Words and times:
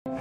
Сайн 0.00 0.16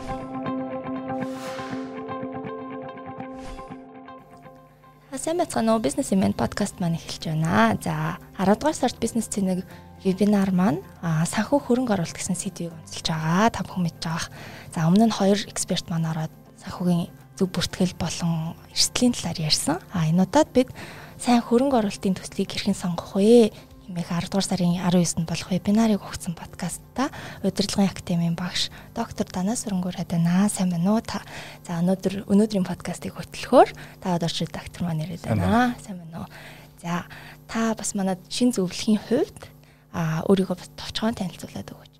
байцгаана 5.39 5.71
уу? 5.75 5.79
Business 5.79 6.11
Event 6.11 6.35
podcast 6.35 6.83
маань 6.83 6.99
эхэлж 6.99 7.31
байна. 7.31 7.79
За 7.79 8.19
10 8.35 8.59
дугаар 8.59 8.75
сард 8.75 8.99
бизнес 8.99 9.31
цэнийг 9.31 9.63
вебинар 10.03 10.51
маань 10.51 10.83
санхүү 10.99 11.63
хөрөнгө 11.63 11.95
оруулалт 11.95 12.11
гэсэн 12.11 12.35
сэдвийг 12.35 12.75
онцолж 12.75 13.07
байгаа. 13.07 13.55
Та 13.55 13.63
бүхэн 13.63 13.87
мэдж 13.87 14.03
байгаа. 14.03 14.27
За 14.75 14.83
өмнө 14.91 15.07
нь 15.07 15.15
хоёр 15.15 15.39
эксперт 15.47 15.87
маань 15.87 16.11
ороод 16.11 16.33
санхүүгийн 16.59 17.07
зөв 17.39 17.47
бүртгэл 17.47 17.95
болон 17.95 18.59
эрсдлийн 18.75 19.15
талаар 19.15 19.47
ярьсан. 19.47 19.79
А 19.95 20.11
энэ 20.11 20.27
удаад 20.27 20.51
бид 20.51 20.75
сайн 21.15 21.39
хөрөнгө 21.39 21.87
оруулалтын 21.87 22.19
төслийг 22.19 22.51
хэрхэн 22.51 22.75
сонгох 22.75 23.15
вэ? 23.15 23.55
Хэмээх 23.89 24.05
10 24.05 24.29
дугаар 24.29 24.45
сарын 24.45 24.77
19-нд 24.77 25.25
болох 25.25 25.49
вебинарыг 25.49 26.05
өгсөн 26.05 26.37
подкастта 26.37 27.09
удирдлагын 27.41 27.89
академийн 27.89 28.37
багш 28.37 28.69
доктор 28.93 29.25
Дана 29.33 29.57
Сүрэнгүүрээд 29.57 30.13
байна. 30.13 30.45
Сайн 30.45 30.69
байна 30.69 30.93
уу 30.93 31.01
та? 31.01 31.25
За 31.65 31.81
өнөөдөр 31.81 32.29
өнөөдрийн 32.29 32.69
подкастыг 32.69 33.17
хөтлөхөөр 33.17 33.73
та 33.97 34.13
одооч 34.13 34.45
редактор 34.45 34.85
маань 34.85 35.09
ирээд 35.09 35.25
байна. 35.25 35.73
Сайн 35.81 36.05
байна 36.05 36.21
уу? 36.21 36.29
За 36.77 37.09
та 37.49 37.73
бас 37.73 37.97
манад 37.97 38.21
шин 38.29 38.53
зөвлөхийн 38.53 39.01
хувьд 39.09 39.49
а 39.89 40.21
өөрийгөө 40.29 40.53
бас 40.53 40.69
товчхон 40.77 41.17
танилцуулаад 41.17 41.73
өгөөч. 41.73 41.93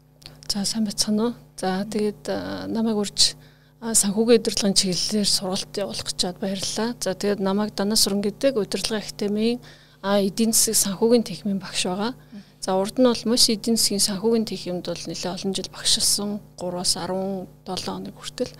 За 0.46 0.70
сайн 0.70 0.86
байцгаана 0.86 1.34
уу? 1.34 1.34
За 1.58 1.90
тэгээд 1.90 2.70
намайг 2.70 3.02
урьж 3.02 3.34
санхүүгийн 3.82 4.46
удирдлагын 4.46 4.78
чиглэлээр 4.78 5.26
сургалт 5.26 5.74
явуулах 5.74 6.06
гэж 6.06 6.22
бод 6.22 6.38
баярлалаа. 6.38 6.94
За 7.02 7.18
тэгээд 7.18 7.42
намайг 7.42 7.74
Дана 7.74 7.98
Сүрэн 7.98 8.22
гэдэг 8.22 8.62
удирдлагын 8.62 9.02
академийн 9.02 9.58
а 10.02 10.20
эдийн 10.24 10.52
засаг 10.56 10.76
санхүүгийн 10.76 11.28
техникийн 11.28 11.60
багш 11.60 11.84
байгаа. 11.86 12.14
За 12.60 12.76
урд 12.76 13.00
нь 13.00 13.08
бол 13.08 13.24
мөс 13.32 13.50
эдийн 13.52 13.76
засгийн 13.76 14.04
санхүүгийн 14.04 14.48
техникт 14.48 14.88
бол 14.88 15.04
нэлээд 15.08 15.36
олон 15.36 15.54
жил 15.56 15.70
багшилсан 15.72 16.30
3-аас 16.60 16.94
17 17.00 17.84
хоног 17.88 18.16
хүртэл. 18.16 18.54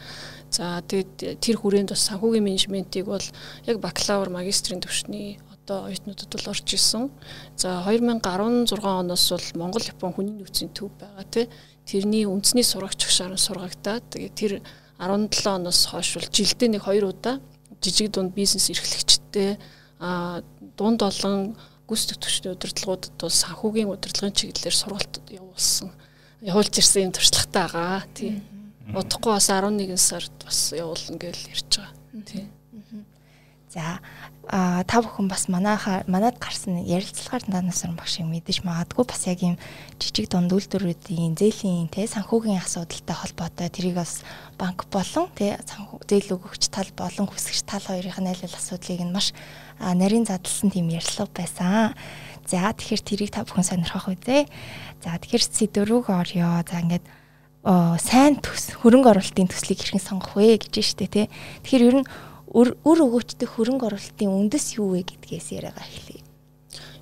За 0.52 0.84
тэгээд 0.84 1.40
тэр 1.40 1.56
хүрээнд 1.60 1.92
бас 1.96 2.08
санхүүгийн 2.08 2.44
менежментийг 2.44 3.06
бол 3.08 3.24
яг 3.68 3.78
бакалавр 3.80 4.32
магистрийн 4.32 4.84
төвшний 4.84 5.40
одоо 5.52 5.88
оюутнуудад 5.88 6.32
бол 6.34 6.50
орж 6.52 6.68
исэн. 6.74 7.12
За 7.56 7.84
2016 7.86 8.80
оноос 8.84 9.26
бол 9.30 9.48
Монгол 9.62 9.86
Япон 9.86 10.14
хүний 10.16 10.36
нөөцийн 10.36 10.74
төв 10.74 10.90
байгаа 11.00 11.26
тий. 11.30 11.46
Тэрний 11.86 12.26
үндэсний 12.26 12.66
сурагч 12.66 13.06
агшаар 13.06 13.38
сургагдаад 13.38 14.04
тэгээд 14.10 14.36
тэр 14.36 14.54
17 14.98 15.48
оноос 15.48 15.86
хойш 15.88 16.18
бол 16.18 16.28
жилдээ 16.34 16.70
нэг 16.74 16.84
2 16.84 17.06
удаа 17.06 17.40
жижиг 17.80 18.12
дунд 18.12 18.34
бизнес 18.34 18.70
эрхлэгчтэй 18.74 19.58
дунд 20.00 21.04
олон 21.04 21.56
гүс 21.90 22.06
төтөвчний 22.08 22.54
удирдлагуудад 22.54 23.14
бол 23.20 23.34
санхүүгийн 23.34 23.92
удирдлагын 23.92 24.36
чиглэлээр 24.36 24.78
сургалт 24.78 25.20
явуулсан 25.28 25.92
явуулж 26.42 26.74
ирсэн 26.80 27.10
юм 27.10 27.14
туршлагатай 27.16 27.68
байгаа 27.68 28.04
тий. 28.16 28.40
Удахгүй 28.96 29.34
бас 29.36 29.50
11 29.52 29.98
сард 30.00 30.32
бас 30.46 30.72
явуулна 30.74 31.18
гэж 31.20 31.38
ярьж 31.52 31.72
байгаа. 31.76 31.94
Тий. 32.26 32.48
За 33.70 34.02
а 34.50 34.82
та 34.84 34.98
бүхэн 34.98 35.30
бас 35.30 35.46
манайхаа 35.46 36.02
манад 36.10 36.42
гарсан 36.42 36.82
ярилцлагаар 36.82 37.46
данасран 37.46 37.94
багш 37.94 38.18
шиг 38.18 38.26
мэдэж 38.26 38.66
магадгүй 38.66 39.06
бас 39.06 39.30
яг 39.30 39.46
юм 39.46 39.62
жижиг 40.02 40.26
дунд 40.26 40.50
үйлдвэрүүдийн 40.50 41.38
зээлийн 41.38 41.86
те 41.94 42.10
санхүүгийн 42.10 42.58
асуудалтай 42.58 43.14
холбоотой 43.14 43.70
тэрийг 43.70 44.02
бас 44.02 44.26
банк 44.58 44.90
болон 44.90 45.30
те 45.38 45.62
санхүү 45.70 46.02
зээл 46.02 46.34
өгөгч 46.34 46.74
тал 46.74 46.90
болон 46.98 47.30
хүсгч 47.30 47.62
тал 47.70 47.86
хоёрын 47.86 48.26
найлал 48.26 48.58
асуудлыг 48.58 49.06
нь 49.06 49.14
маш 49.14 49.38
нарийн 49.78 50.26
задлсан 50.26 50.74
тийм 50.74 50.90
ярилцлага 50.90 51.30
байсан. 51.46 51.94
За 52.50 52.74
тэгэхээр 52.74 53.06
тэрийг 53.06 53.30
та 53.30 53.46
бүхэн 53.46 53.70
сонирхох 53.70 54.10
үзье. 54.10 54.50
За 55.06 55.14
тэгэхээр 55.14 55.46
сэдврүүг 55.46 56.10
орё. 56.10 56.66
За 56.66 56.82
ингээд 56.82 57.06
сайн 58.02 58.42
төс 58.42 58.74
хөрөнгө 58.82 59.14
оруулалтын 59.14 59.46
төслийг 59.46 59.78
хэрхэн 59.78 60.02
сонгох 60.02 60.34
вэ 60.34 60.58
гэж 60.58 60.74
штэ 60.82 61.06
тий. 61.06 61.30
Тэгэхээр 61.62 61.86
ер 61.86 61.98
нь 62.02 62.10
өр 62.50 62.74
өгөөчтэй 62.82 63.46
хөрөнгө 63.46 63.86
оруулалтын 63.94 64.34
үндэс 64.34 64.82
юу 64.82 64.98
вэ 64.98 65.06
гэдгээс 65.06 65.48
яриагаа 65.54 65.86
эхлэе. 65.86 66.26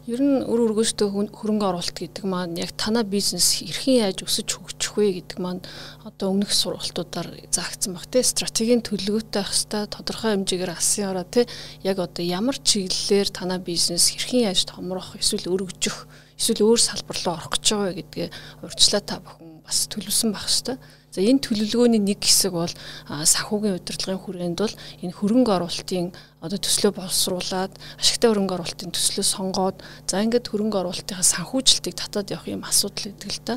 Ер 0.08 0.23
нь 0.23 0.39
өр 0.39 0.72
өргөжтэй 0.72 1.08
хөрөнгө 1.11 1.67
оруулалт 1.67 1.99
гэдэг 1.99 2.23
маань 2.23 2.55
яг 2.55 2.72
танаа 2.80 3.04
бизнес 3.04 3.60
эрхэн 3.60 4.08
яаж 4.08 4.23
өсөж 4.23 4.48
хөгжих 4.55 4.95
вэ 4.95 5.20
гэдэг 5.20 5.39
маань 5.44 5.60
одоо 6.08 6.32
өмнөх 6.32 6.52
сургалтуудаар 6.55 7.27
заагдсан 7.52 7.92
баг 7.92 8.08
те. 8.08 8.23
Стратегийн 8.23 8.83
төлөвлөгөөтэй 8.88 9.44
байх 9.44 9.52
хэвээр 9.52 9.92
тодорхой 9.92 10.32
хэмжээгээр 10.36 10.72
алсын 10.72 11.11
ороо 11.11 11.27
те. 11.27 11.44
Яг 11.83 11.99
одоо 11.99 12.23
ямар 12.23 12.55
чиглэлээр 12.55 13.36
танаа 13.36 13.60
бизнес 13.60 14.16
эрхэн 14.16 14.48
яаж 14.48 14.64
томрох 14.64 15.20
эсвэл 15.20 15.52
өргөжих 15.52 16.08
эсвэл 16.39 16.64
өөр 16.72 16.80
салбар 16.80 17.17
руу 17.27 17.36
орох 17.36 17.52
гэж 17.60 17.66
байгаа 17.67 17.95
гэдгээ 17.99 18.27
урьдчилан 18.64 19.04
та 19.04 19.20
бүхэн 19.20 19.60
бас 19.67 19.92
төлөвсөн 19.92 20.32
байх 20.32 20.48
хэвээр 20.48 20.80
За 21.17 21.26
энэ 21.26 21.42
төлөвлөгөөний 21.42 21.98
нэг 21.98 22.22
хэсэг 22.22 22.54
бол 22.54 22.70
санхүүгийн 23.10 23.82
удирдлагын 23.82 24.22
хүрээнд 24.22 24.61
бол 24.61 24.76
энэ 25.02 25.17
хөрөнгө 25.17 25.50
оруулалтын 25.50 26.14
одоо 26.45 26.60
төслөө 26.61 26.94
боловсруулад 26.94 27.73
ашигтай 27.98 28.30
хөрөнгө 28.30 28.54
оруулалтын 28.54 28.94
төслөө 28.94 29.26
сонгоод 29.26 29.82
за 30.05 30.22
ингээд 30.22 30.45
хөрөнгө 30.45 30.78
оруулалтынхаа 30.78 31.26
санхүүжилтийг 31.26 31.98
татаад 31.98 32.30
явах 32.38 32.45
юм 32.54 32.61
асуудал 32.70 33.10
гэдэг 33.10 33.33
л 33.33 33.42
да. 33.50 33.55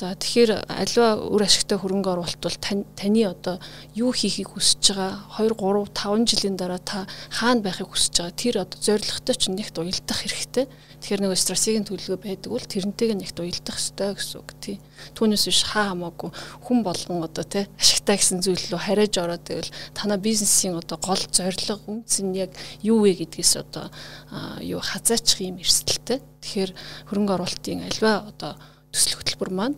За 0.00 0.16
тэгэхээр 0.16 0.64
аливаа 0.64 1.28
үр 1.28 1.44
ашигтай 1.44 1.76
хөрөнгө 1.76 2.08
оруулалт 2.08 2.40
бол 2.40 2.56
таны 2.56 3.20
одоо 3.28 3.60
юу 3.92 4.16
хийхийг 4.16 4.56
хүсэж 4.56 4.96
байгаа 4.96 5.28
2 5.36 5.52
3 5.60 5.92
5 5.92 6.24
жилийн 6.24 6.56
дараа 6.56 6.80
та 6.80 7.04
хаана 7.28 7.60
байхыг 7.60 7.92
хүсэж 7.92 8.24
байгаа 8.24 8.32
тэр 8.32 8.54
одоо 8.64 8.80
зорилготой 8.80 9.36
ч 9.36 9.52
нэгт 9.52 9.76
уялдах 9.76 10.24
хэрэгтэй. 10.24 10.72
Тэгэхээр 11.04 11.20
нэг 11.20 11.36
стратегийн 11.36 11.84
төлөвлөгөө 11.84 12.16
байдаг 12.16 12.48
бол 12.48 12.64
тэрнтэйг 12.64 13.12
нэгт 13.12 13.36
уялдах 13.44 13.76
хэрэгтэй 13.76 14.08
гэсэн 14.16 14.40
үг 14.40 14.50
тий. 14.56 14.76
Түүнээс 15.20 15.44
биш 15.52 15.60
хаа 15.68 15.92
хамаагүй 15.92 16.32
хүн 16.64 16.78
болгон 16.80 17.20
одоо 17.20 17.44
тий 17.44 17.68
ашигтай 17.76 18.16
гэсэн 18.16 18.40
зүйл 18.40 18.72
рүү 18.72 18.80
хариж 18.80 19.20
ороод 19.20 19.44
байвал 19.52 19.68
танаа 19.92 20.16
бизнесийн 20.16 20.80
одоо 20.80 20.96
гол 20.96 21.20
зорилго 21.28 21.76
үнц 21.92 22.24
нь 22.24 22.40
яг 22.40 22.56
юу 22.80 23.04
вэ 23.04 23.20
гэдгээс 23.20 23.52
одоо 23.60 23.92
юу 24.64 24.80
хазаачих 24.80 25.44
юм 25.44 25.60
эрсдэлтэй. 25.60 26.24
Тэгэхээр 26.40 26.72
хөрөнгө 27.12 27.36
оруулалтын 27.36 27.84
альва 27.84 28.24
одоо 28.32 28.56
төсөл 28.96 29.20
хөтөлбөр 29.20 29.52
маань 29.52 29.76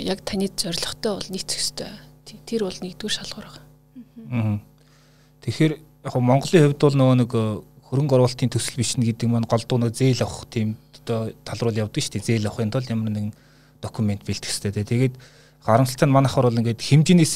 яг 0.00 0.20
таны 0.24 0.48
зорилготой 0.48 1.12
бол 1.16 1.30
нийцэх 1.30 1.60
ёстой. 1.60 1.92
Тэр 2.46 2.64
бол 2.64 2.78
нэгдүгээр 2.80 3.16
шалгуур 3.16 3.46
байгаа. 3.46 4.60
Тэгэхээр 5.42 5.72
яг 5.78 6.14
Монголын 6.14 6.64
хувьд 6.66 6.80
бол 6.82 6.96
нөгөө 6.98 7.16
нэг 7.22 7.32
э, 7.34 7.44
хөрөнгө 7.86 8.14
оруулалтын 8.18 8.50
төсөл 8.50 8.78
бичнэ 8.82 9.06
гэдэг 9.06 9.30
маань 9.30 9.46
голдуу 9.46 9.78
нөгөө 9.78 9.94
зээл 9.94 10.26
авах 10.26 10.46
тийм 10.50 10.74
одоо 11.06 11.30
тал 11.46 11.60
руу 11.62 11.74
явдаг 11.74 12.02
шүү 12.02 12.18
дээ. 12.18 12.26
Зээл 12.26 12.50
авахын 12.50 12.70
тулд 12.74 12.90
ямар 12.90 13.10
нэгэн 13.14 13.34
документ 13.78 14.26
бэлтгэх 14.26 14.50
хэрэгтэй. 14.50 14.82
Тэгээд 14.82 15.14
харамсалтай 15.62 16.06
нь 16.06 16.14
манайхаар 16.14 16.50
бол 16.50 16.58
ингээд 16.58 16.82
хэмжээнээс 16.82 17.34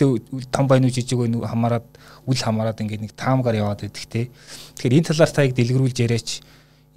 том 0.51 0.67
байна 0.67 0.87
уу 0.87 0.95
жижиг 0.95 1.19
байна 1.19 1.39
уу 1.39 1.47
хамаарад 1.47 1.87
үл 2.27 2.39
хамаарад 2.39 2.83
ингээд 2.83 3.03
нэг 3.07 3.13
таамгаар 3.15 3.63
яваад 3.63 3.87
байдаг 3.87 4.07
те. 4.11 4.31
Тэгэхээр 4.75 4.97
энэ 4.99 5.09
талаар 5.11 5.31
та 5.31 5.47
яг 5.47 5.55
дэлгэрүүлж 5.55 5.99
яриач. 6.03 6.43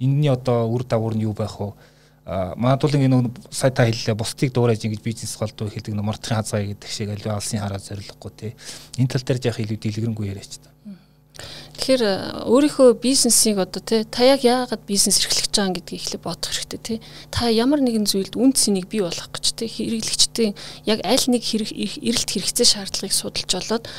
Энэний 0.02 0.30
одоо 0.30 0.66
үр 0.70 0.82
дагавар 0.82 1.14
нь 1.14 1.26
юу 1.26 1.34
байх 1.34 1.58
вэ? 1.58 1.74
Магадгүй 2.24 3.04
нэг 3.04 3.36
сайтаа 3.52 3.84
хэллээ 3.86 4.16
бусдыг 4.16 4.52
дуурайж 4.52 4.84
ингэж 4.88 5.02
бизнес 5.04 5.36
голдуу 5.36 5.68
хэлдэг 5.68 5.92
нэг 5.92 6.08
мартахын 6.08 6.40
хазгаа 6.40 6.64
гэдэг 6.72 6.90
шиг 6.90 7.12
аливаа 7.12 7.36
алсын 7.36 7.60
хараа 7.60 7.78
зориулахгүй 7.78 8.32
тий. 8.32 8.52
Энэ 8.96 9.12
тал 9.12 9.24
дээр 9.28 9.44
яах 9.44 9.60
илүү 9.60 9.78
дэлгэрэнгүй 9.78 10.26
яриач 10.32 10.56
та. 10.56 10.73
Тэгэхээр 11.34 12.02
э, 12.06 12.46
өөрийнхөө 12.46 12.94
бизнесийг 13.02 13.58
одоо 13.58 13.82
тий 13.82 14.06
та 14.06 14.22
яг 14.22 14.46
яагаад 14.46 14.86
бизнес 14.86 15.18
эрхлэж 15.18 15.50
байгаа 15.50 15.74
гэдгийг 15.74 15.98
эхлээ 15.98 16.22
бодох 16.22 16.54
хэрэгтэй 16.54 16.78
тий. 16.78 16.98
Та 17.34 17.50
ямар 17.50 17.82
нэгэн 17.82 18.06
зүйлд 18.06 18.38
үн 18.38 18.54
цэнийг 18.54 18.86
бий 18.86 19.02
болгох 19.02 19.34
гэж 19.34 19.58
тий 19.58 19.66
хэрэглэгчдийн 19.66 20.54
яг 20.86 21.02
аль 21.02 21.26
нэг 21.26 21.42
хэрэг 21.42 21.74
эрэлт 21.74 22.30
хэрэгцээ 22.30 22.66
шаардлагыг 22.78 23.10
судалж 23.10 23.50
олоод 23.58 23.90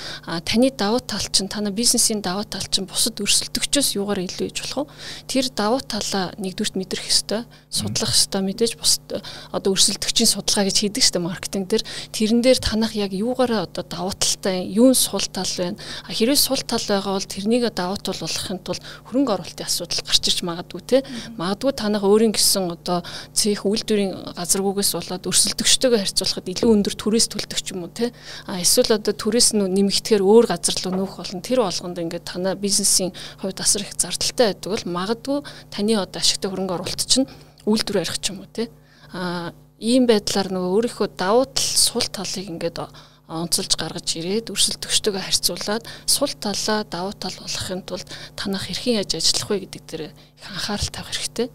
таны 0.48 0.72
давуу 0.72 1.04
тал 1.04 1.28
чинь 1.28 1.52
танай 1.52 1.76
бизнесийн 1.76 2.24
давуу 2.24 2.48
тал 2.48 2.64
чинь 2.64 2.88
бусад 2.88 3.20
өрсөлдөгчөөс 3.20 4.00
юугаар 4.00 4.24
илүү 4.24 4.48
иж 4.56 4.58
болох 4.72 4.88
вэ? 4.88 5.28
Тэр 5.28 5.52
давуу 5.52 5.84
талаа 5.84 6.32
нэгдүгürt 6.40 6.80
мэдрэх 6.80 7.12
ёстой, 7.12 7.44
судлах 7.68 8.16
ёстой 8.16 8.40
мэдээж 8.48 8.80
бусад 8.80 9.20
одоо 9.52 9.76
өрсөлдөгчийн 9.76 10.32
судалгаа 10.32 10.72
гэж 10.72 10.78
хийдэг 10.80 11.04
дээ 11.04 11.20
маркетинг 11.20 11.68
дээр. 11.68 11.84
Тэрэн 12.16 12.40
дээр 12.40 12.60
танах 12.64 12.96
яг 12.96 13.12
юугаараа 13.12 13.68
одоо 13.68 13.84
давуу 13.84 14.16
талтай, 14.16 14.64
юун 14.64 14.96
сул 14.96 15.24
тал 15.28 15.52
байна. 15.60 15.76
Хэрвээ 16.08 16.40
сул 16.40 16.64
тал 16.64 16.84
байгаа 16.88 17.20
бол 17.20 17.25
тэрнийг 17.26 17.66
тэрийг 17.66 17.76
давуу 17.76 17.98
тал 17.98 18.20
болгохын 18.20 18.60
тулд 18.62 18.84
хөрөнгө 19.10 19.34
оруулалтын 19.34 19.66
асуудал 19.66 20.02
гарч 20.06 20.24
ирж 20.30 20.40
магадгүй 20.46 20.82
те. 20.86 20.98
Магадгүй 21.38 21.72
танах 21.74 22.04
өөрийн 22.06 22.34
гэсэн 22.36 22.70
одоо 22.70 23.02
цэх 23.34 23.66
үйлдвэрийн 23.66 24.36
газаргүйгээс 24.38 24.92
болоод 24.94 25.24
өрсөлдөгчтэйгээ 25.26 26.02
харьцуулахад 26.06 26.52
илүү 26.52 26.70
өндөр 26.76 26.96
түрээс 27.00 27.28
төлдөг 27.32 27.60
ч 27.64 27.74
юм 27.74 27.88
уу 27.88 27.92
те. 27.94 28.12
А 28.46 28.62
эсвэл 28.62 29.00
одоо 29.00 29.14
түрээс 29.16 29.58
нь 29.58 29.66
нэмэгдэхээр 29.66 30.22
өөр 30.22 30.46
газар 30.52 30.76
руу 30.86 30.94
нүүх 30.94 31.18
болно. 31.18 31.42
Тэр 31.42 31.60
болгонд 31.66 31.98
ингээд 31.98 32.26
танай 32.30 32.56
бизнесийн 32.56 33.12
хувьд 33.42 33.60
асар 33.62 33.82
их 33.82 33.96
зардалтай 33.98 34.54
байдаг 34.54 34.70
бол 34.70 34.86
магадгүй 34.86 35.40
таны 35.72 35.94
одоо 35.98 36.20
ашигтай 36.22 36.50
хөрөнгө 36.52 36.76
оруулалт 36.76 37.08
чинь 37.08 37.30
үйлдвэр 37.66 38.04
арих 38.04 38.20
ч 38.22 38.30
юм 38.30 38.46
уу 38.46 38.50
те. 38.52 38.70
А 39.14 39.54
ийм 39.80 40.06
байдлаар 40.06 40.52
нөгөө 40.54 40.72
өөрийнхөө 40.76 41.08
давуу 41.18 41.46
тал 41.50 41.72
сул 41.80 42.06
талыг 42.12 42.46
ингээд 42.46 42.80
онцолж 43.28 43.74
гаргаж 43.76 44.08
ирээд 44.18 44.54
өрсөлдөгчтэйгээ 44.54 45.24
харьцуулаад 45.26 45.84
сул 46.06 46.34
талаа 46.38 46.86
давуу 46.86 47.14
тал 47.18 47.36
болгохын 47.42 47.82
тулд 47.86 48.08
танах 48.38 48.70
хэрхэн 48.70 49.02
яаж 49.02 49.18
ажиллах 49.18 49.50
вэ 49.50 49.58
гэдэг 49.66 49.84
дээр 49.90 50.04
их 50.14 50.48
анхаарал 50.50 50.90
тавих 50.94 51.14
хэрэгтэй. 51.18 51.50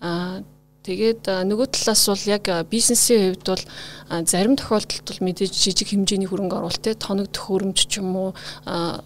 Аа 0.00 0.42
Тэгээд 0.84 1.48
нөгөө 1.48 1.72
талаас 1.72 2.02
бол 2.12 2.24
яг 2.28 2.44
бизнесийн 2.68 3.32
хувьд 3.32 3.48
бол 3.48 3.64
зарим 4.28 4.52
тохиолдолд 4.60 5.08
бол 5.08 5.24
мэдээж 5.24 5.52
жижиг 5.56 5.88
хэмжээний 5.88 6.28
хөрөнгө 6.28 6.60
оруулалт 6.60 6.84
те 6.84 6.92
тоног 6.92 7.32
төхөөрөмж 7.32 7.88
ч 7.88 8.04
юм 8.04 8.12
уу 8.12 8.30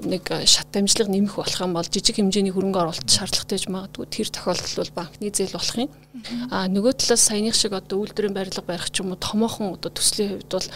нэг 0.03 0.27
шат 0.27 0.75
дамжлага 0.75 1.15
нэмэх 1.15 1.39
болох 1.39 1.63
юм 1.63 1.79
бол 1.79 1.87
жижиг 1.87 2.19
хэмжээний 2.19 2.51
хөрөнгө 2.51 2.83
оруулалт 2.83 3.07
шаардлагатай 3.07 3.59
ч 3.63 3.71
магадгүй 3.71 4.07
тэр 4.11 4.27
тохиолдолд 4.27 4.75
бол 4.75 4.97
банкны 4.99 5.31
зээл 5.31 5.55
болох 5.55 5.79
юм. 5.79 5.91
А 6.51 6.67
нөгөө 6.67 6.99
талаас 6.99 7.23
саяных 7.31 7.55
шиг 7.55 7.79
одоо 7.79 8.03
үйлдвэрийн 8.03 8.35
барилга 8.35 8.67
барих 8.67 8.91
ч 8.91 9.07
юм 9.07 9.15
уу 9.15 9.23
томоохон 9.23 9.79
одоо 9.79 9.95
төслийн 9.95 10.35
хувьд 10.35 10.51
бол 10.51 10.67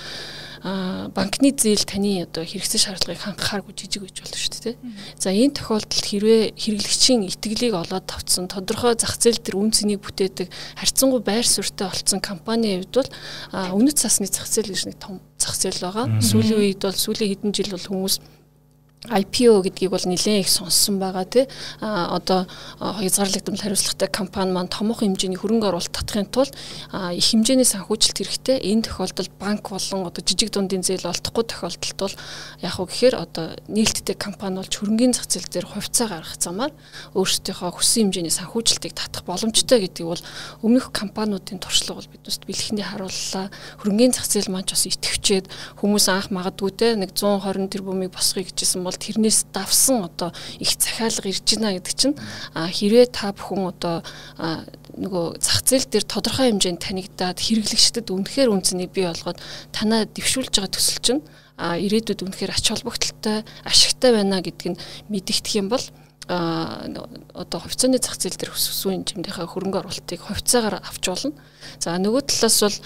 банкны 0.62 1.50
зээл 1.50 1.82
таны 1.82 2.22
одоо 2.22 2.46
хэрэгцээ 2.46 2.80
шаардлагыг 2.86 3.18
хангахааргүй 3.18 3.74
жижиг 3.74 4.06
гэж 4.06 4.16
болно 4.22 4.38
шүү 4.38 4.62
дээ. 4.62 4.76
За 5.18 5.34
энэ 5.34 5.58
тохиолдолд 5.58 6.06
хэрвээ 6.06 6.54
хэрэглэгчийн 6.54 7.26
итгэлийг 7.26 7.74
олоод 7.74 8.06
тавцсан 8.06 8.46
тодорхой 8.46 8.94
зах 8.94 9.18
зээл 9.18 9.42
төр 9.42 9.58
үн 9.58 9.74
цэнийг 9.74 10.06
бүтээдэг 10.06 10.46
харьцангуй 10.78 11.18
байр 11.18 11.42
суурьтай 11.42 11.90
болцсон 11.90 12.22
компанийн 12.22 12.86
хувьд 12.86 12.94
бол 12.94 13.10
үнэт 13.74 13.98
цасны 13.98 14.30
зах 14.30 14.46
зээл 14.46 14.70
гэж 14.70 14.82
нэг 14.86 14.98
том 15.02 15.18
зах 15.34 15.58
зээл 15.58 15.82
байгаа. 15.82 16.22
Сүүлийн 16.22 16.62
үед 16.62 16.80
бол 16.86 16.94
сүүлийн 16.94 17.30
хэдэн 17.34 17.50
жил 17.50 17.74
бол 17.74 17.88
хүмүүс 17.90 18.22
IPO 19.10 19.66
гэдгийг 19.66 19.90
бол 19.90 20.06
нэлээд 20.06 20.46
их 20.46 20.48
сонссон 20.48 21.02
байгаа 21.02 21.26
тий. 21.26 21.50
А 21.82 22.14
одоо 22.14 22.46
хязгаарлагдмал 22.78 23.58
хариуцлагатай 23.58 24.08
компани 24.08 24.52
маань 24.54 24.70
томоохон 24.70 25.18
хэмжээний 25.18 25.42
хөрөнгө 25.42 25.74
оруулалт 25.74 25.90
татахын 25.90 26.30
тулд 26.30 26.54
их 27.10 27.26
хэмжээний 27.26 27.66
санхүүжилт 27.66 28.22
хэрэгтэй. 28.22 28.62
Энэ 28.62 28.86
тохиолдолд 28.86 29.34
банк 29.42 29.74
болон 29.74 30.06
одоо 30.06 30.22
жижиг 30.22 30.54
дундын 30.54 30.86
зээл 30.86 31.10
олдохгүй 31.10 31.44
тохиолдолд 31.50 31.98
бол 31.98 32.14
яг 32.62 32.74
уу 32.78 32.86
гэхээр 32.86 33.14
одоо 33.18 33.58
нээлттэй 33.66 34.14
компани 34.14 34.62
болж 34.62 34.70
хөрөнгөний 34.70 35.18
зах 35.18 35.26
зээл 35.26 35.50
дээр 35.50 35.66
хувьцаа 35.66 36.06
гаргах 36.06 36.38
замаар 36.38 36.72
өөрсдийнхөө 37.18 37.74
хүссэн 37.74 38.06
хэмжээний 38.06 38.30
санхүүжилтийг 38.30 38.94
татах 38.94 39.26
боломжтой 39.26 39.82
гэдгийг 39.82 40.08
бол 40.14 40.22
өмнөх 40.62 40.94
компаниудын 40.94 41.58
туршлага 41.58 41.98
бол 41.98 42.12
биднэрт 42.14 42.46
бэлгэхний 42.46 42.86
харууллаа. 42.86 43.50
Хөрөнгөний 43.82 44.14
зах 44.14 44.30
зээл 44.30 44.54
маань 44.54 44.68
ч 44.70 44.78
бас 44.78 44.86
итгэвчээд 44.86 45.50
хүмүүс 45.82 46.06
анх 46.06 46.30
магадгүй 46.30 46.70
те 46.70 46.94
нэг 46.94 47.18
120 47.18 47.66
тэрбумыг 47.66 48.14
босгоё 48.14 48.46
гэжсэн 48.46 48.84
бол 48.86 48.91
тэрнээс 48.98 49.52
давсан 49.52 50.08
одоо 50.08 50.32
их 50.58 50.76
захиалга 50.76 51.28
ирж 51.28 51.46
байна 51.56 51.76
гэдэг 51.78 51.94
чинь 51.94 52.16
хэрвээ 52.54 53.06
та 53.12 53.32
бүхэн 53.32 53.70
одоо 53.70 54.02
нөгөө 54.96 55.26
зах 55.40 55.64
зээл 55.64 55.88
дээр 55.88 56.04
тодорхой 56.04 56.52
хэмжээнд 56.52 56.80
танигдаад 56.84 57.38
хэрэглэгчдэд 57.40 58.12
үнэхээр 58.12 58.52
үнцнийг 58.52 58.92
бий 58.92 59.08
болгоод 59.08 59.40
танаа 59.72 60.04
дэвшүүлж 60.04 60.52
байгаа 60.52 60.72
төсөл 60.72 61.00
чинь 61.00 61.22
а 61.56 61.78
ирээдүйд 61.78 62.24
үнэхээр 62.26 62.52
ач 62.52 62.66
холбогдолтой 62.68 63.44
ашигтай 63.64 64.10
байна 64.12 64.44
гэдг 64.44 64.76
нь 64.76 64.80
мэдэгдэх 65.08 65.54
юм 65.60 65.68
бол 65.72 65.84
а 66.28 66.86
одоо 67.34 67.60
хувьцааны 67.60 67.98
зах 67.98 68.16
зээл 68.16 68.38
дээр 68.38 68.54
өссөн 68.54 69.04
хэмжээндээ 69.04 69.48
хөрөнгө 69.48 69.80
оруулалтыг 69.82 70.20
хувьцаагаар 70.22 70.80
авч 70.80 71.04
болно. 71.08 71.32
За 71.82 71.98
нөгөө 71.98 72.22
талаас 72.30 72.58
бол 72.62 72.78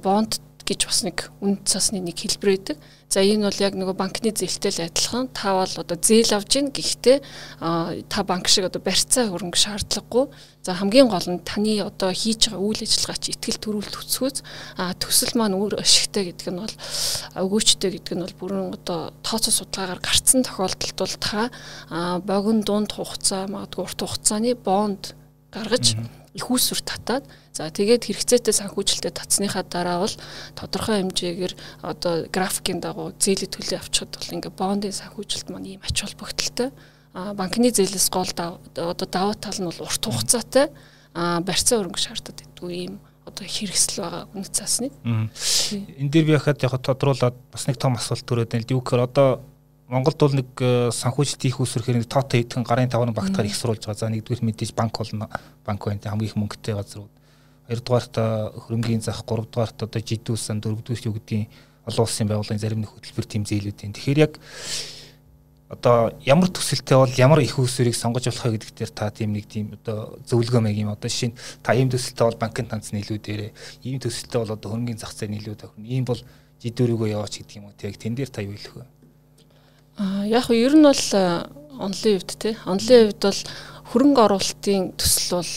бонд 0.00 0.38
гэж 0.66 0.80
бас 0.90 1.00
нэг 1.06 1.30
үнд 1.38 1.62
цасны 1.64 2.02
нэг 2.02 2.18
хэлбэр 2.18 2.50
байдаг. 2.50 2.76
За 3.06 3.22
энэ 3.22 3.46
бол 3.46 3.62
яг 3.62 3.78
нөгөө 3.78 3.94
банкны 3.94 4.34
зээлтэй 4.34 4.72
л 4.74 4.90
адилхан. 4.90 5.30
Та 5.30 5.54
бол 5.54 5.70
одоо 5.78 5.94
зээл 5.94 6.34
авж 6.34 6.50
гин 6.50 6.74
гэхдээ 6.74 7.18
та 8.10 8.20
банк 8.26 8.50
шиг 8.50 8.66
одоо 8.66 8.82
барьцаа 8.82 9.30
хөрөнгө 9.30 9.54
шаардлагагүй. 9.54 10.26
За 10.66 10.74
хамгийн 10.74 11.06
гол 11.06 11.22
нь 11.30 11.38
таны 11.46 11.78
одоо 11.86 12.10
хийж 12.10 12.50
байгаа 12.50 12.66
үйл 12.66 12.82
ажиллагаа 12.82 13.22
чи 13.22 13.30
ихтгэл 13.30 13.62
төрүүлэлт 13.62 13.94
төсгөөс 13.94 14.38
төсөл 14.98 15.38
маань 15.38 15.54
өөр 15.54 15.78
ашигтай 15.78 16.34
гэдэг 16.34 16.50
нь 16.50 16.58
бол 16.58 16.74
өгөөчтэй 17.46 17.90
гэдэг 17.94 18.14
нь 18.18 18.24
бол 18.26 18.36
бүрэн 18.42 18.74
одоо 18.74 19.14
тооцоо 19.22 19.54
судалгаагаар 19.54 20.02
гарцсан 20.02 20.42
тохиолдолд 20.42 20.98
бол 20.98 21.14
та 21.22 21.40
богино 22.26 22.66
дунд 22.66 22.90
хугацаа 22.90 23.46
магадгүй 23.46 23.86
урт 23.86 24.00
хугацааны 24.02 24.58
бонд 24.58 25.14
гаргаж 25.54 25.94
их 26.36 26.46
усүр 26.52 26.84
татаад 26.84 27.24
за 27.56 27.72
тэгээд 27.72 28.04
хэрэгцээтэй 28.06 28.52
санхүүжилтэд 28.52 29.16
татсныхаа 29.16 29.64
дараа 29.64 30.04
бол 30.04 30.14
тодорхой 30.52 31.00
хэмжээгээр 31.00 31.54
одоо 31.82 32.28
графикийн 32.28 32.84
дагуу 32.84 33.16
зээлээ 33.16 33.48
төлөө 33.48 33.80
авчихад 33.80 34.12
бол 34.12 34.34
ингээ 34.36 34.52
бондын 34.52 34.92
санхүүжилт 34.92 35.48
маань 35.48 35.80
ийм 35.80 35.80
ач 35.80 35.96
холбогдолтой 36.04 36.68
банкны 37.16 37.72
зээлээс 37.72 38.08
гол 38.12 38.28
одоо 38.28 39.06
давуу 39.08 39.34
тал 39.40 39.56
нь 39.56 39.68
бол 39.68 39.80
урт 39.88 40.04
хугацаатай 40.04 40.68
барьцаа 41.16 41.80
өрөнгө 41.80 41.96
шаарддаг 41.96 42.36
гэдэг 42.36 42.68
ийм 42.68 43.00
одоо 43.24 43.44
хэрэгсэл 43.48 44.04
байгаа 44.04 44.22
үнэт 44.36 44.54
цаасны. 44.54 44.88
Энэ 45.02 46.12
дээр 46.12 46.26
би 46.28 46.36
яхад 46.36 46.62
яг 46.62 46.76
тодруулаад 46.78 47.34
бас 47.50 47.64
нэг 47.66 47.80
том 47.80 47.96
асуулт 47.96 48.22
төрөөд 48.22 48.52
байна 48.52 48.64
л 48.68 48.74
юу 48.76 48.84
гэхээр 48.84 49.08
одоо 49.08 49.40
Монголд 49.86 50.18
бол 50.18 50.34
нэг 50.34 50.50
э, 50.58 50.90
санхүүжилт 50.90 51.46
их 51.46 51.62
усрхээр 51.62 52.02
нэг 52.02 52.10
тоотой 52.10 52.42
хэдхэн 52.42 52.66
гарын 52.66 52.90
таван 52.90 53.14
багтахаар 53.14 53.46
их 53.46 53.54
сурулж 53.54 53.86
байгаа. 53.86 53.94
За 53.94 54.10
нэгдүгээр 54.10 54.42
мэдээж 54.42 54.74
банк 54.74 54.98
болно. 54.98 55.30
Банк 55.66 55.84
байна. 55.84 56.00
Хамгийн 56.06 56.30
их 56.30 56.38
мөнгөтэй 56.38 56.74
газрууд. 56.78 57.12
Хоёрдугаарт 57.66 58.14
хөрөнгөний 58.62 59.02
зах, 59.02 59.26
гуравдугаарт 59.26 59.82
одоо 59.82 60.00
жидүүсэн, 60.00 60.62
дөрөвдүгээр 60.62 61.06
юу 61.10 61.18
гэдгийг 61.18 61.50
олон 61.86 62.06
улсын 62.06 62.30
байгууллагын 62.30 62.62
зарим 62.62 62.82
нэг 62.82 62.94
хөтөлбөр 62.94 63.26
тэм 63.26 63.42
зээлүүд 63.42 63.82
юм. 63.86 63.94
Тэгэхээр 63.94 64.22
яг 64.22 64.38
одоо 65.68 66.14
ямар 66.22 66.50
төсөлтэй 66.50 66.94
бол 66.94 67.14
ямар 67.18 67.40
их 67.42 67.58
усрыг 67.58 67.94
сонгож 67.94 68.30
болох 68.30 68.46
вэ 68.46 68.58
гэдэг 68.58 68.70
дээр 68.74 68.92
та 68.94 69.10
тийм 69.10 69.34
нэг 69.34 69.50
тийм 69.50 69.74
одоо 69.74 70.18
зөвлөгөө 70.26 70.62
маяг 70.62 70.78
юм. 70.78 70.94
Одоо 70.94 71.10
жишээ 71.10 71.34
нь 71.34 71.38
та 71.62 71.74
ийм 71.74 71.90
төсөлтэй 71.90 72.26
бол 72.26 72.38
банкны 72.38 72.70
танц 72.70 72.94
нийлүү 72.94 73.18
дээрээ. 73.18 73.50
Ийм 73.82 73.98
төсөлтэй 73.98 74.38
бол 74.38 74.54
одоо 74.54 74.68
хөрөнгөний 74.70 74.98
зах 74.98 75.14
зээл 75.14 75.34
нийлүү 75.34 75.54
тохирно 75.58 75.90
ийм 75.90 76.06
бол 76.06 76.22
жидүүрийгөө 76.62 77.08
яваач 77.18 77.34
гэдэг 77.42 77.56
юм 77.58 77.66
уу? 77.66 77.74
Тэг 77.74 77.98
тэн 77.98 78.14
дээр 78.14 78.30
та 78.30 78.46
юу 78.46 78.54
хэлэх 78.54 78.74
вэ? 78.78 78.86
Аа 79.98 80.26
яг 80.26 80.46
нь 80.50 80.58
ер 80.62 80.74
нь 80.74 80.86
бол 80.86 81.02
онлын 81.82 82.14
хувьд 82.14 82.30
те. 82.38 82.54
Онлын 82.62 83.10
хувьд 83.10 83.22
бол 83.26 83.40
хөрөнгө 83.86 84.22
оруулалтын 84.26 84.94
төсөл 84.98 85.38
бол 85.38 85.52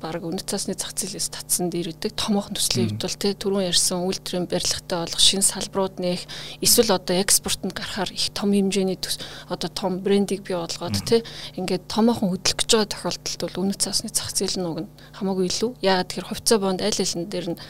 баг 0.00 0.24
үнэт 0.24 0.48
цасны 0.48 0.76
зах 0.76 0.92
зээлээс 0.92 1.28
татсан 1.32 1.68
дээр 1.72 1.92
үүдэг. 1.92 2.12
Томоохон 2.16 2.56
төслийн 2.56 2.92
хувьд 2.92 3.04
бол 3.04 3.16
те 3.16 3.28
түрүүн 3.32 3.68
ярьсан 3.72 4.04
үйлдвэрийн 4.04 4.48
барилгатай 4.48 4.98
болох 5.04 5.20
шинэ 5.20 5.44
салбарууд 5.44 5.96
нэх 6.00 6.24
эсвэл 6.60 6.96
одоо 6.96 7.16
экспортод 7.16 7.72
гарахаар 7.72 8.12
их 8.12 8.28
том 8.36 8.52
хэмжээний 8.52 9.00
одоо 9.48 9.70
том 9.72 10.04
брендийг 10.04 10.44
бий 10.44 10.56
болгоод 10.56 11.00
те 11.08 11.24
ингээд 11.56 11.88
томоохон 11.88 12.32
хөдлөх 12.32 12.60
гэж 12.60 12.70
байгаа 12.76 12.92
тохиолдолд 12.92 13.40
бол 13.40 13.60
үнэт 13.64 13.80
цасны 13.80 14.12
зах 14.12 14.30
зээл 14.36 14.60
нь 14.60 14.68
уг 14.68 14.78
нь 14.84 14.92
хамаагүй 15.16 15.48
илүү. 15.48 15.70
Яагаад 15.80 16.08
тэгэхээр 16.12 16.28
хувьцаа 16.28 16.58
бонд 16.60 16.80
аль 16.84 17.00
алин 17.00 17.24
дээр 17.32 17.46
нь 17.56 17.60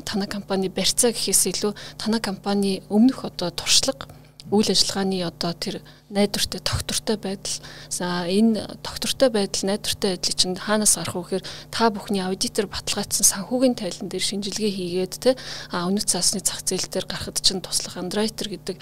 танай 0.00 0.28
компани 0.28 0.68
барьцаа 0.72 1.12
гэхээс 1.12 1.42
илүү 1.52 1.72
танай 2.00 2.20
компани 2.24 2.80
өмнөх 2.88 3.24
одоо 3.28 3.52
туршлага 3.52 4.08
үйл 4.50 4.70
ажиллагааны 4.70 5.26
одоо 5.26 5.52
тэр 5.52 5.82
найдвартай 6.08 6.62
тогтвортой 6.62 7.18
байдал 7.18 7.56
за 7.90 8.30
энэ 8.30 8.78
тогтвортой 8.78 9.30
байдал 9.34 9.66
найдвартай 9.66 10.14
байдлыг 10.14 10.36
чинь 10.38 10.54
хаанаас 10.54 10.94
гарах 10.94 11.18
вэ 11.18 11.42
гэхээр 11.42 11.44
та 11.74 11.90
бүхний 11.90 12.22
аудитор 12.22 12.70
баталгаажсан 12.70 13.26
санхүүгийн 13.26 13.74
тайлан 13.74 14.06
дээр 14.06 14.22
шинжилгээ 14.22 14.70
хийгээд 14.70 15.14
те 15.18 15.34
а 15.74 15.90
үнэт 15.90 16.06
цаасны 16.06 16.38
зах 16.46 16.62
зээл 16.62 16.86
дээр 16.86 17.10
гарахад 17.10 17.42
чинь 17.42 17.58
туслах 17.58 17.98
андройтер 17.98 18.54
гэдэг 18.54 18.76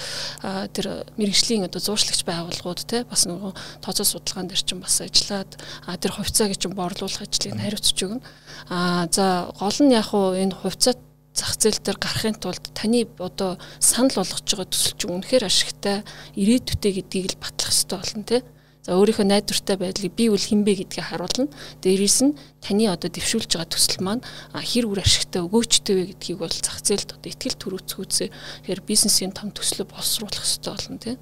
тэр 0.76 1.08
мэрэгжлийн 1.16 1.64
одоо 1.64 1.81
зууршлагч 1.81 2.28
байгууллагууд 2.28 2.85
те 2.85 3.09
бас 3.09 3.25
нөгөө 3.25 3.56
тооцоо 3.80 4.04
судалгаан 4.04 4.52
дээр 4.52 4.61
чинь 4.61 4.85
бас 4.85 5.00
ажиллаад 5.00 5.49
а 5.88 5.97
тэр 5.97 6.12
хувьцааг 6.12 6.52
чинь 6.61 6.76
борлуулах 6.76 7.25
ажлыг 7.25 7.56
хариуцж 7.56 7.97
өгнө. 8.04 8.21
А 8.68 9.09
за 9.09 9.49
гол 9.56 9.78
нь 9.80 9.97
яг 9.97 10.12
энэ 10.12 10.61
хувьцаа 10.61 10.92
зах 11.35 11.59
зээл 11.59 11.83
дээр 11.83 11.99
гарахын 11.99 12.38
тулд 12.38 12.64
таны 12.79 13.05
одоо 13.19 13.59
санал 13.83 14.23
болгож 14.23 14.47
байгаа 14.47 14.71
төсөл 14.71 14.95
чинь 14.95 15.14
үнэхээр 15.19 15.45
ашигтай 15.50 16.07
ирээдүйтэй 16.38 16.93
гэдгийг 17.03 17.26
л 17.35 17.43
батлах 17.43 17.75
хэрэгтэй 17.75 17.99
болно 17.99 18.25
тий. 18.25 18.43
За 18.85 19.00
өөрийнхөө 19.00 19.26
найдвартай 19.26 19.76
байдлыг 19.81 20.12
бий 20.12 20.29
үл 20.29 20.38
хинбэ 20.38 20.85
гэдгийг 20.85 21.09
харуулна. 21.09 21.49
Дээрээс 21.81 22.19
нь 22.23 22.37
таны 22.61 22.85
одоо 22.87 23.09
дэвшүүлж 23.09 23.57
байгаа 23.57 23.73
төсөл 23.73 24.05
маань 24.05 24.23
хэр 24.53 24.87
үр 24.93 25.00
ашигтай 25.00 25.41
өгөөчтэй 25.41 25.95
вэ 25.97 26.05
гэдгийг 26.12 26.38
бол 26.38 26.53
зах 26.53 26.85
зээлд 26.85 27.17
одоо 27.17 27.29
ихтгэл 27.33 27.59
төрөөцгөөсөө 27.64 28.29
тэгэхээр 28.29 28.81
бизнесийн 28.85 29.33
том 29.33 29.57
төслөө 29.57 29.88
боловсруулах 29.88 30.37
хэрэгтэй 30.37 30.69
болно 30.69 30.99
тий. 31.00 31.17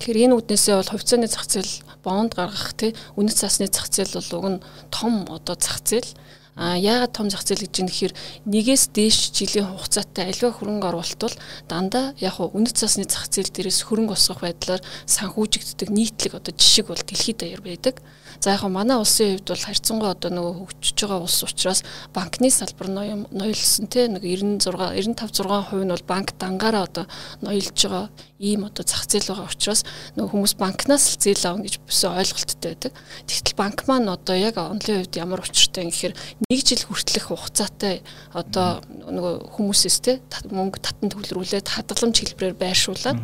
Тэгэхээр 0.00 0.24
энэ 0.24 0.36
үднээсээ 0.40 0.74
бол 0.80 0.90
хувьцааны 0.90 1.28
зах 1.28 1.46
зээл 1.46 1.74
бонд 2.02 2.32
гаргах 2.34 2.72
тий 2.80 2.96
үнэт 3.14 3.38
цасны 3.38 3.68
зах 3.68 3.92
зээл 3.92 4.18
бол 4.18 4.32
уг 4.40 4.46
нь 4.56 4.64
том 4.88 5.28
одоо 5.28 5.54
зах 5.60 5.84
зээл 5.84 6.10
А 6.54 6.78
яагаад 6.78 7.10
том 7.10 7.26
зах 7.30 7.42
зээл 7.42 7.66
гэж 7.66 7.74
юм 7.82 7.88
гэхээр 7.90 8.14
нэгээс 8.46 8.94
дээш 8.94 9.34
жилийн 9.34 9.74
хугацаатай 9.74 10.30
аливаа 10.30 10.54
хөрөнгө 10.54 10.86
оруулалт 10.86 11.20
бол 11.26 11.36
дандаа 11.66 12.14
яг 12.22 12.38
хуу 12.38 12.54
үнэт 12.54 12.78
цасны 12.78 13.10
зах 13.10 13.26
зээл 13.26 13.50
дээрээс 13.50 13.82
хөрөнгө 13.90 14.14
осгох 14.14 14.46
байдлаар 14.46 14.78
санхүүжигддэг 15.10 15.90
нийтлэг 15.90 16.38
одоо 16.38 16.54
жишг 16.54 16.94
бол 16.94 17.02
дэлхийд 17.02 17.42
даяар 17.42 17.58
байдаг. 17.58 17.98
За 18.40 18.54
яг 18.54 18.62
манай 18.68 18.98
улсын 18.98 19.38
хувьд 19.38 19.48
бол 19.48 19.64
харьцангуй 19.66 20.10
одоо 20.10 20.30
нөгөө 20.30 20.54
хөгжиж 20.58 20.98
байгаа 21.04 21.20
улс 21.24 21.42
учраас 21.44 21.84
банкны 22.14 22.50
салбар 22.50 22.88
ноёлсон 22.88 23.86
те 23.86 24.08
нэг 24.08 24.22
96 24.24 24.64
95 24.64 25.44
6% 25.44 25.84
нь 25.84 25.92
бол 25.92 26.04
банк 26.08 26.34
дангаараа 26.38 26.84
одоо 26.88 27.06
ноёлж 27.40 27.76
байгаа 27.76 28.08
ийм 28.38 28.64
одоо 28.66 28.84
зах 28.84 29.06
зээл 29.08 29.30
байгаа 29.30 29.48
учраас 29.48 29.84
нөгөө 30.16 30.30
хүмүүс 30.34 30.54
банкнаас 30.58 31.04
л 31.14 31.20
зээл 31.22 31.46
авна 31.48 31.64
гэж 31.64 31.78
бүсээ 31.86 32.10
ойлголттой 32.10 32.70
байдаг. 32.74 32.92
Тэгтэл 33.24 33.56
банк 33.56 33.78
маань 33.88 34.10
одоо 34.10 34.36
яг 34.36 34.58
онлын 34.58 35.06
хувьд 35.06 35.16
ямар 35.16 35.40
учиртай 35.40 35.86
юм 35.86 35.90
гэхээр 35.94 36.14
нэг 36.50 36.60
жил 36.66 36.82
хүртэлх 36.84 37.30
хугацаатай 37.30 38.02
одоо 38.34 38.82
нөгөө 38.90 39.34
хүмүүсээс 39.54 39.98
те 40.02 40.20
мөнгө 40.50 40.82
татан 40.82 41.08
төвлөрүүлээд 41.14 41.70
хадгаламж 41.70 42.16
хэлбэрээр 42.20 42.58
байршуулад 42.58 43.18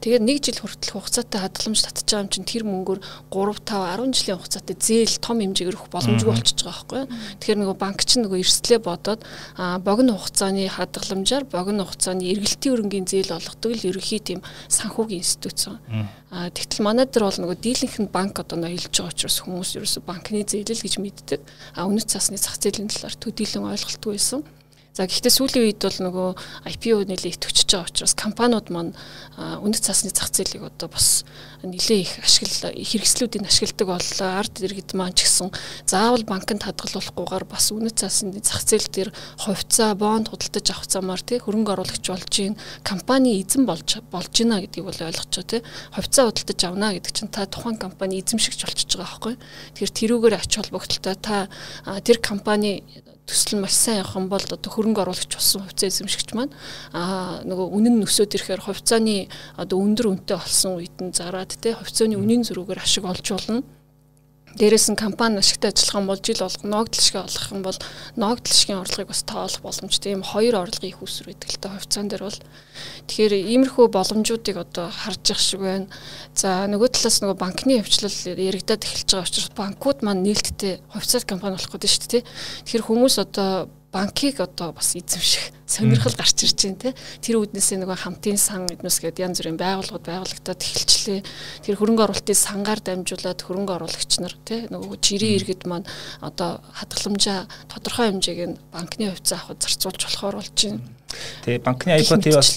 тэгээд 0.00 0.22
нэг 0.22 0.38
жил 0.42 0.60
хүртэлх 0.62 0.94
хугацаатай 0.96 1.40
хадгаламж 1.40 1.80
татчих 1.82 2.06
байгаа 2.06 2.24
юм 2.24 2.32
чинь 2.32 2.48
тэр 2.48 2.64
мөнгөөр 2.66 3.00
3 3.32 3.56
5 3.64 3.96
10 4.00 4.16
жилийн 4.16 4.38
хугацаатай 4.38 4.76
зээл 4.76 5.16
том 5.20 5.36
хэмжээгээр 5.42 5.76
өгөх 5.76 5.90
боломжгүй 5.92 6.30
болчихж 6.32 6.60
байгаа 6.62 6.76
байхгүй 6.76 6.98
юу. 7.02 7.08
Тэгэхээр 7.40 7.60
нөгөө 7.60 7.76
банк 7.76 8.00
чинь 8.04 8.22
нөгөө 8.24 8.40
эрсдлээ 8.42 8.80
бодоод 8.80 9.20
богино 9.56 10.12
хугацааны 10.16 10.64
хадгаламжаар 10.70 11.44
богино 11.46 11.82
хугацааны 11.86 12.24
эргэлтийн 12.32 12.74
өрнгийн 12.76 13.06
зээл 13.06 13.36
олгодог 13.36 13.72
л 13.76 13.86
ерөнхий 13.90 14.20
тийм 14.20 14.40
санхүүгийн 14.68 15.22
институт. 15.22 15.78
А 16.30 16.50
тэгтэл 16.50 16.84
манай 16.84 17.06
дээр 17.06 17.24
бол 17.24 17.38
нөгөө 17.38 17.58
дийлэнх 17.62 17.96
нь 18.02 18.10
банк 18.12 18.36
одоо 18.42 18.58
нөө 18.58 18.74
хэлж 18.74 18.98
байгаа 18.98 19.14
учраас 19.14 19.38
хүмүүс 19.46 19.70
ерөөсө 19.78 20.00
банкны 20.02 20.42
зээлэл 20.42 20.84
гэж 20.84 20.94
мэддэг. 20.98 21.40
А 21.78 21.86
үнэт 21.86 22.10
цасны 22.10 22.36
зах 22.36 22.58
зээлийн 22.58 22.90
талаар 22.90 23.14
төдийлөн 23.14 23.70
ойлголтгүй 23.72 24.18
байсан. 24.18 24.42
За 24.96 25.04
гэхдээ 25.04 25.28
сүүлийн 25.28 25.64
үед 25.68 25.84
бол 25.84 25.98
нөгөө 26.08 26.28
IPO 26.72 27.04
нэлээд 27.04 27.36
идэвчж 27.44 27.68
байгаа 27.68 27.84
учраас 27.84 28.16
компаниуд 28.16 28.72
маань 28.72 28.96
үнэт 29.36 29.84
цаасны 29.84 30.08
зах 30.08 30.32
зээлийг 30.32 30.64
одоо 30.64 30.88
бас 30.88 31.28
нэлээд 31.60 32.00
их 32.00 32.12
ашигла 32.24 32.72
хэрэгслүүдийг 32.72 33.44
ашигладаг 33.44 33.88
боллоо. 33.92 34.30
Ард 34.40 34.56
иргэд 34.64 34.96
маань 34.96 35.12
ч 35.12 35.28
гэсэн 35.28 35.52
заавал 35.84 36.24
банкнд 36.24 36.64
хадгалуулахгүйгээр 36.64 37.44
бас 37.44 37.76
үнэт 37.76 37.92
цаасны 38.00 38.40
зах 38.40 38.64
зээл 38.64 38.88
дээр 38.88 39.10
хувьцаа, 39.44 39.92
бонд 40.00 40.32
худалдаж 40.32 40.64
авах 40.72 40.88
замаар 40.88 41.20
тий 41.20 41.44
хөрөнгө 41.44 41.76
оруулагч 41.76 42.04
болж 42.08 42.32
гин 42.32 42.56
компани 42.80 43.44
эзэн 43.44 43.68
болж 43.68 44.00
болж 44.08 44.32
гинэ 44.32 44.64
гэдгийг 44.64 44.88
бол 44.88 44.96
байгаа 44.96 45.44
тий. 45.44 45.60
Хувьцаа 45.92 46.32
худалдаж 46.32 46.60
авна 46.64 46.96
гэдэг 46.96 47.12
чинь 47.12 47.28
та 47.28 47.44
тухайн 47.44 47.76
компани 47.76 48.24
эзэмшигч 48.24 48.64
болчихж 48.64 48.96
байгаа 48.96 49.12
байхгүй. 49.12 49.34
Тэгэхээр 49.76 49.92
тэрүүгээр 49.92 50.40
ач 50.40 50.52
холбогдолтой 50.56 51.16
та 51.20 51.52
тэр 52.00 52.16
компани 52.24 52.80
төсөл 53.26 53.60
маш 53.60 53.74
сайн 53.74 54.00
явах 54.00 54.16
юм 54.16 54.26
бол 54.30 54.40
одоо 54.40 54.70
хөрөнгө 54.70 55.02
оруулагч 55.02 55.34
болсон 55.34 55.66
хувьцаа 55.66 55.90
эзэмшигч 55.90 56.30
маань 56.38 56.54
аа 56.94 57.42
нөгөө 57.42 57.66
үнэн 57.74 57.94
нь 57.98 58.06
өсөд 58.06 58.38
ирэхээр 58.38 58.62
хувьцааны 58.62 59.26
одоо 59.58 59.78
өндөр 59.82 60.06
үнэтэй 60.14 60.38
болсон 60.38 60.78
үед 60.78 60.96
нь 61.02 61.10
зараад 61.10 61.50
те 61.58 61.74
хувьцааны 61.74 62.14
үнийн 62.14 62.46
зөрүүгээр 62.46 62.80
ашиг 62.86 63.04
олж 63.04 63.26
болно 63.34 63.66
Дээрээс 64.56 64.88
нь 64.88 64.96
компани 64.96 65.36
ашигтай 65.36 65.68
ажиллах 65.68 66.08
бол 66.08 66.20
жил 66.24 66.40
болго 66.40 66.64
ногдол 66.64 67.02
шиг 67.04 67.16
олох 67.20 67.52
юм 67.52 67.60
бол 67.60 67.76
ногдол 68.16 68.56
шигын 68.56 68.80
орлогыг 68.80 69.12
бас 69.12 69.20
тоолох 69.20 69.60
боломжтой. 69.60 70.16
Ийм 70.16 70.24
хоёр 70.24 70.64
орлогын 70.64 70.88
их 70.96 71.04
усүр 71.04 71.28
байдаг 71.28 71.52
л 71.52 71.60
та 71.60 71.68
хувьцаан 71.76 72.08
дээр 72.08 72.24
бол. 72.24 72.40
Тэгэхээр 73.04 73.34
иймэрхүү 73.52 73.86
боломжуудыг 73.92 74.56
одоо 74.56 74.88
харж 74.88 75.28
явах 75.28 75.44
шиг 75.44 75.60
байна. 75.60 75.92
За 76.32 76.64
нөгөө 76.72 76.88
талаас 76.88 77.20
нөгөө 77.20 77.36
банкны 77.36 77.84
хвчлэл 77.84 78.32
яригадад 78.32 78.88
эхэлж 78.88 79.08
байгаа 79.12 79.28
учраас 79.28 79.52
банкуд 79.52 80.00
маань 80.00 80.24
нээлттэй 80.24 80.80
хувьцаат 80.88 81.28
компани 81.28 81.60
болох 81.60 81.76
гэдэг 81.76 81.92
шүү 81.92 82.08
дээ. 82.16 82.24
Тэгэхээр 82.64 82.86
хүмүүс 82.88 83.16
одоо 83.20 83.68
банкыг 83.92 84.40
одоо 84.40 84.72
бас 84.72 84.94
эзэмших 84.96 85.52
сонирхол 85.66 86.14
гарч 86.14 86.44
ирж 86.44 86.58
байна 86.62 86.78
те. 86.78 86.94
Тэр 87.22 87.42
үднээсээ 87.42 87.80
нөгөө 87.82 87.98
хамтын 88.02 88.38
сан 88.38 88.66
эднүс 88.70 89.00
гэдэг 89.00 89.24
янз 89.24 89.38
бүрийн 89.40 89.58
байгууллагууд 89.58 90.06
байгуулагдаад 90.06 90.60
эхэлчлээ 90.62 91.20
тэр 91.64 91.74
хөрөнгө 91.78 92.04
оруулалтын 92.06 92.38
сангаар 92.38 92.80
дамжуулаад 92.82 93.40
хөрөнгө 93.40 93.74
оруулагч 93.78 94.12
нар 94.20 94.34
те 94.44 94.68
нөгөө 94.70 94.96
жирийн 95.00 95.36
иргэд 95.40 95.62
маань 95.66 95.88
одоо 96.20 96.60
хадгаламжаа 96.76 97.48
тодорхой 97.72 98.12
хэмжээг 98.12 98.40
нь 98.52 98.58
банкны 98.70 99.10
хувьцаа 99.10 99.38
авахд 99.42 99.64
зарцуулж 99.64 100.02
болохоор 100.06 100.36
болж 100.38 100.54
байна. 100.54 100.82
Тэгээ 101.46 101.64
банкны 101.64 101.90
IPO 101.98 102.36
бас 102.36 102.50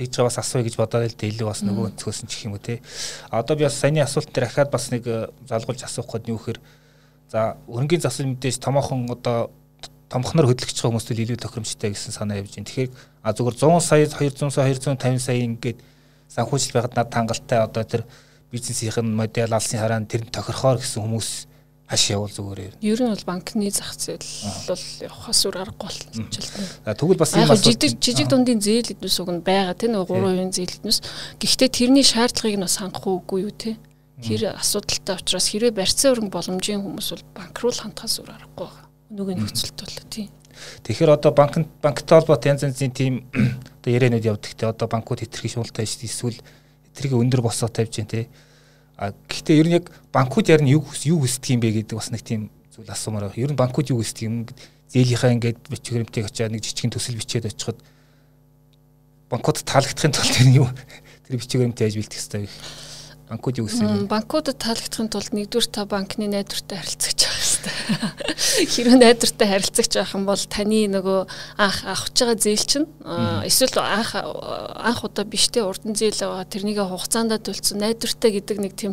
тэгж 0.00 0.16
байгаа 0.16 0.28
бас 0.32 0.38
асууя 0.40 0.64
гэж 0.64 0.74
бодоод 0.80 1.04
л 1.12 1.18
дэлэг 1.20 1.44
бас 1.44 1.60
нөгөө 1.60 1.92
өнцгөөс 1.92 2.20
нь 2.24 2.30
чих 2.32 2.48
юм 2.48 2.56
уу 2.56 2.62
те. 2.62 2.80
Одоо 3.28 3.56
би 3.56 3.68
бас 3.68 3.76
саяны 3.76 4.00
асуулт 4.00 4.32
дээр 4.32 4.48
ахаад 4.48 4.72
бас 4.72 4.88
нэг 4.88 5.04
э, 5.04 5.28
залгуулж 5.44 5.84
асуух 5.84 6.08
гээд 6.08 6.32
юу 6.32 6.40
гэхээр 6.40 6.60
за 7.28 7.60
хөрөнгөний 7.68 8.00
засал 8.00 8.26
мэдээж 8.32 8.56
томоохон 8.64 9.12
одоо 9.12 9.52
томхнор 10.10 10.50
хөдөлгөж 10.50 10.74
байгаа 10.74 10.90
хүмүүст 10.98 11.14
илүү 11.14 11.38
тохиромжтой 11.38 11.94
гэсэн 11.94 12.12
санаа 12.12 12.42
явж 12.42 12.58
байна. 12.58 12.66
Тэгэхээр 12.66 12.90
а 13.22 13.30
зүгээр 13.30 13.56
100 13.62 13.78
сая 13.78 14.06
200 14.10 14.50
сая 14.50 14.66
250 14.66 15.22
сая 15.22 15.38
ингээд 15.46 15.78
санхүүжил 16.26 16.74
байгаад 16.74 16.98
над 16.98 17.14
хангалттай 17.14 17.58
одоо 17.62 17.84
тэр 17.86 18.02
бизнесийн 18.50 19.14
модель 19.14 19.54
алсын 19.54 19.78
хараа 19.78 20.02
тэр 20.02 20.26
тохирохоор 20.26 20.82
гэсэн 20.82 21.06
хүмүүс 21.06 21.30
хаш 21.86 22.02
явуул 22.10 22.30
зүгээрээ. 22.30 22.82
Ер 22.82 22.98
нь 23.02 23.10
бол 23.14 23.26
банкны 23.26 23.70
зах 23.70 23.94
зээл 23.94 24.18
бол 24.66 24.84
явахаас 24.98 25.42
үр 25.46 25.56
аргагүй 25.62 25.86
болчихлоо. 26.26 26.94
Тэгвэл 26.94 27.22
бас 27.22 27.34
юм 27.34 27.54
жижиг 27.54 27.98
жижиг 28.02 28.26
дундын 28.30 28.62
зээл 28.62 28.94
эднэс 28.94 29.18
уг 29.22 29.30
нь 29.30 29.42
байгаа 29.46 29.74
тийм 29.78 29.94
нэг 29.94 30.10
3% 30.10 30.54
зээл 30.54 30.74
эднэс. 30.82 30.98
Гэхдээ 31.38 31.70
тэрний 31.70 32.06
шаардлагыг 32.06 32.58
нь 32.58 32.66
бас 32.66 32.78
хангах 32.78 33.06
уугүй 33.06 33.46
юу 33.46 33.54
те. 33.54 33.74
Тэр 34.22 34.54
асуудалтай 34.54 35.18
учраас 35.18 35.50
хэрвээ 35.50 35.74
барьцаа 35.74 36.14
өрнг 36.14 36.30
боломжийн 36.30 36.82
хүмүүс 36.82 37.10
бол 37.10 37.26
банк 37.34 37.58
руу 37.58 37.74
хандхаас 37.74 38.22
үр 38.22 38.30
аргагүй 38.30 38.68
байгаа 38.70 38.89
өнөөгийн 39.10 39.42
нөхцөлт 39.42 39.78
бол 39.82 39.98
тийм. 40.06 40.28
Тэгэхээр 40.86 41.10
одоо 41.10 41.32
банк 41.34 41.58
банктай 41.82 42.20
холбоотой 42.20 42.54
янз 42.54 42.62
янзын 42.62 42.94
тийм 42.94 43.26
одоо 43.34 43.90
яриануд 43.90 44.24
явдаг 44.24 44.54
те 44.54 44.66
одоо 44.66 44.86
банкуд 44.86 45.20
хэтэрхий 45.26 45.50
шуултаа 45.50 45.84
эсвэл 45.84 46.38
хэтэрхий 46.94 47.18
өндөр 47.18 47.42
босоо 47.42 47.68
тавьж 47.68 47.98
जैन 47.98 48.06
те. 48.06 48.28
А 48.96 49.12
гэхдээ 49.26 49.58
ер 49.58 49.66
нь 49.66 49.76
яг 49.82 49.90
банкуд 50.12 50.46
нь 50.50 50.70
юу 50.70 50.84
юу 51.04 51.18
хүсдэг 51.26 51.58
юм 51.58 51.60
бэ 51.60 51.82
гэдэг 51.82 51.96
бас 51.98 52.10
нэг 52.14 52.22
тийм 52.22 52.50
зүйл 52.70 52.90
асуумаар 52.90 53.30
байна. 53.30 53.42
Ер 53.42 53.50
нь 53.50 53.58
банкуд 53.58 53.90
юу 53.90 53.98
хүсдэг 53.98 54.26
юм 54.30 54.46
зээлийнхаа 54.92 55.34
ингээд 55.34 55.58
бичгэрэмтийг 55.70 56.26
очиад 56.30 56.52
нэг 56.54 56.62
жижигэн 56.62 56.94
төсөл 56.94 57.18
бичээд 57.18 57.50
очиход 57.50 57.78
банкуд 59.30 59.62
таалагдахын 59.64 60.14
тулд 60.14 60.34
юу 60.54 60.68
тэр 61.26 61.38
бичгэрэмтээ 61.38 61.86
яаж 61.86 61.96
бэлтгэх 61.98 62.20
хэрэгтэй 62.20 62.42
вэ? 62.46 62.50
банкуд 63.30 63.58
юу 63.62 63.66
гэсэн 63.70 63.86
юм? 63.86 64.10
Банкудад 64.10 64.58
таалагдахын 64.58 65.06
тулд 65.06 65.30
нэгдүгээр 65.30 65.66
та 65.70 65.86
банкны 65.86 66.26
найдвартай 66.26 66.82
харилцаж 66.82 67.14
байгаа 67.14 67.49
хэрэгтэй. 67.60 68.66
Хэрвээ 68.72 68.98
найдвартай 69.00 69.48
харилцаж 69.48 69.92
байх 69.92 70.14
юм 70.14 70.24
бол 70.24 70.40
таны 70.40 70.88
нөгөө 70.88 71.20
анх 71.60 71.78
авах 71.84 72.08
байгаа 72.12 72.36
зээл 72.36 72.64
чинь 72.64 72.86
эсвэл 73.44 73.80
анх 73.80 74.16
анх 74.16 75.00
удаа 75.04 75.24
биштэй 75.24 75.62
урдан 75.62 75.94
зээл 75.94 76.24
байгаа 76.24 76.48
тэрнийг 76.48 76.80
хугацаанд 76.80 77.36
төлцсөн 77.44 77.80
найдвартай 77.84 78.30
гэдэг 78.40 78.58
нэг 78.60 78.72
тийм 78.76 78.92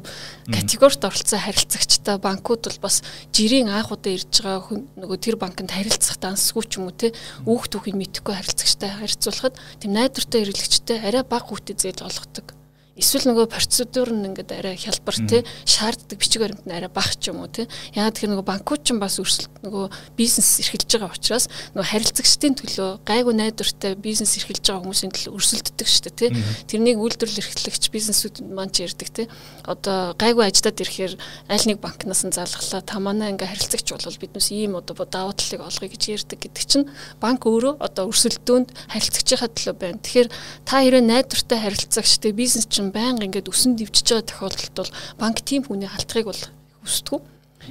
категорид 0.51 1.03
оролцсон 1.03 1.39
харилцагчтай 1.39 2.17
банкуд 2.19 2.67
бол 2.67 2.79
бас 2.83 3.03
жирийн 3.31 3.71
анх 3.71 3.91
удаа 3.91 4.13
ирж 4.13 4.43
байгаа 4.43 4.63
хүн 4.67 4.87
нөгөө 4.99 5.17
тэр 5.23 5.35
банкнд 5.39 5.71
харилцах 5.71 6.19
дансгүй 6.19 6.63
ч 6.67 6.79
юм 6.79 6.91
уу 6.91 6.95
те 6.95 7.15
үүх 7.47 7.71
түүхийг 7.71 7.95
мэдхгүй 7.95 8.35
харилцагчтай 8.35 8.91
харьцуулахад 8.99 9.55
тийм 9.79 9.95
найдвартай 9.95 10.43
хэрэглэгчтэй 10.43 10.97
арай 11.03 11.23
бага 11.23 11.47
хүүтэй 11.47 11.75
зээл 11.75 12.07
олгодог 12.07 12.57
эсвэл 12.97 13.29
нөгөө 13.29 13.45
процедур 13.53 14.09
нь 14.09 14.25
ингээд 14.33 14.51
арай 14.57 14.75
хялбар 14.75 15.15
тий. 15.29 15.41
Шаарддаг 15.63 16.17
бичиг 16.17 16.41
баримт 16.41 16.65
нь 16.65 16.73
арай 16.73 16.89
бага 16.89 17.13
ч 17.13 17.29
юм 17.29 17.45
уу 17.45 17.49
тий. 17.49 17.69
Яагаад 17.93 18.17
тэгэхээр 18.17 18.33
нөгөө 18.33 18.47
банкуд 18.49 18.81
ч 18.81 18.97
бас 18.97 19.21
өрсөлд 19.21 19.53
нөгөө 19.61 19.85
бизнес 20.17 20.49
эрхэлж 20.65 20.89
байгаа 20.97 21.13
учраас 21.13 21.45
нөгөө 21.77 21.87
харилцагчдын 21.93 22.57
төлөө 22.57 22.89
гайгүй 23.05 23.33
найдвартай 23.37 23.93
бизнес 23.95 24.33
эрхэлж 24.41 24.65
байгаа 24.65 24.81
хүмүүсийн 24.81 25.13
төлөө 25.13 25.37
өрсөлддөг 25.37 25.87
шүү 25.87 26.03
дээ 26.09 26.17
тий. 26.17 26.29
Тэрнийг 26.65 26.97
үйлдвэрлэл 26.97 27.41
эрхлэгч 27.45 27.83
бизнесүүд 27.93 28.35
маань 28.49 28.73
ч 28.73 28.83
ярьдаг 28.87 29.09
тий. 29.13 29.27
Одоо 29.67 30.17
гайгүй 30.17 30.49
ажилдаад 30.49 30.81
ирэхээр 30.81 31.13
аль 31.53 31.65
нэг 31.69 31.77
банкнаас 31.77 32.25
нь 32.25 32.33
залглаа 32.33 32.81
та 32.81 32.97
манай 32.97 33.31
ингээ 33.35 33.51
харилцагч 33.53 33.93
болвол 33.93 34.17
биднээс 34.17 34.49
ийм 34.51 34.79
одоо 34.79 35.05
даваа 35.05 35.37
талыг 35.37 35.61
олгоё 35.61 35.91
гэж 35.91 36.03
ярьдаг 36.17 36.39
гэдэг 36.41 36.65
чинь 36.65 36.89
банк 37.21 37.45
өөрөө 37.45 37.77
одоо 37.83 38.09
өрсөлдөөнд 38.09 38.73
харилцагчийнхаа 38.89 39.49
төлөө 39.53 39.75
байна. 39.77 40.01
Тэгэхээр 40.01 40.29
та 40.65 40.81
хэрэг 40.81 41.03
найдвартай 41.03 41.59
харилцагч 41.61 42.11
тий 42.23 42.31
бизнес 42.31 42.65
чинь 42.67 42.86
хүн 42.87 42.95
байнга 42.95 43.27
ингээд 43.27 43.51
өсөн 43.51 43.75
дэвжиж 43.75 44.07
байгаа 44.07 44.31
тохиолдолд 44.31 44.75
бол 44.79 44.91
банк 45.19 45.43
тийм 45.43 45.63
хүний 45.67 45.89
халтгийг 45.91 46.31
бол 46.31 46.43
хүсдэг. 46.83 47.21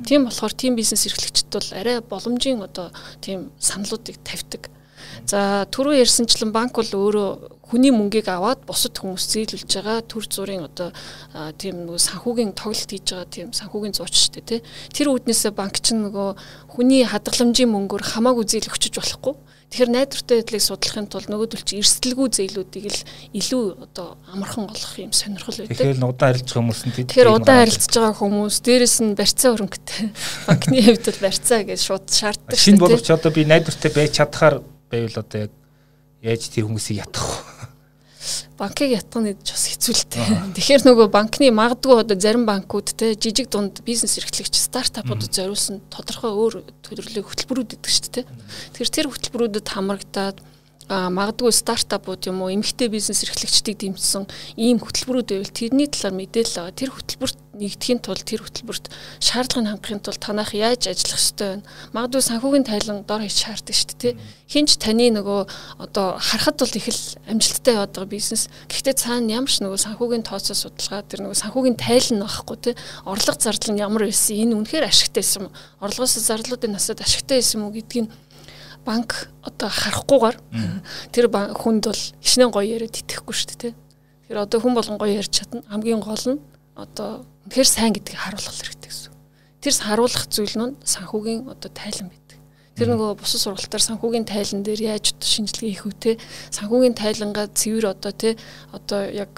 Тийм 0.05 0.29
болохоор 0.29 0.53
тийм 0.53 0.77
бизнес 0.77 1.09
эрхлэгчд 1.09 1.49
бол 1.49 1.69
арай 1.73 2.01
боломжийн 2.05 2.61
одоо 2.61 2.93
тийм 3.25 3.51
саналуудыг 3.59 4.21
тавьдаг. 4.21 4.69
За 5.25 5.65
түрүү 5.73 6.05
ярьсанчлан 6.05 6.53
банк 6.53 6.77
бол 6.77 6.93
өөрөө 6.93 7.65
хүний 7.65 7.91
мөнгийг 7.91 8.29
аваад 8.29 8.69
бусад 8.69 9.01
хүмүүс 9.01 9.25
зээлүүлж 9.33 9.71
байгаа 9.73 10.05
төр 10.05 10.25
зургийн 10.29 10.69
одоо 10.69 10.93
тийм 11.57 11.89
нөгөө 11.89 12.03
санхүүгийн 12.05 12.53
тоглолт 12.53 12.91
хийж 12.93 13.17
байгаа 13.17 13.29
тийм 13.33 13.49
санхүүгийн 13.57 13.97
зууч 13.97 14.13
шүү 14.13 14.33
дээ 14.37 14.45
тий. 14.45 14.61
Тэр 14.93 15.17
үүднээсээ 15.17 15.53
банк 15.57 15.81
чинь 15.81 16.05
нөгөө 16.05 16.29
хүний 16.77 17.09
хадгаламжийн 17.09 17.73
мөнгөөр 17.73 18.05
хамаагүй 18.05 18.45
зээл 18.45 18.69
өгчөж 18.69 18.95
болохгүй 19.01 19.35
Тэгэхээр 19.67 19.91
найдвартай 19.91 20.37
байдлыг 20.41 20.63
судлахын 20.63 21.07
тулд 21.11 21.27
нөгөөдөл 21.27 21.65
чи 21.67 21.83
эрсдэлгүй 21.83 22.29
зээлүүдийг 22.39 22.87
л 22.87 23.01
илүү 23.35 23.65
одоо 23.83 24.15
амархан 24.31 24.71
олох 24.71 24.95
юм 25.03 25.11
сонирхол 25.11 25.59
байдаг. 25.59 25.75
Тэгэхээр 25.75 26.07
удаан 26.07 26.31
харилцах 26.31 26.57
хүмүүс 26.63 26.81
нь 26.87 26.95
тэгэхээр 27.03 27.35
удаан 27.35 27.61
харилцаж 27.67 27.95
байгаа 27.99 28.15
хүмүүс 28.15 28.57
дээрэс 28.63 28.97
нь 29.03 29.19
барьцаа 29.19 29.51
хөрөнгөтэй. 29.53 30.03
Банкны 30.47 30.79
хувьд 30.87 31.07
бол 31.11 31.25
барьцаа 31.27 31.61
гэж 31.67 31.81
шууд 31.83 32.07
шаарддаг. 32.07 32.57
Шинэ 32.57 32.79
боловч 32.79 33.09
одоо 33.11 33.31
би 33.35 33.43
найдвартай 33.43 33.91
байж 33.91 34.11
чадхаар 34.23 34.63
байвал 34.87 35.19
одоо 35.19 35.51
яг 35.51 35.53
яаж 36.23 36.47
тэр 36.47 36.71
хүмүүсийг 36.71 37.03
ятгах 37.03 37.27
вэ? 37.43 37.46
Банкыг 38.59 38.91
ятгах 38.93 39.23
нь 39.23 39.35
бас 39.37 39.65
хэцүүлтэй. 39.71 40.55
Тэгэхээр 40.57 40.83
нөгөө 40.87 41.09
банкны 41.13 41.51
магадгүй 41.53 42.03
одоо 42.03 42.17
зарим 42.17 42.45
банкуд 42.47 42.93
те 42.97 43.15
жижиг 43.15 43.51
дунд 43.51 43.81
бизнес 43.87 44.19
эрхлэгч 44.19 44.55
стартапуудад 44.57 45.33
зориулсан 45.33 45.83
тодорхой 45.91 46.33
өөр 46.33 46.55
төлөвлөлийн 46.87 47.27
хөтөлбөрүүд 47.27 47.77
идэг 47.77 47.93
шүү 47.93 48.13
дээ. 48.23 48.27
Тэгэхээр 48.77 48.95
тэр 48.95 49.07
хөтөлбөрүүдэд 49.13 49.67
хамрагдаад 49.67 50.37
а 50.89 51.11
магадгүй 51.11 51.51
стартапууд 51.51 52.31
юм 52.31 52.47
уу 52.47 52.55
эмэгтэй 52.55 52.87
бизнес 52.87 53.27
эрхлэгчдийг 53.27 53.79
дэмжсэн 53.83 54.31
ийм 54.55 54.79
хөтөлбөрүүд 54.79 55.29
байвал 55.35 55.51
тэрний 55.51 55.91
талаар 55.91 56.15
мэдээлэл 56.15 56.61
аваа 56.63 56.79
тэр 56.79 56.95
хөтөлбөрт 56.95 57.39
нэгдэхийн 57.57 58.01
тулд 58.05 58.23
тэр 58.23 58.45
хөтөлбөрт 58.45 58.93
шаардлагыг 59.19 59.69
хангахын 59.73 60.05
тулд 60.05 60.21
танах 60.21 60.53
яаж 60.53 60.87
ажиллах 60.87 61.19
ёстой 61.19 61.49
вэ? 61.59 61.65
Магадгүй 61.97 62.23
санхүүгийн 62.23 62.67
тайлан 62.69 63.03
дор 63.09 63.25
хийж 63.25 63.37
шаарддаг 63.43 63.75
шүү 63.75 63.89
дээ, 63.97 64.01
тий. 64.01 64.15
Хинч 64.47 64.77
таны 64.77 65.09
нөгөө 65.17 65.41
одоо 65.81 66.21
харахад 66.21 66.61
бол 66.61 66.77
их 66.77 66.89
л 66.93 67.03
амжилттай 67.27 67.75
яваад 67.75 67.93
байгаа 67.97 68.13
бизнес. 68.13 68.53
Гэхдээ 68.69 68.95
цаана 69.01 69.33
ямар 69.33 69.51
ч 69.51 69.65
нөгөө 69.65 69.81
санхүүгийн 69.81 70.25
тооцоо 70.29 70.55
судалгаа 70.55 71.03
тэр 71.09 71.25
нөгөө 71.25 71.41
санхүүгийн 71.41 71.77
тайлан 71.81 72.21
байхгүй 72.23 72.57
тий. 72.61 72.75
Орлого 73.09 73.41
зардал 73.41 73.73
нь 73.75 73.83
ямар 73.83 74.05
байсан? 74.07 74.37
Энэ 74.37 74.55
үнэхээр 74.55 74.87
ашигтай 74.87 75.25
юм. 75.41 75.51
Орлогоос 75.81 76.21
зарлуудын 76.21 76.77
насад 76.77 77.01
ашигтай 77.03 77.43
юм 77.43 77.67
уу 77.67 77.75
гэдгийг 77.75 78.07
банк 78.87 79.35
одоо 79.43 79.69
харахгүйгээр 79.69 80.37
тэр 81.11 81.27
хүнд 81.59 81.91
бол 81.91 82.03
хичнээн 82.23 82.55
гоё 82.55 82.67
яриад 82.79 82.95
итгэхгүй 82.95 83.35
шүү 83.35 83.59
дээ. 83.59 83.75
Тэр 84.31 84.39
одоо 84.47 84.63
хүн 84.63 84.79
болгон 84.79 84.99
гоё 84.99 85.19
ярьж 85.19 85.43
чадна. 85.43 85.67
Хамгийн 85.67 85.99
гол 85.99 86.23
нь 86.23 86.39
одоо 86.79 87.27
үнэхээр 87.47 87.69
сайн 87.71 87.95
гэдгийг 87.95 88.19
харуулах 88.19 88.55
хэрэгтэй 88.59 88.91
гэсэн. 88.91 89.15
Тэр 89.63 89.75
харуулах 89.79 90.25
зүйл 90.27 90.57
нь 90.59 90.75
санхүүгийн 90.83 91.47
одоо 91.47 91.71
тайлан 91.71 92.11
байдаг. 92.11 92.39
Тэр 92.77 92.93
нөгөө 92.93 93.23
бусад 93.23 93.41
сургалтаар 93.41 93.85
санхүүгийн 93.87 94.29
тайлан 94.29 94.61
дээр 94.61 94.99
яаж 94.99 95.17
шинжилгээ 95.17 95.81
хийх 95.81 95.97
те 95.97 96.21
санхүүгийн 96.53 96.93
тайлангаа 96.93 97.49
цэвэр 97.49 97.97
одоо 97.97 98.13
те 98.13 98.37
одоо 98.69 99.01
яг 99.09 99.33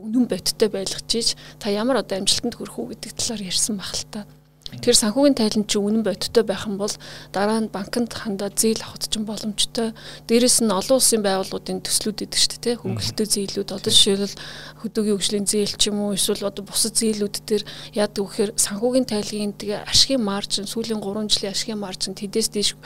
үнэн 0.00 0.24
бодиттой 0.24 0.72
байлгаж 0.72 1.10
ийж 1.12 1.36
та 1.60 1.68
ямар 1.68 2.00
одоо 2.00 2.16
амжилтанд 2.16 2.56
хүрэх 2.56 2.80
үү 2.80 2.96
гэдэг 2.96 3.12
талаар 3.12 3.42
ярьсан 3.44 3.76
баг 3.76 3.92
л 3.92 4.06
та. 4.08 4.20
Тэр 4.68 4.92
санхүүгийн 4.92 5.32
тайлан 5.32 5.64
чи 5.64 5.80
үнэн 5.80 6.04
бодиттой 6.04 6.44
байх 6.44 6.68
юм 6.68 6.76
бол 6.76 6.92
дараа 7.32 7.56
нь 7.64 7.72
банкнд 7.72 8.12
хандаа 8.12 8.52
зээл 8.52 8.84
авахд 8.84 9.08
ч 9.08 9.16
боломжтой. 9.16 9.96
Дээрэс 10.28 10.60
нь 10.60 10.68
олон 10.68 11.00
улсын 11.00 11.24
байгууллагуудын 11.24 11.80
төслүүд 11.80 12.28
идэг 12.28 12.36
шүү 12.36 12.60
дээ, 12.60 12.76
хөнгөлөлтөө 12.84 13.26
зээлүүд. 13.32 13.72
Одоо 13.72 13.88
жишээлбэл 13.88 14.36
хөдөөгийн 14.84 15.16
хөгжлийн 15.16 15.46
зээл 15.48 15.74
ч 15.80 15.82
юм 15.88 16.04
уу 16.04 16.12
эсвэл 16.12 16.44
одоо 16.44 16.64
бусад 16.68 17.00
зээлүүд 17.00 17.36
төр 17.48 17.62
яадаг 17.96 18.22
вэхээр 18.28 18.50
санхүүгийн 18.60 19.08
тайлгийн 19.08 19.56
тэгээ 19.56 19.88
ашигын 19.88 20.20
маржин 20.20 20.68
сүүлийн 20.68 21.00
3 21.00 21.32
жилийн 21.32 21.54
ашигын 21.56 21.80
маржин 21.80 22.12
тэдээс 22.12 22.48
дээш 22.52 22.76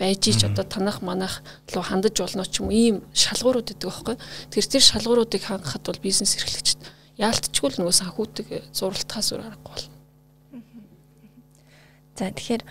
байж 0.00 0.24
ич 0.32 0.40
одоо 0.48 0.64
танах 0.64 1.04
манах 1.04 1.44
руу 1.68 1.84
хандаж 1.84 2.16
болно 2.16 2.48
ч 2.48 2.64
юм 2.64 2.72
ийм 2.72 2.96
шалгуурууд 3.12 3.76
идэг 3.76 3.92
байхгүй. 3.92 4.16
Тэр 4.56 4.64
тэр 4.64 4.82
шалгууруудыг 4.88 5.42
хангахад 5.44 5.84
бол 5.84 6.00
бизнес 6.00 6.32
эрхлэгчд 6.40 6.80
яалтчгүй 7.20 7.76
л 7.76 7.78
нөгөө 7.80 7.96
санхүүтэг 8.00 8.46
зуралтахаас 8.76 9.32
өөр 9.32 9.44
аргагүй 9.44 9.72
болно. 9.72 9.95
За 12.16 12.32
тэгэхээр 12.32 12.64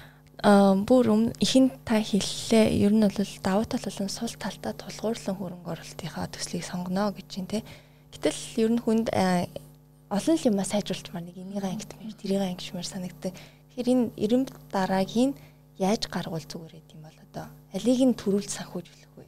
бүр 0.90 1.06
ихэнд 1.38 1.86
та 1.86 2.02
хэллээ. 2.02 2.82
Ер 2.82 2.94
нь 2.98 3.06
бол 3.06 3.30
давуу 3.46 3.66
тал 3.70 3.86
болон 3.86 4.10
сул 4.10 4.34
талдаа 4.42 4.74
тулгуурлан 4.74 5.38
хөрөнгө 5.38 5.70
оруулалтынхаа 5.70 6.34
төслийг 6.34 6.66
сонгоно 6.66 7.14
гэж 7.14 7.28
чинь 7.30 7.46
те. 7.46 7.62
Гэтэл 8.10 8.42
ер 8.58 8.72
нь 8.74 8.82
хүнд 8.82 9.14
олон 9.14 10.38
юм 10.42 10.58
сайжруулж 10.66 11.14
маа 11.14 11.22
нэг 11.22 11.38
энийг 11.38 11.62
ангитмэр, 11.62 12.18
тэрийг 12.18 12.42
ангишмэр 12.42 12.90
санагдаг. 12.90 13.38
Тэгэхээр 13.78 13.90
энэ 13.94 14.06
эрэмб 14.18 14.50
дараагийн 14.74 15.38
яаж 15.78 16.10
гаргуул 16.10 16.42
зүгээр 16.42 16.74
гэдэм 16.82 17.02
бол 17.06 17.18
одоо 17.30 17.46
алийг 17.70 18.02
нь 18.02 18.18
төрүүлж 18.18 18.50
санхүүжүүлэх 18.50 19.14
вэ? 19.14 19.26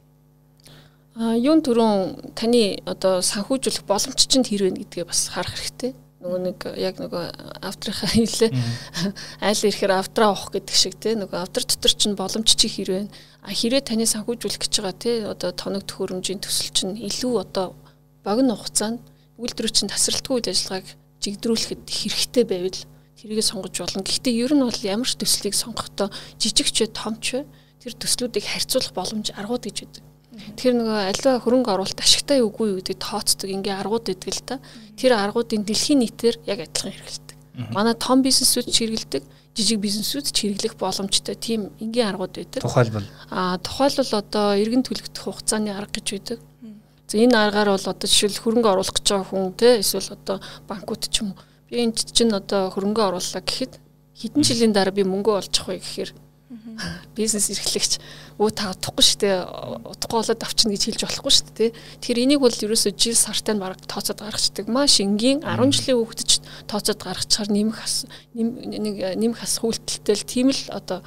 А 1.14 1.38
юун 1.38 1.62
төрөн 1.62 2.34
таны 2.34 2.82
одоо 2.90 3.22
санхүүжүүлэх 3.22 3.86
боломж 3.86 4.18
чинь 4.18 4.42
тэр 4.42 4.66
вэ 4.66 4.82
гэдгээ 4.82 5.06
бас 5.06 5.30
харах 5.30 5.54
хэрэгтэй 5.54 5.94
нөгөө 6.18 6.40
нэг 6.50 6.58
яг 6.82 6.98
нөгөө 6.98 7.24
авторынхаа 7.62 8.10
хэлээ 8.18 8.50
айл 9.38 9.62
ирэхээр 9.62 9.92
автраа 9.94 10.34
авах 10.34 10.50
гэдэг 10.50 10.74
шиг 10.74 10.98
те 10.98 11.14
нөгөө 11.14 11.38
автор 11.38 11.62
дотор 11.62 11.94
чинь 11.94 12.18
боломж 12.18 12.58
чи 12.58 12.66
хэрвээ 12.66 13.06
а 13.46 13.54
хэрвээ 13.54 13.86
таны 13.86 14.02
санхүүжүүлэх 14.02 14.58
гэж 14.58 14.74
байгаа 14.82 14.98
те 14.98 15.12
одоо 15.30 15.54
тоног 15.54 15.86
төхөөрөмжийн 15.86 16.42
төсөл 16.42 16.74
чинь 16.74 16.98
илүү 16.98 17.34
одоо 17.38 17.78
богино 18.26 18.58
хугацаанд 18.58 18.98
үйлдвэрч 19.38 19.74
чинь 19.78 19.92
тасралтгүй 19.94 20.42
үйл 20.42 20.50
ажиллагааг 20.50 20.86
жигдрүүлэхэд 21.22 21.82
хэрэгтэй 21.86 22.44
байвал 22.50 22.80
тэрийг 23.14 23.42
сонгож 23.46 23.78
болно. 23.78 24.02
Гэхдээ 24.02 24.34
ер 24.42 24.52
нь 24.54 24.66
бол 24.66 24.82
ямар 24.82 25.06
ч 25.06 25.14
төслийг 25.18 25.54
сонгохдоо 25.54 26.10
жижиг 26.38 26.70
ч 26.74 26.86
том 26.90 27.14
ч 27.22 27.46
тэр 27.78 27.94
төслүүдийг 27.94 28.46
харьцуулах 28.46 28.94
боломж 28.94 29.30
аргууд 29.34 29.66
гэж 29.66 29.76
байдаг. 29.86 30.07
Тэр 30.58 30.72
нөгөө 30.78 30.98
аливаа 31.10 31.42
хөрөнгө 31.42 31.70
оруулалт 31.74 32.00
ашигтай 32.02 32.42
үгүй 32.42 32.66
юу 32.72 32.78
гэдэг 32.78 32.98
тооцдог 32.98 33.48
ингээ 33.50 33.74
аргууд 33.78 34.06
өгдөг 34.12 34.32
л 34.34 34.42
та. 34.46 34.56
Тэр 34.98 35.18
аргуудын 35.18 35.62
дэлхийн 35.66 36.02
нийтээр 36.02 36.36
яг 36.46 36.58
адилхан 36.66 36.92
хэрэгэлдэг. 36.94 37.36
Манай 37.74 37.94
том 37.98 38.22
бизнесүүд 38.22 38.70
чиргэлдэг, 38.70 39.22
жижиг 39.58 39.78
бизнесүүд 39.82 40.26
чирглэх 40.30 40.78
боломжтой 40.78 41.34
тийм 41.34 41.74
энгийн 41.82 42.14
аргууд 42.14 42.38
байдаг. 42.38 42.62
Тухайлбал 42.62 43.06
аа 43.30 43.58
тухайлбал 43.58 44.12
одоо 44.22 44.54
эргэн 44.54 44.86
төлөгдөх 44.86 45.22
хугацааны 45.26 45.74
арга 45.74 45.98
гэж 45.98 46.06
байдаг. 46.14 46.38
За 47.10 47.18
энэ 47.18 47.34
аргаар 47.34 47.74
бол 47.74 47.86
одоо 47.90 48.06
жишээл 48.06 48.38
хөрөнгө 48.38 48.68
оруулах 48.68 48.94
гэж 48.94 49.06
байгаа 49.10 49.26
хүн 49.26 49.52
те 49.58 49.80
эсвэл 49.82 50.14
одоо 50.14 50.38
банкуд 50.68 51.08
ч 51.10 51.24
юм 51.24 51.34
уу 51.34 51.40
би 51.68 51.84
энэ 51.84 51.92
чинь 51.92 52.32
одоо 52.32 52.72
хөрөнгө 52.72 53.02
орууллаа 53.12 53.42
гэхэд 53.44 53.76
хэдэн 54.16 54.42
жилийн 54.42 54.72
дараа 54.72 54.94
би 54.94 55.04
мөнгө 55.04 55.32
олж 55.36 55.54
авах 55.60 55.68
вэ 55.68 55.80
гэхээр 55.84 56.10
бизнес 57.18 57.50
эрхлэгч 57.50 57.98
өө 58.38 58.50
та 58.54 58.70
утахгүй 58.70 59.04
шүү 59.04 59.18
дээ. 59.18 59.36
Утахгүй 59.92 60.18
болоод 60.22 60.42
авчна 60.46 60.70
гэж 60.70 60.82
хэлж 60.86 61.02
болохгүй 61.04 61.32
шүү 61.34 61.50
дээ 61.58 61.70
тэгэхээр 61.74 62.22
энийг 62.22 62.40
бол 62.40 62.54
ерөөсөө 62.54 62.92
жил 62.94 63.18
сартай 63.18 63.58
нь 63.58 63.62
баг 63.62 63.82
тооцоод 63.90 64.22
гаргацдаг 64.22 64.66
маш 64.70 65.02
энгийн 65.02 65.42
10 65.42 65.74
жилийн 65.74 65.98
хүүхдэд 65.98 66.30
тооцоод 66.70 67.00
гаргачаар 67.02 67.48
нэмэх 67.50 67.82
нэг 68.38 68.94
нэмэх 69.18 69.40
ас 69.42 69.58
хүлтэлтэй 69.58 70.14
л 70.14 70.30
тийм 70.30 70.48
л 70.54 70.62
одоо 70.70 71.02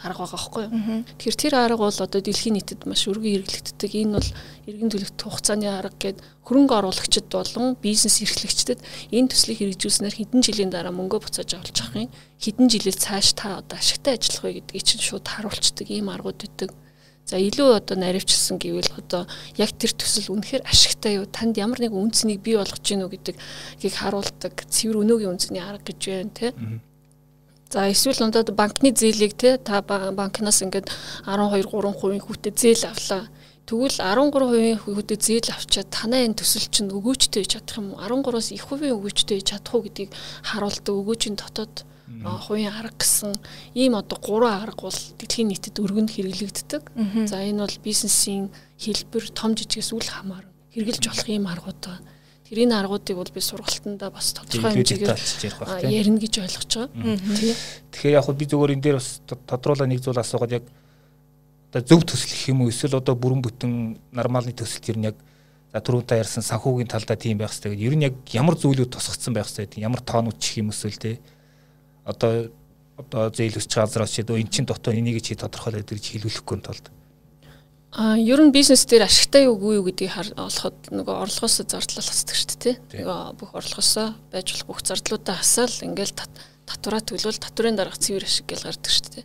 арга 0.00 0.24
байгаа 0.24 0.38
байхгүй 0.38 0.62
юу. 0.64 0.72
Тэгэхээр 1.18 1.40
тэр 1.40 1.54
арга 1.54 1.78
бол 1.80 1.92
одоо 1.92 2.20
дэлхийн 2.20 2.56
нийтэд 2.56 2.86
маш 2.86 3.04
өргөн 3.10 3.44
хэрэглэгддэг. 3.44 3.90
Энэ 3.94 4.14
бол 4.18 4.30
иргэн 4.70 4.90
төлөвт 4.92 5.20
хугацааны 5.20 5.66
арга 5.68 5.98
гээд 5.98 6.18
хөрөнгө 6.46 6.74
оруулагчид 6.78 7.26
болон 7.28 7.76
бизнес 7.80 8.20
эрхлэгчдэд 8.22 8.80
энэ 9.10 9.30
төслийг 9.32 9.58
хэрэгжүүлснээр 9.60 10.14
хэдэн 10.14 10.40
жилийн 10.44 10.70
дараа 10.72 10.92
мөнгө 10.94 11.24
буцааж 11.24 11.50
авалж 11.56 11.78
авах 11.80 12.08
юм. 12.08 12.12
Хэдэн 12.40 12.66
жилээр 12.68 12.98
цааш 13.00 13.28
та 13.34 13.58
одоо 13.60 13.76
ашигтай 13.80 14.20
ажиллах 14.20 14.44
вэ 14.44 14.52
гэдгийг 14.60 14.84
чинь 14.84 15.04
шууд 15.04 15.26
харуулцдаг 15.26 15.88
ийм 15.88 16.12
аргууд 16.12 16.44
өгдөг. 16.44 16.70
За 17.24 17.40
илүү 17.40 17.80
одоо 17.80 17.96
наривчилсан 17.96 18.60
гэвэл 18.60 18.92
одоо 19.00 19.24
яг 19.56 19.72
тэр 19.80 19.96
төсөл 19.96 20.36
үнэхээр 20.36 20.68
ашигтай 20.68 21.16
юу 21.16 21.24
танд 21.24 21.56
ямар 21.56 21.80
нэг 21.80 21.96
үнцнийг 21.96 22.44
бий 22.44 22.60
болгож 22.60 22.84
гинүү 22.84 23.08
гэдгийг 23.08 23.40
харуулдаг 23.96 24.52
цэвэр 24.68 25.00
өнөөгийн 25.00 25.32
үнцний 25.32 25.64
арга 25.64 25.88
гэж 25.88 26.00
байна 26.04 26.36
те. 26.36 26.52
За 27.74 27.90
эсвэл 27.90 28.22
надад 28.22 28.54
банкны 28.54 28.94
зээлийг 28.94 29.34
те 29.34 29.58
та 29.58 29.82
банкнаас 29.82 30.62
ингээд 30.62 30.94
12 31.26 31.66
3% 31.66 32.22
хүүтэй 32.22 32.54
зээл 32.54 32.86
авлаа. 32.86 33.26
Тэгвэл 33.66 33.98
13% 33.98 34.86
хүүтэй 34.86 35.18
зээл 35.18 35.50
авчаад 35.50 35.88
танаа 35.90 36.22
энэ 36.22 36.38
төсөл 36.38 36.70
чинь 36.70 36.94
өгөөжтэй 36.94 37.42
чадах 37.42 37.82
юм 37.82 37.98
уу? 37.98 37.98
13-аас 37.98 38.54
их 38.54 38.70
хувийн 38.70 38.94
өгөөжтэй 38.94 39.42
чадах 39.42 39.74
уу 39.74 39.82
гэдгийг 39.90 40.14
харуулдаг 40.54 40.94
өгөөжийн 40.94 41.34
дотоод 41.34 41.82
хувийн 42.46 42.70
арга 42.70 42.94
гэсэн 42.94 43.34
ийм 43.74 43.98
одоо 43.98 44.22
гурван 44.22 44.62
арга 44.62 44.86
бол 44.86 45.00
дэлхийн 45.18 45.50
нийтэд 45.50 45.82
өргөнд 45.82 46.14
хэрэглэгддэг. 46.14 46.82
За 47.26 47.42
энэ 47.42 47.66
бол 47.66 47.78
бизнесийн 47.82 48.54
хэлбэр 48.78 49.34
том 49.34 49.58
жижигээс 49.58 49.90
үл 49.90 50.06
хамааран 50.06 50.52
хэрэгжилж 50.70 51.10
болох 51.10 51.26
ийм 51.26 51.50
аргууд 51.50 51.80
байна. 51.82 52.06
Тэр 52.54 52.70
энэ 52.70 52.78
аргуудыг 52.78 53.18
бол 53.18 53.34
би 53.34 53.42
сургалтандаа 53.42 54.14
бас 54.14 54.30
тодорхой 54.30 54.78
хэмжээгээр 54.78 55.90
ярина 55.90 56.22
гэж 56.22 56.34
ойлгож 56.38 56.70
байгаа. 56.86 57.18
Тэгэхээр 57.90 58.14
яг 58.14 58.30
би 58.30 58.46
зөвөр 58.46 58.78
энэ 58.78 58.84
дээр 58.86 59.02
бас 59.02 59.18
тодруулаа 59.26 59.90
нэг 59.90 59.98
зүйл 59.98 60.22
асуугаад 60.22 60.62
яг 60.62 60.64
одоо 61.74 61.82
зөв 61.82 62.06
төсөл 62.06 62.54
юм 62.54 62.62
уу 62.62 62.70
эсвэл 62.70 63.02
одоо 63.02 63.18
бүрэн 63.18 63.42
бүтэн 63.42 63.98
нормалны 64.14 64.54
төсөл 64.54 64.94
ер 64.94 64.98
нь 65.02 65.08
яг 65.10 65.18
за 65.74 65.82
түрүү 65.82 66.06
та 66.06 66.14
ярьсан 66.14 66.46
санхүүгийн 66.46 66.86
талдаа 66.86 67.18
тийм 67.18 67.42
байх 67.42 67.50
хэрэгтэй. 67.50 67.74
Ер 67.74 67.98
нь 67.98 68.06
яг 68.06 68.14
ямар 68.30 68.54
зүйлүүд 68.54 68.94
тусгацсан 68.94 69.34
байх 69.34 69.50
хэрэгтэй. 69.50 69.82
Ямар 69.82 69.98
тоонууд 69.98 70.38
чих 70.38 70.62
юм 70.62 70.70
эсвэл 70.70 70.94
те 70.94 71.18
одоо 72.06 72.54
одоо 72.94 73.34
зээл 73.34 73.58
өсч 73.58 73.74
газраас 73.74 74.14
чи 74.14 74.22
эн 74.22 74.46
чин 74.46 74.62
дотоо 74.70 74.94
энийг 74.94 75.18
чи 75.18 75.34
тодорхойлоод 75.34 75.90
гэж 75.90 76.06
хэлүүлэхгүй 76.14 76.58
тулд. 76.62 76.86
А 77.94 78.18
ер 78.18 78.42
нь 78.42 78.50
бизнес 78.50 78.82
дээр 78.90 79.06
ашигтай 79.06 79.46
үгүй 79.46 79.78
юу 79.78 79.86
гэдгийг 79.86 80.34
олоход 80.34 80.90
нөгөө 80.90 81.14
орлогоос 81.14 81.62
зардлал 81.62 82.02
хасдаг 82.02 82.34
шүү 82.34 82.48
дээ 82.50 82.58
тий. 82.90 83.06
Нөгөө 83.06 83.38
бүх 83.38 83.54
орлогоосоо 83.54 84.18
байж 84.34 84.50
болох 84.50 84.66
бүх 84.66 84.80
зардлуудаа 84.82 85.38
хасаал 85.38 85.70
ингээл 85.86 86.18
татвараа 86.66 87.02
төлвөл 87.06 87.38
татврын 87.38 87.78
дарга 87.78 87.94
цэвэр 87.94 88.26
ашиг 88.26 88.50
гэж 88.50 88.66
гардаг 88.66 88.90
шүү 88.90 89.10
дээ. 89.14 89.24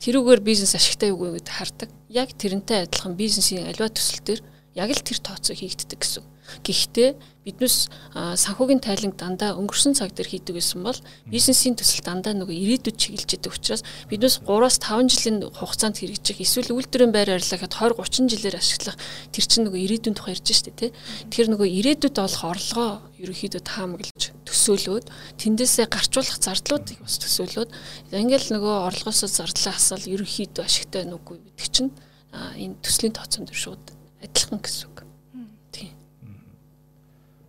Тэрүүгээр 0.00 0.40
бизнес 0.40 0.72
ашигтай 0.72 1.12
үгүй 1.12 1.36
гэдээ 1.36 1.56
хардаг. 1.60 1.90
Яг 2.08 2.32
тэрнтэй 2.32 2.88
адилхан 2.88 3.20
бизнесийн 3.20 3.68
аливаа 3.68 3.92
төсөл 3.92 4.24
дээр 4.24 4.40
яг 4.80 4.90
л 4.96 5.04
тэр 5.04 5.18
тооцоо 5.20 5.52
хийгддэг 5.52 6.00
гэсэн. 6.00 6.24
Гэхдээ 6.64 7.10
биднес 7.46 7.86
санхүүгийн 8.14 8.82
тайланг 8.82 9.14
дандаа 9.14 9.54
өнгөрсөн 9.54 9.94
цаг 9.94 10.10
дээр 10.18 10.26
хийдэг 10.34 10.58
гэсэн 10.58 10.82
бол 10.82 10.98
бизнесийн 11.30 11.78
төсөл 11.78 12.02
дандаа 12.02 12.34
нөгөө 12.34 12.50
ирээдүйд 12.50 12.98
чиглэж 12.98 13.38
идэг 13.38 13.54
учраас 13.54 13.86
биднес 14.10 14.42
3-аас 14.42 14.82
5 14.82 15.06
жилийн 15.14 15.38
хугацаанд 15.54 16.02
хэрэгжих 16.02 16.42
эсвэл 16.42 16.74
үйлдвэрийн 16.74 17.14
байр 17.14 17.38
арилгахад 17.38 17.70
20 17.70 18.02
30 18.02 18.34
жилээр 18.34 18.58
ашиглах 18.58 18.98
тэр 19.30 19.44
чинь 19.46 19.64
нөгөө 19.70 19.78
ирээдүйн 19.78 20.16
тухай 20.18 20.34
ярьж 20.34 20.50
штэ 20.50 20.74
тий. 20.74 20.90
Тэгэхээр 21.30 21.50
нөгөө 21.54 21.68
ирээдүйд 21.70 22.16
олох 22.18 22.42
орлогоо 22.50 22.90
ерөөхдөө 23.22 23.62
таамаглаж 23.62 24.22
төсөөлөөд 24.42 25.06
тэндээсээ 25.38 25.86
гарчуулах 25.86 26.42
зардлуудыг 26.42 26.98
бас 26.98 27.16
төсөөлөөд 27.22 27.70
ингээл 28.10 28.58
нөгөө 28.58 28.74
орлогоосоо 28.90 29.30
зардлаа 29.30 29.74
хасаал 29.78 30.02
ерөөхдөө 30.02 30.66
ашигтай 30.66 31.06
нүггүй 31.06 31.38
гэдэг 31.38 31.68
чинь 31.70 31.94
энэ 32.34 32.76
төслийн 32.82 33.14
тооцоон 33.14 33.46
дээр 33.46 33.60
шууд 33.62 33.84
адилхан 34.20 34.60
гэсэн 34.60 34.90
үг. 34.90 35.05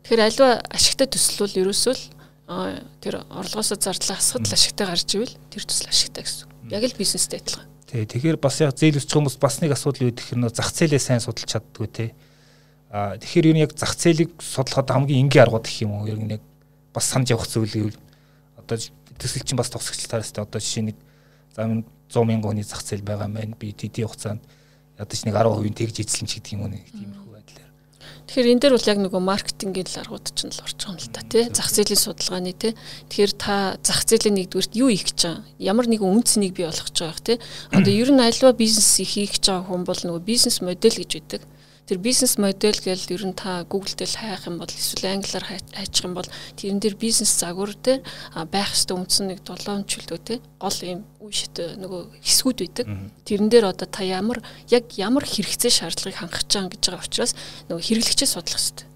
Тэгэхээр 0.07 0.23
альва 0.23 0.63
ашигтай 0.71 1.07
төсөл 1.11 1.43
бол 1.43 1.67
ерөөсөө 1.67 1.91
л 1.91 2.79
тэр 3.03 3.27
орлогоосоо 3.27 3.75
зардлаа 3.75 4.15
хасахад 4.15 4.47
л 4.47 4.55
ашигтай 4.55 4.87
гарч 4.87 5.09
ивэл 5.19 5.35
тэр 5.51 5.67
төсөл 5.67 5.91
ашигтай 5.91 6.23
гэсэн. 6.23 6.47
Яг 6.71 6.83
л 6.87 6.95
бизнестэй 6.95 7.43
адилхан. 7.43 7.67
Тий, 7.91 8.07
тэгэхээр 8.07 8.39
бас 8.39 8.55
яг 8.63 8.71
зээл 8.71 9.03
өсчих 9.03 9.19
хүмүүс 9.19 9.35
бас 9.35 9.59
нэг 9.59 9.75
асуудал 9.75 10.07
үүдэх 10.07 10.31
хэрнээ 10.31 10.55
зах 10.55 10.71
зээлээ 10.71 11.03
сайн 11.03 11.19
судалж 11.19 11.51
чаддгүй 11.51 11.87
те. 11.91 12.15
Аа 12.87 13.19
тэгэхээр 13.19 13.51
юу 13.51 13.55
нэг 13.59 13.63
яг 13.67 13.75
зах 13.75 13.99
зээлийг 13.99 14.31
судлахад 14.39 14.95
хамгийн 14.95 15.27
энгийн 15.27 15.43
аргууд 15.43 15.67
гэх 15.67 15.83
юм 15.83 15.99
уу? 15.99 16.07
Ер 16.07 16.23
нь 16.23 16.39
яг 16.39 16.43
бас 16.95 17.11
санаж 17.11 17.35
явах 17.35 17.51
зүйл 17.51 17.67
гэвэл 17.67 17.99
одоо 18.63 18.79
төсөл 19.19 19.43
чинь 19.43 19.59
бас 19.59 19.67
тусагчлалтаас 19.75 20.31
те 20.31 20.39
одоо 20.39 20.63
жишээ 20.63 20.87
нэг 20.87 20.97
за 21.51 21.67
100 21.67 21.83
мянган 22.23 22.55
хүний 22.55 22.63
зах 22.63 22.79
зээл 22.79 23.03
байгаа 23.03 23.27
маань 23.27 23.59
би 23.59 23.75
тэдний 23.75 24.07
хугацаанд 24.07 24.39
ядаж 24.95 25.19
нэг 25.27 25.35
10% 25.35 25.75
тэгж 25.75 25.95
эзлэн 25.99 26.31
ч 26.31 26.39
гэдэг 26.39 26.55
юм 26.55 26.63
уу 26.63 26.71
нэг 26.71 26.87
тиймэрхүү. 26.95 27.27
Тэгэхээр 28.27 28.51
энэ 28.51 28.61
дээр 28.61 28.75
бол 28.75 28.91
яг 28.91 28.99
нөгөө 28.99 29.21
маркетингийн 29.23 29.87
аргууд 29.87 30.27
ч 30.35 30.51
л 30.51 30.59
орж 30.59 30.75
байгаа 30.75 30.91
юм 30.91 30.99
л 30.99 31.15
та 31.15 31.21
тий. 31.23 31.43
Зах 31.47 31.71
зээлийн 31.71 32.03
судалгааны 32.03 32.51
тий. 32.51 32.75
Тэгэхээр 33.07 33.33
та 33.39 33.79
зах 33.79 34.03
зээлийн 34.03 34.35
нэгдүгürt 34.35 34.75
юу 34.75 34.91
их 34.91 35.07
гэж 35.07 35.19
байгаа? 35.23 35.47
Ямар 35.63 35.87
нэгэн 35.87 36.11
үн 36.11 36.27
цэнийг 36.27 36.59
бий 36.59 36.67
болгож 36.67 36.91
байгаа 36.91 37.23
тий. 37.23 37.37
Одоо 37.71 37.93
ер 37.95 38.11
нь 38.11 38.19
альва 38.19 38.51
бизнес 38.51 38.99
хийх 38.99 39.39
гэж 39.39 39.47
байгаа 39.47 39.65
хүн 39.71 39.87
бол 39.87 40.01
нөгөө 40.03 40.27
бизнес 40.27 40.59
модель 40.59 40.99
гэж 40.99 41.11
байдаг 41.23 41.41
тэр 41.87 41.97
бизнес 42.03 42.35
модель 42.37 42.75
гэж 42.75 43.07
ер 43.15 43.23
нь 43.23 43.33
та 43.33 43.63
Google 43.63 43.95
дээр 43.95 44.11
хайх 44.11 44.47
юм 44.51 44.59
бол 44.59 44.67
эсвэл 44.67 45.07
англиар 45.07 45.45
хайчих 45.47 46.03
юм 46.03 46.13
бол 46.19 46.27
тэрэн 46.59 46.83
дээр 46.83 46.95
бизнес 46.99 47.31
загвар 47.39 47.71
дээр 47.79 48.03
байх 48.51 48.75
ёстой 48.75 48.99
үндсэн 48.99 49.31
нэг 49.31 49.39
долоончлөө 49.47 50.19
те 50.19 50.43
гол 50.59 50.77
юм 50.83 51.07
үе 51.23 51.31
шит 51.31 51.55
нөгөө 51.55 52.01
хэсгүүд 52.19 52.59
байдаг. 52.59 52.85
Тэрэн 53.23 53.47
дээр 53.47 53.71
одоо 53.71 53.87
та 53.87 54.03
ямар 54.03 54.43
яг 54.67 54.91
ямар 54.99 55.23
хэрэгцээ 55.23 55.71
шаардлагыг 55.71 56.19
хангах 56.19 56.43
байгаа 56.43 56.75
гэж 56.75 56.83
байгаа 56.91 57.07
учраас 57.07 57.33
нөгөө 57.71 57.83
хэрэглэгчээ 57.87 58.27
судлах 58.27 58.59
хэрэгтэй 58.59 58.86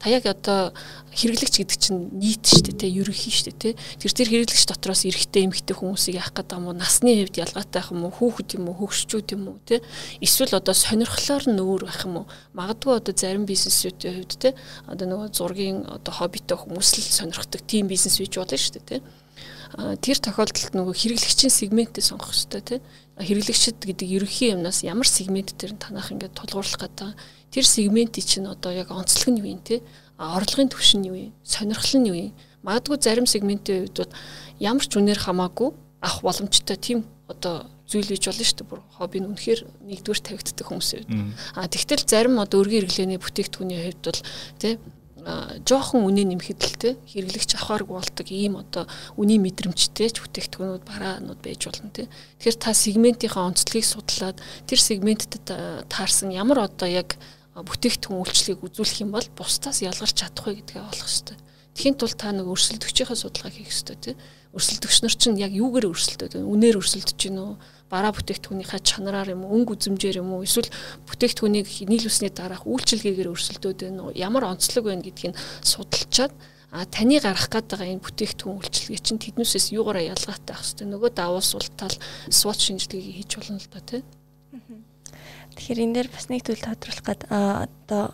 та 0.00 0.08
яг 0.08 0.24
одоо 0.24 0.72
хэрэглэгч 1.12 1.60
гэдэг 1.60 1.76
чинь 1.76 2.08
нийт 2.16 2.40
шүү 2.48 2.72
дээ, 2.72 2.88
тэ 2.88 2.88
ерөнхий 2.88 3.28
шүү 3.28 3.52
дээ, 3.52 3.76
тэ. 3.76 3.80
Тэр 4.00 4.12
тэр 4.16 4.28
хэрэглэгч 4.32 4.64
дотроос 4.64 5.04
эрэгтэй 5.04 5.44
эмэгтэй 5.44 5.76
хүмүүсийг 5.76 6.16
яах 6.16 6.32
гэдэг 6.32 6.56
юм 6.56 6.72
уу, 6.72 6.80
насны 6.80 7.20
хэвд 7.20 7.36
ялгаатай 7.36 7.84
юм 7.92 8.08
уу, 8.08 8.16
хүүхэд 8.16 8.56
юм 8.56 8.72
уу, 8.72 8.80
хөгшчүүд 8.80 9.28
юм 9.36 9.44
уу, 9.52 9.60
тэ. 9.68 9.84
Эсвэл 10.24 10.56
одоо 10.56 10.72
сонирхлоор 10.72 11.44
нь 11.52 11.60
өөр 11.60 11.82
байх 11.84 12.00
юм 12.08 12.24
уу. 12.24 12.26
Магадгүй 12.56 12.96
одоо 12.96 13.12
зарим 13.12 13.44
бизнесүүдийн 13.44 14.24
хувьд 14.24 14.40
тэ 14.40 14.56
одоо 14.88 15.04
нөгөө 15.04 15.28
зургийн 15.36 15.84
одоо 15.84 16.12
хоббитой 16.16 16.56
хүмүүс 16.56 16.88
л 16.96 17.04
сонирхдаг 17.04 17.60
тийм 17.68 17.84
бизнес 17.84 18.16
бий 18.16 18.32
болно 18.32 18.56
шүү 18.56 18.80
дээ, 18.80 18.88
тэ. 18.88 19.04
Тэр 20.00 20.16
тохиолдолд 20.16 20.74
нөгөө 20.80 20.96
хэрэглэгчийн 20.96 21.52
сегментээ 21.52 22.02
сонгох 22.02 22.32
хэрэгтэй, 22.32 22.80
тэ. 22.80 22.82
Хэрэглэгчд 23.20 23.84
гэдэг 23.84 24.08
ерөнхий 24.16 24.56
юмнаас 24.56 24.80
ямар 24.80 25.06
сегмент 25.06 25.54
дээр 25.54 25.76
танах 25.76 26.08
ингээд 26.08 26.34
тулгуурлах 26.34 26.88
гэдэг 26.88 27.14
тэр 27.50 27.64
сегментийн 27.66 28.26
чинь 28.26 28.46
одоо 28.46 28.72
яг 28.72 28.90
онцлог 28.90 29.28
нь 29.34 29.40
юу 29.42 29.48
юм 29.58 29.60
те? 29.62 29.82
Орлогын 30.18 30.70
түвш 30.70 30.96
нь 30.96 31.06
юу 31.06 31.16
юм? 31.16 31.32
Сонирхол 31.44 32.00
нь 32.00 32.08
юу 32.08 32.16
юм? 32.16 32.32
Магадгүй 32.62 32.98
зарим 33.00 33.26
сегментийн 33.26 33.86
хувьд 33.90 33.98
бол 34.06 34.12
ямар 34.58 34.84
ч 34.86 34.92
үнээр 34.96 35.18
хамаагүй 35.18 35.70
авах 36.00 36.20
боломжтой 36.22 36.76
тийм 36.76 37.04
одоо 37.28 37.66
зүйл 37.90 38.06
бий 38.06 38.20
болно 38.22 38.44
шүү 38.44 38.58
дээ 38.62 38.68
бүр. 38.70 38.80
Хобби 38.94 39.18
нь 39.18 39.28
үнэхээр 39.32 39.60
нэгдүгээр 39.88 40.20
тавигддаг 40.20 40.66
хүмүүсийн 40.68 41.04
хувьд 41.08 41.34
а 41.58 41.66
тэгтэл 41.66 42.06
зарим 42.06 42.38
одоо 42.38 42.62
өргөн 42.62 42.86
хэрэглээний 42.86 43.18
бүтээгдэхүүний 43.18 43.78
хувьд 43.82 44.02
бол 44.04 44.20
тий 44.62 44.74
жоохон 45.66 46.08
үнэ 46.08 46.24
нэмэхэд 46.32 46.60
л 46.64 46.76
те 46.80 46.90
хэрэглэгч 47.12 47.60
авахааргүй 47.60 47.96
болдог 47.96 48.28
ийм 48.32 48.56
одоо 48.56 48.88
үнийн 49.20 49.44
мэдрэмжтэй 49.44 50.08
ч 50.08 50.16
бүтээгдэхүүнүүд 50.24 50.84
бараанууд 50.88 51.40
байж 51.44 51.60
болно 51.68 51.92
те. 51.92 52.08
Тэгэхээр 52.40 52.56
та 52.56 52.72
сегментийнхаа 52.72 53.44
онцлогийг 53.52 53.84
судлаад 53.84 54.40
тэр 54.64 54.80
сегментэд 54.80 55.44
таарсан 55.92 56.32
ямар 56.32 56.64
одоо 56.64 56.88
яг 56.88 57.20
бүтээгдэхүүн 57.54 58.20
үйлчлэгийг 58.22 58.62
үзүүлэх 58.62 59.02
юм 59.02 59.10
бол 59.14 59.26
бусдаас 59.34 59.82
ялгарч 59.82 60.14
чадах 60.22 60.46
вэ 60.46 60.62
гэдгээ 60.62 60.82
олох 60.86 61.08
хэрэгтэй. 61.08 61.38
Тэхийн 61.74 61.96
тулд 61.98 62.18
та 62.18 62.30
нэг 62.30 62.46
өрсөлдөгчийнхээ 62.46 63.18
судалгаа 63.18 63.50
хийх 63.50 63.70
хэрэгтэй 63.70 63.98
тийм. 63.98 64.16
Өрсөлдөгч 64.54 64.96
нар 65.02 65.14
чинь 65.14 65.38
яг 65.38 65.54
юугээр 65.54 65.86
өрсөлдөд 65.86 66.32
вэ? 66.34 66.42
Үнээр 66.42 66.82
өрсөлдөж 66.82 67.14
гин 67.14 67.38
үү? 67.38 67.54
Бараа 67.86 68.10
бүтээгдэхүүнийхээ 68.14 68.82
чанараар 68.82 69.34
юм 69.34 69.46
уу? 69.46 69.54
Өнгө 69.62 69.78
үзэмжээр 69.78 70.18
юм 70.18 70.34
уу? 70.34 70.42
Эсвэл 70.42 70.66
бүтээгдэхүүнийг 71.06 71.66
нийлүүлсний 71.86 72.34
дараах 72.34 72.66
үйлчилгээгээр 72.66 73.30
өрсөлдөд 73.30 73.78
уу? 74.02 74.10
Ямар 74.18 74.50
онцлог 74.50 74.90
байна 74.90 75.06
гэдгийг 75.06 75.38
судалчаад 75.62 76.34
а 76.70 76.86
таны 76.86 77.18
гарах 77.18 77.50
гээд 77.50 77.66
байгаа 77.66 77.90
энэ 77.98 78.04
бүтээгдэхүүн 78.06 78.58
үйлчилгээ 78.62 79.02
чинь 79.02 79.22
тэднээсээс 79.22 79.74
юугаараа 79.74 80.14
ялгаатай 80.14 80.54
байх 80.54 80.62
хэвээр 80.62 80.90
нөгөө 80.94 81.10
давуу 81.18 81.42
сул 81.42 81.66
тал 81.74 81.94
SWOT 82.30 82.58
шинжилгээг 82.62 83.26
хийж 83.26 83.30
болно 83.38 83.58
л 83.58 83.70
да 83.74 83.82
тийм. 83.82 84.06
Тэгэхээр 85.56 85.82
энэ 85.84 85.94
дээр 85.94 86.08
бас 86.12 86.26
нэг 86.30 86.42
зүйл 86.46 86.62
тодруулах 86.62 87.04
гээд 87.06 87.22
одоо 87.30 88.04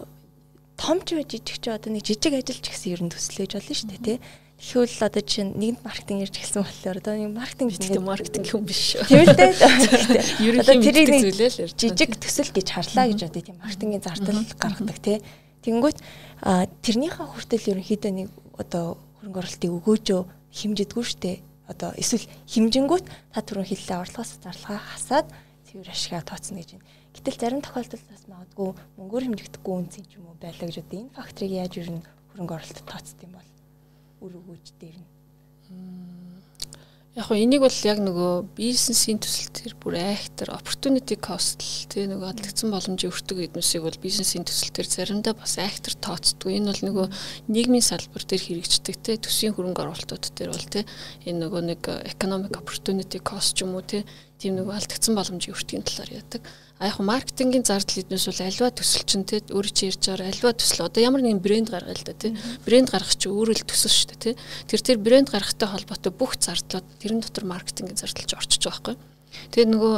том 0.77 1.01
ч 1.05 1.17
жижиг 1.17 1.59
ч 1.61 1.67
одоо 1.73 1.91
нэг 1.93 2.05
жижиг 2.05 2.33
ажил 2.37 2.61
ч 2.61 2.67
гэсэн 2.69 2.93
ер 2.93 3.03
нь 3.05 3.13
төслөж 3.13 3.51
болно 3.57 3.75
шүү 3.75 3.91
дээ 3.93 4.05
тий. 4.05 4.19
Тэгвэл 4.57 5.05
одоо 5.05 5.21
чинь 5.21 5.53
нэгд 5.53 5.85
маркетинг 5.85 6.25
ярьж 6.25 6.37
эхэлсэн 6.41 6.65
болохоор 6.65 7.01
одоо 7.01 7.15
нэг 7.17 7.33
маркетинг 7.37 7.71
гэдэг 7.77 8.01
маркетинг 8.01 8.47
юм 8.57 8.65
биш 8.65 8.97
шүү. 8.97 9.05
Тийм 9.05 9.25
л 9.29 9.37
дээ. 9.37 9.53
Ерөнхий 10.41 10.81
тэрийг 10.81 11.09
нэг 11.13 11.25
жижиг 11.77 12.11
төсөл 12.17 12.51
гэж 12.57 12.67
харлаа 12.73 13.05
гэж 13.09 13.21
одоо 13.29 13.43
тийм 13.45 13.61
маркетингийн 13.61 14.01
зардал 14.01 14.41
гаргадаг 14.57 14.99
тий. 15.05 15.21
Тэгэнгүүт 15.61 15.99
тэрнийхээ 16.41 17.27
хүртэл 17.37 17.69
ерөнхийдөө 17.77 18.13
нэг 18.17 18.29
одоо 18.57 18.97
хөрөнгө 19.21 19.41
оруулалтыг 19.45 19.73
өгөөжөө 19.77 20.21
хэмжидэггүй 20.57 21.05
шүү 21.05 21.21
дээ. 21.21 21.37
Одоо 21.69 21.91
эсвэл 22.01 22.25
хэмжингүүт 22.49 23.05
та 23.37 23.45
түрүүн 23.45 23.69
хэллээ 23.69 23.99
орлогоос 24.09 24.41
зарлага 24.41 24.81
хасаад 24.81 25.27
цэвэр 25.69 25.91
ашигаа 25.93 26.23
тооцно 26.25 26.63
гэж 26.63 26.79
байна. 26.79 26.87
Гэтэл 27.17 27.41
зарим 27.41 27.61
тохиолдолд 27.65 28.05
бас 28.13 28.23
магадгүй 28.29 28.71
мөнгөөр 29.01 29.25
хэмжигдэхгүй 29.25 29.75
үнцэн 29.81 30.05
ч 30.05 30.21
юм 30.21 30.29
уу 30.29 30.37
байлаа 30.37 30.69
гэж 30.69 30.85
одоо 30.85 31.01
энэ 31.01 31.17
факторыг 31.17 31.53
яаж 31.57 31.73
ер 31.81 31.91
нь 31.97 32.05
хөрөнгө 32.05 32.55
оруулалт 32.61 32.85
тооцд 32.85 33.19
юм 33.25 33.33
бол 33.33 33.51
үр 34.21 34.33
өгөөж 34.37 34.67
дээр 34.77 34.97
нь. 35.01 35.09
Яг 37.17 37.33
хөө 37.33 37.41
энийг 37.41 37.65
бол 37.65 37.79
яг 37.89 37.97
нөгөө 38.05 38.33
бизнесийн 38.53 39.17
төсөл 39.17 39.49
төр 39.49 39.73
бүр 39.81 39.97
айхтар 39.97 40.53
opportunity 40.53 41.17
cost 41.17 41.65
л 41.65 41.89
тий 41.89 42.05
нөгөө 42.05 42.29
адлагдсан 42.29 42.69
боломжийн 42.69 43.09
өртөг 43.09 43.39
эднүсийг 43.41 43.89
бол 43.89 43.97
бизнесийн 44.05 44.45
төсөл 44.45 44.77
төр 44.77 44.85
заримдаа 44.85 45.33
бас 45.33 45.57
айхтар 45.57 45.97
тооцдог. 45.97 46.53
Энэ 46.53 46.69
бол 46.69 46.83
нөгөө 46.93 47.07
нийгмийн 47.49 47.81
салбар 47.81 48.21
дээр 48.21 48.61
хэрэгждэг 48.61 48.97
тий 49.01 49.17
төсвийн 49.17 49.57
хөрөнгө 49.57 49.81
оруулалтууд 49.81 50.37
дээр 50.37 50.53
бол 50.53 50.69
тий 50.69 50.85
энэ 51.25 51.41
нөгөө 51.41 51.63
нэг 51.73 51.81
economic 52.05 52.53
opportunity 52.61 53.17
cost 53.25 53.57
ч 53.57 53.65
юм 53.65 53.81
уу 53.81 53.81
тий 53.81 54.05
тийм 54.37 54.61
нөгөө 54.61 54.77
алдагдсан 54.77 55.17
боломжийн 55.17 55.57
өртгийн 55.57 55.89
талаар 55.89 56.21
яадаг 56.21 56.45
а 56.79 56.93
яг 56.93 57.01
маркетингийн 57.01 57.65
зардал 57.65 58.05
эднээс 58.05 58.27
бол 58.29 58.43
альва 58.45 58.69
төсөл 58.69 59.05
чинь 59.09 59.25
те 59.25 59.41
өөрөө 59.49 59.73
чи 59.73 59.89
ярьж 59.89 60.03
байгаа 60.13 60.29
альва 60.29 60.53
төсөл. 60.53 60.85
Одоо 60.85 61.01
ямар 61.01 61.25
нэгэн 61.25 61.41
брэнд 61.41 61.69
гаргая 61.73 61.97
л 61.97 62.05
да 62.05 62.13
те. 62.13 62.37
Брэнд 62.69 62.93
гаргах 62.93 63.17
чи 63.17 63.33
өөрөө 63.33 63.57
л 63.57 63.69
төсөл 63.69 63.97
шүү 63.97 64.09
дээ 64.13 64.21
те. 64.21 64.31
Тэр 64.69 64.81
тэр 64.85 64.99
брэнд 65.01 65.33
гаргахтай 65.33 65.69
холбоотой 65.73 66.13
бүх 66.13 66.37
зардлууд 66.37 66.87
тэрэн 67.01 67.25
дотор 67.25 67.49
маркетингийн 67.49 67.97
зардал 67.97 68.29
ч 68.29 68.37
орчиж 68.37 68.61
байгаа 68.69 68.93
байхгүй 68.93 69.16
тэгээд 69.53 69.71
нөгөө 69.73 69.97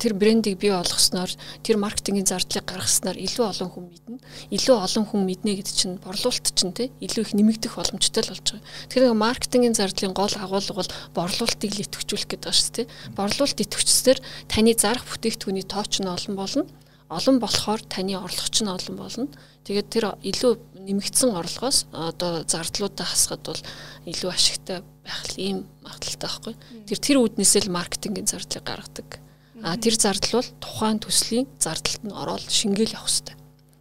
тэр 0.00 0.16
брендийг 0.16 0.56
бий 0.56 0.72
болгосноор 0.72 1.28
тэр 1.60 1.76
маркетингийн 1.76 2.24
зардлыг 2.24 2.64
гаргаснаар 2.64 3.20
илүү 3.20 3.44
олон 3.44 3.68
хүн 3.68 3.84
мэднэ. 3.92 4.16
Илүү 4.48 4.76
олон 4.80 5.04
хүн 5.04 5.22
мэднэ 5.28 5.60
гэдэг 5.60 5.76
чинь 5.76 6.00
борлуулалт 6.00 6.56
чинь 6.56 6.72
те 6.72 6.88
илүү 7.04 7.20
их 7.20 7.32
нэмэгдэх 7.36 7.76
боломжтой 7.76 8.24
л 8.24 8.32
болж 8.32 8.48
байгаа. 8.48 8.64
Тэгэхээр 8.88 9.12
маркетингийн 9.12 9.76
зардлын 9.76 10.16
гол 10.16 10.32
агуулга 10.40 10.72
бол 10.72 10.90
борлуулалтыг 11.12 11.68
л 11.68 11.84
идэвхжүүлэх 11.84 12.28
гэдэг 12.32 12.48
шүү 12.48 12.72
дээ. 12.80 12.86
Борлуулалт 13.12 13.60
идэвхжсээр 13.60 14.18
таны 14.48 14.72
зарах 14.72 15.04
бүтээгдэхүүний 15.04 15.68
тооч 15.68 16.00
нь 16.00 16.08
олон 16.08 16.32
болно. 16.32 16.64
Олон 17.12 17.36
болохоор 17.36 17.84
таны 17.92 18.16
орлого 18.16 18.48
ч 18.48 18.64
нь 18.64 18.72
олон 18.72 18.96
болно. 18.96 19.28
Тэгээд 19.68 19.88
тэр 19.92 20.04
илүү 20.16 20.52
нэмэгдсэн 20.86 21.30
орлогоос 21.32 21.86
одоо 21.92 22.42
зардлуудаа 22.46 23.06
хасахад 23.06 23.42
бол 23.46 23.62
илүү 24.08 24.30
ашигтай 24.30 24.82
байх 25.06 25.22
ийм 25.38 25.66
магадaltaй 25.84 26.18
байхгүй. 26.26 26.54
Тэр 26.86 26.98
тэр 26.98 27.16
үүднээсээ 27.22 27.66
л 27.66 27.76
маркетингийн 27.76 28.30
зардлыг 28.30 28.64
гаргадаг 28.66 29.22
А 29.62 29.78
тэр 29.78 29.94
зардал 29.94 30.42
бол 30.42 30.50
тухайн 30.58 30.98
төслийн 30.98 31.46
зардалд 31.62 32.02
нь 32.02 32.10
ороод 32.10 32.42
шингээл 32.50 32.98
явах 32.98 33.06
хэрэгтэй. 33.06 33.36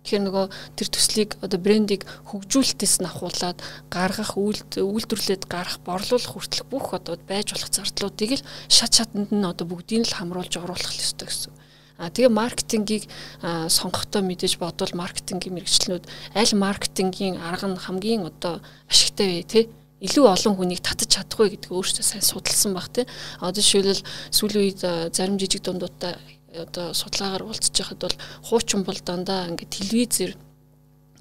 Тэгэхээр 0.05 0.25
нөгөө 0.29 0.45
тэр 0.77 0.87
төслийг 0.93 1.29
одоо 1.41 1.57
брендийг 1.57 2.05
хөгжүүлэлтээс 2.29 3.01
нь 3.01 3.09
ахуулаад 3.09 3.57
гаргах 3.89 4.37
үйлдвэрлээд 4.37 5.49
гарах 5.49 5.81
борлуулах 5.81 6.37
хүртэл 6.37 6.69
бүх 6.69 6.93
одоо 6.93 7.17
байж 7.25 7.57
болох 7.57 7.73
зардлуудыг 7.73 8.31
л 8.37 8.45
шат 8.69 8.93
шатанд 8.93 9.33
нь 9.33 9.41
одоо 9.41 9.65
бүгдийг 9.65 10.05
л 10.05 10.17
хамруулж 10.21 10.53
оруулах 10.61 10.85
хэрэгтэй 10.85 11.25
гэсэн. 11.25 11.53
А 12.01 12.09
тэгээ 12.09 12.33
маркетингийг 12.33 13.05
сонгохдоо 13.45 14.25
мэдээж 14.25 14.57
бодвол 14.57 14.97
маркетингийн 14.97 15.53
мэрэгчлэнүүд 15.53 16.05
аль 16.33 16.53
маркетингийн 16.57 17.37
арга 17.37 17.69
нь 17.69 17.77
хамгийн 17.77 18.25
одоо 18.25 18.57
ашигтай 18.89 19.27
вэ 19.29 19.43
те 19.45 19.59
илүү 20.01 20.25
олон 20.25 20.57
хүнийг 20.57 20.81
татаж 20.81 21.13
чадахгүй 21.13 21.53
гэдгийг 21.53 21.77
өөрөөсөө 21.77 22.05
сайн 22.05 22.25
судалсан 22.25 22.73
баг 22.73 22.89
тий. 22.89 23.05
Одоо 23.37 23.61
жишээлбэл 23.61 24.01
сүүлийн 24.33 24.63
үед 24.65 24.81
зарим 25.13 25.37
жижиг 25.37 25.61
дундуудтай 25.61 26.17
одоо 26.57 26.97
судалгаагаар 26.97 27.45
уулзж 27.45 27.69
байхад 27.69 28.01
бол 28.01 28.17
хуучин 28.49 28.81
бол 28.81 28.97
дандаа 28.97 29.53
ингээд 29.53 29.75
телевизээр 29.77 30.33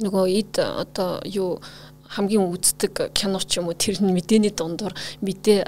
нөгөө 0.01 0.25
ид 0.33 0.57
одоо 0.57 1.21
юу 1.29 1.61
хамгийн 2.11 2.51
үздэг 2.51 3.15
кино 3.15 3.39
ч 3.39 3.63
юм 3.63 3.71
уу 3.71 3.79
тэр 3.79 4.03
мэдээний 4.03 4.51
дундуур 4.51 4.95
мэдээ 5.23 5.63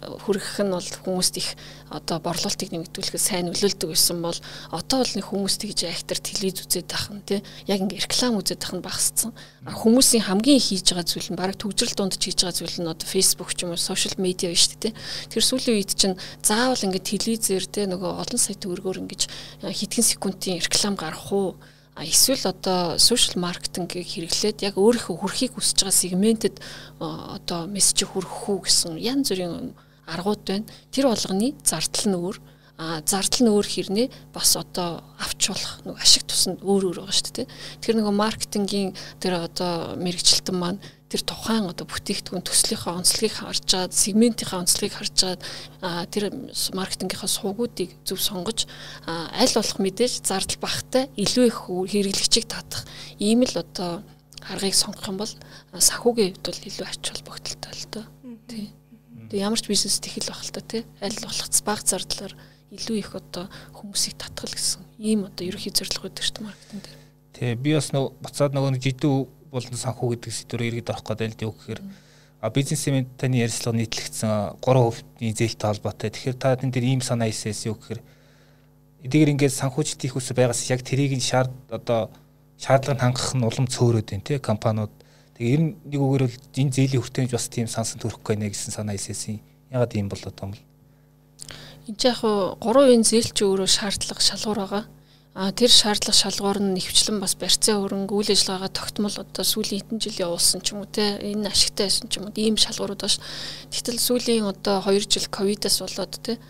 хүргэх 0.00 0.64
нь 0.64 0.72
бол 0.72 0.88
хүмүүст 1.04 1.34
их 1.36 1.48
одоо 1.92 2.18
борлуулалтыг 2.24 2.72
нэмэгдүүлэхэд 2.72 3.20
сайн 3.20 3.52
нөлөөлдөг 3.52 3.88
байсан 3.92 4.22
бол 4.24 4.38
одоо 4.72 4.98
бол 5.04 5.12
нэг 5.12 5.26
хүмүүст 5.28 5.60
гэж 5.68 5.78
актер 5.92 6.18
телевиз 6.22 6.64
үзээд 6.64 6.88
байх 6.88 7.06
нь 7.12 7.24
тий 7.26 7.40
яг 7.68 7.84
ингээ 7.84 8.08
реклам 8.08 8.40
үзээд 8.40 8.64
байх 8.64 8.74
нь 8.74 8.86
багассан. 8.86 9.30
Хүмүүсийн 9.68 10.24
хамгийн 10.24 10.56
их 10.56 10.72
хийж 10.72 10.88
байгаа 10.88 11.04
зүйл 11.04 11.30
нь 11.34 11.40
бараг 11.40 11.56
төгжрөл 11.60 11.96
дунд 11.98 12.16
хийж 12.16 12.38
байгаа 12.40 12.56
зүйл 12.56 12.78
нь 12.80 12.90
одоо 12.90 13.06
Facebook 13.06 13.52
ч 13.52 13.68
юм 13.68 13.76
уу 13.76 13.80
сошиал 13.80 14.16
медиа 14.16 14.54
биш 14.54 14.72
тий. 14.72 14.96
Тэр 15.28 15.42
сүүлийн 15.44 15.76
үед 15.76 15.92
чинь 15.92 16.16
заавал 16.40 16.80
ингээ 16.80 17.04
телевизээр 17.04 17.64
тий 17.68 17.84
нөгөө 17.84 18.24
олон 18.24 18.40
сая 18.40 18.56
төгрөгөөр 18.56 19.04
ингэж 19.04 19.22
хэдхэн 19.68 20.06
секундын 20.06 20.64
реклам 20.64 20.96
гарах 20.96 21.28
уу 21.28 21.60
эсвэл 22.04 22.44
одоо 22.48 22.98
сошиал 22.98 23.40
маркетингийг 23.40 24.08
хэрэглээд 24.08 24.64
яг 24.64 24.74
өөрийнхөө 24.80 25.16
хүрхийг 25.20 25.52
хүсэж 25.56 25.84
байгаа 25.84 26.00
сегментэд 26.00 26.56
одоо 27.00 27.66
мессеж 27.66 28.08
хүргэх 28.08 28.48
үү 28.48 28.58
гэсэн 28.64 28.96
янз 28.96 29.28
бүрийн 29.32 29.74
аргууд 30.08 30.42
байна. 30.46 30.70
Тэр 30.90 31.12
болгоны 31.12 31.54
зардал 31.60 32.06
нь 32.08 32.16
өөр 32.16 32.36
а 32.80 33.04
зардал 33.04 33.42
нь 33.44 33.52
өөр 33.52 33.66
хэрнээ 33.68 34.08
бас 34.32 34.56
одоо 34.56 35.04
авч 35.20 35.52
болох 35.52 35.74
нэг 35.84 35.96
ашиг 36.00 36.24
тусанд 36.24 36.64
өөр 36.64 36.88
өөр 36.88 36.98
байгаа 37.04 37.12
шүү 37.12 37.34
дээ. 37.36 37.48
Тэр 37.84 37.94
нөгөө 38.00 38.14
маркетингийн 38.16 38.96
тэр 39.20 39.44
одоо 39.44 40.00
мэрэгчлэлтэн 40.00 40.56
маань 40.56 40.80
тэр 41.10 41.26
тухайн 41.26 41.66
одоо 41.66 41.90
бүтээгдэхүүн 41.90 42.46
төслийнхаа 42.46 43.02
онцлогийг 43.02 43.34
харж 43.34 43.66
чаад 43.66 43.90
сегментийнхаа 43.90 44.62
онцлогийг 44.62 44.94
харж 44.94 45.12
чаад 45.18 45.40
тэр 46.14 46.30
маркетингийнхаа 46.70 47.26
суугуудыг 47.26 47.90
зөв 48.06 48.22
сонгож 48.22 48.70
аль 49.10 49.50
болох 49.58 49.78
мэдээж 49.82 50.22
зардал 50.22 50.62
багтай 50.62 51.10
илүү 51.18 51.44
их 51.50 51.58
хэрэглэгчийг 51.66 52.46
татах 52.46 52.86
ийм 53.18 53.42
л 53.42 53.58
одоо 53.58 54.06
аргыг 54.46 54.74
сонгох 54.78 55.10
юм 55.10 55.18
бол 55.18 55.34
санхүүгийн 55.74 56.38
хувьд 56.38 56.46
бол 56.46 56.62
илүү 56.70 56.86
ач 56.86 57.02
холбогдолтой 57.02 57.74
л 57.74 57.86
доо. 57.90 58.06
Тий. 58.46 58.70
Тэгээ 59.34 59.44
ямар 59.44 59.60
ч 59.60 59.66
бизнес 59.66 59.98
тэхэл 59.98 60.30
байх 60.30 60.46
л 60.46 60.54
та 60.54 60.62
тий. 60.62 60.82
Аль 61.02 61.18
болох 61.18 61.50
бага 61.66 61.82
зардлаар 61.84 62.34
илүү 62.70 62.96
их 63.02 63.10
одоо 63.18 63.50
хүмүүсийг 63.74 64.14
татгал 64.14 64.54
гэсэн 64.54 64.86
ийм 64.98 65.26
одоо 65.26 65.42
ерөнхий 65.42 65.74
зорилго 65.74 66.06
өгдөг 66.06 66.22
шүү 66.22 66.34
дээ 66.38 66.46
маркетинг 66.46 66.82
дээр. 66.86 66.98
Тий 67.34 67.50
би 67.58 67.74
бас 67.74 67.90
нөгөө 67.90 68.10
буцаад 68.22 68.54
нөгөө 68.54 68.78
жидүү 68.78 69.16
болон 69.50 69.76
санхүү 69.76 70.08
гэдэг 70.14 70.32
сэдвээр 70.32 70.68
иргэд 70.80 70.90
орох 70.90 71.04
гэдэг 71.04 71.28
л 71.28 71.38
дээ 71.38 71.50
өгөхээр 71.50 71.80
а 72.40 72.48
бизнесмен 72.50 73.04
таны 73.20 73.44
ярилцлага 73.44 73.76
нийтлэгдсэн 73.76 74.56
3%-ийн 74.64 75.36
зээлтэй 75.36 75.68
холбоотой. 75.68 76.08
Тэгэхээр 76.08 76.38
та 76.40 76.56
тэн 76.56 76.72
дээр 76.72 76.96
ийм 76.96 77.02
санаа 77.04 77.28
хийсээс 77.28 77.68
юу 77.68 77.76
гэхээр 77.76 78.00
эдгээр 79.04 79.32
ингээд 79.36 79.58
санхүүжилт 79.60 80.04
их 80.08 80.16
ус 80.16 80.32
байгаас 80.32 80.64
яг 80.72 80.80
тэрийг 80.80 81.12
нь 81.12 81.20
шаард 81.20 81.52
одоо 81.68 82.08
шаардлагыг 82.56 83.00
хангах 83.04 83.36
нь 83.36 83.44
улам 83.44 83.68
цөөрөөд 83.68 84.08
байна 84.08 84.24
тий 84.24 84.38
компаниуд. 84.40 84.92
Тэгээ 85.36 85.52
ер 85.52 85.60
нь 85.60 85.72
нэг 85.84 86.00
үгээр 86.00 86.24
бол 86.24 86.36
энэ 86.56 86.72
зээлийн 86.72 87.02
хүртээмж 87.04 87.30
бас 87.36 87.46
тийм 87.52 87.68
сансан 87.68 88.00
төрөхгүй 88.00 88.40
нэ 88.40 88.48
гэсэн 88.48 88.72
санаа 88.72 88.96
хийсээс 88.96 89.36
ягаад 89.68 89.92
ийм 89.96 90.08
болоод 90.08 90.36
юм 90.40 90.52
бэ? 90.56 90.60
Энд 91.88 92.00
яг 92.04 92.20
3% 92.24 93.04
зээл 93.04 93.30
чи 93.36 93.42
өөрөө 93.44 93.68
шаардлага 93.68 94.20
шалгуур 94.20 94.58
байгаа. 94.64 94.84
А 95.32 95.52
тэр 95.54 95.70
шаардлага 95.70 96.18
шалгуур 96.18 96.58
нь 96.58 96.74
нэвчлэн 96.74 97.22
бас 97.22 97.38
барьцаа 97.38 97.78
хөрөнгө 97.78 98.18
үйл 98.18 98.34
ажиллагаагаа 98.34 98.74
тогтмол 98.74 99.14
одоо 99.14 99.44
сүүлийн 99.46 99.86
хэдэн 99.86 100.02
жил 100.02 100.26
явуулсан 100.26 100.58
ч 100.58 100.74
юм 100.74 100.82
уу 100.82 100.90
те 100.90 101.22
энэ 101.22 101.46
ашигтай 101.46 101.86
байсан 101.86 102.10
ч 102.10 102.18
юм 102.18 102.26
уу 102.26 102.34
ийм 102.34 102.58
шалгуурууд 102.58 102.98
байна. 102.98 103.22
Тэгтэл 103.70 104.02
сүүлийн 104.02 104.50
одоо 104.50 104.82
2 104.82 105.06
жил 105.06 105.30
ковидос 105.30 105.86
болоод 105.86 106.18
те 106.18 106.42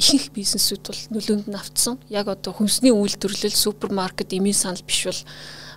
ихэнх 0.00 0.32
бизнесүүд 0.32 0.80
бол 0.80 1.02
нөлөөнд 1.12 1.46
нь 1.52 1.60
автсан. 1.60 2.00
Яг 2.08 2.32
одоо 2.32 2.56
хүнсний 2.56 2.94
үйлдвэрлэл 2.94 3.52
супермаркет 3.52 4.32
эмийн 4.32 4.56
санал 4.56 4.80
биш 4.80 5.04
бол 5.04 5.20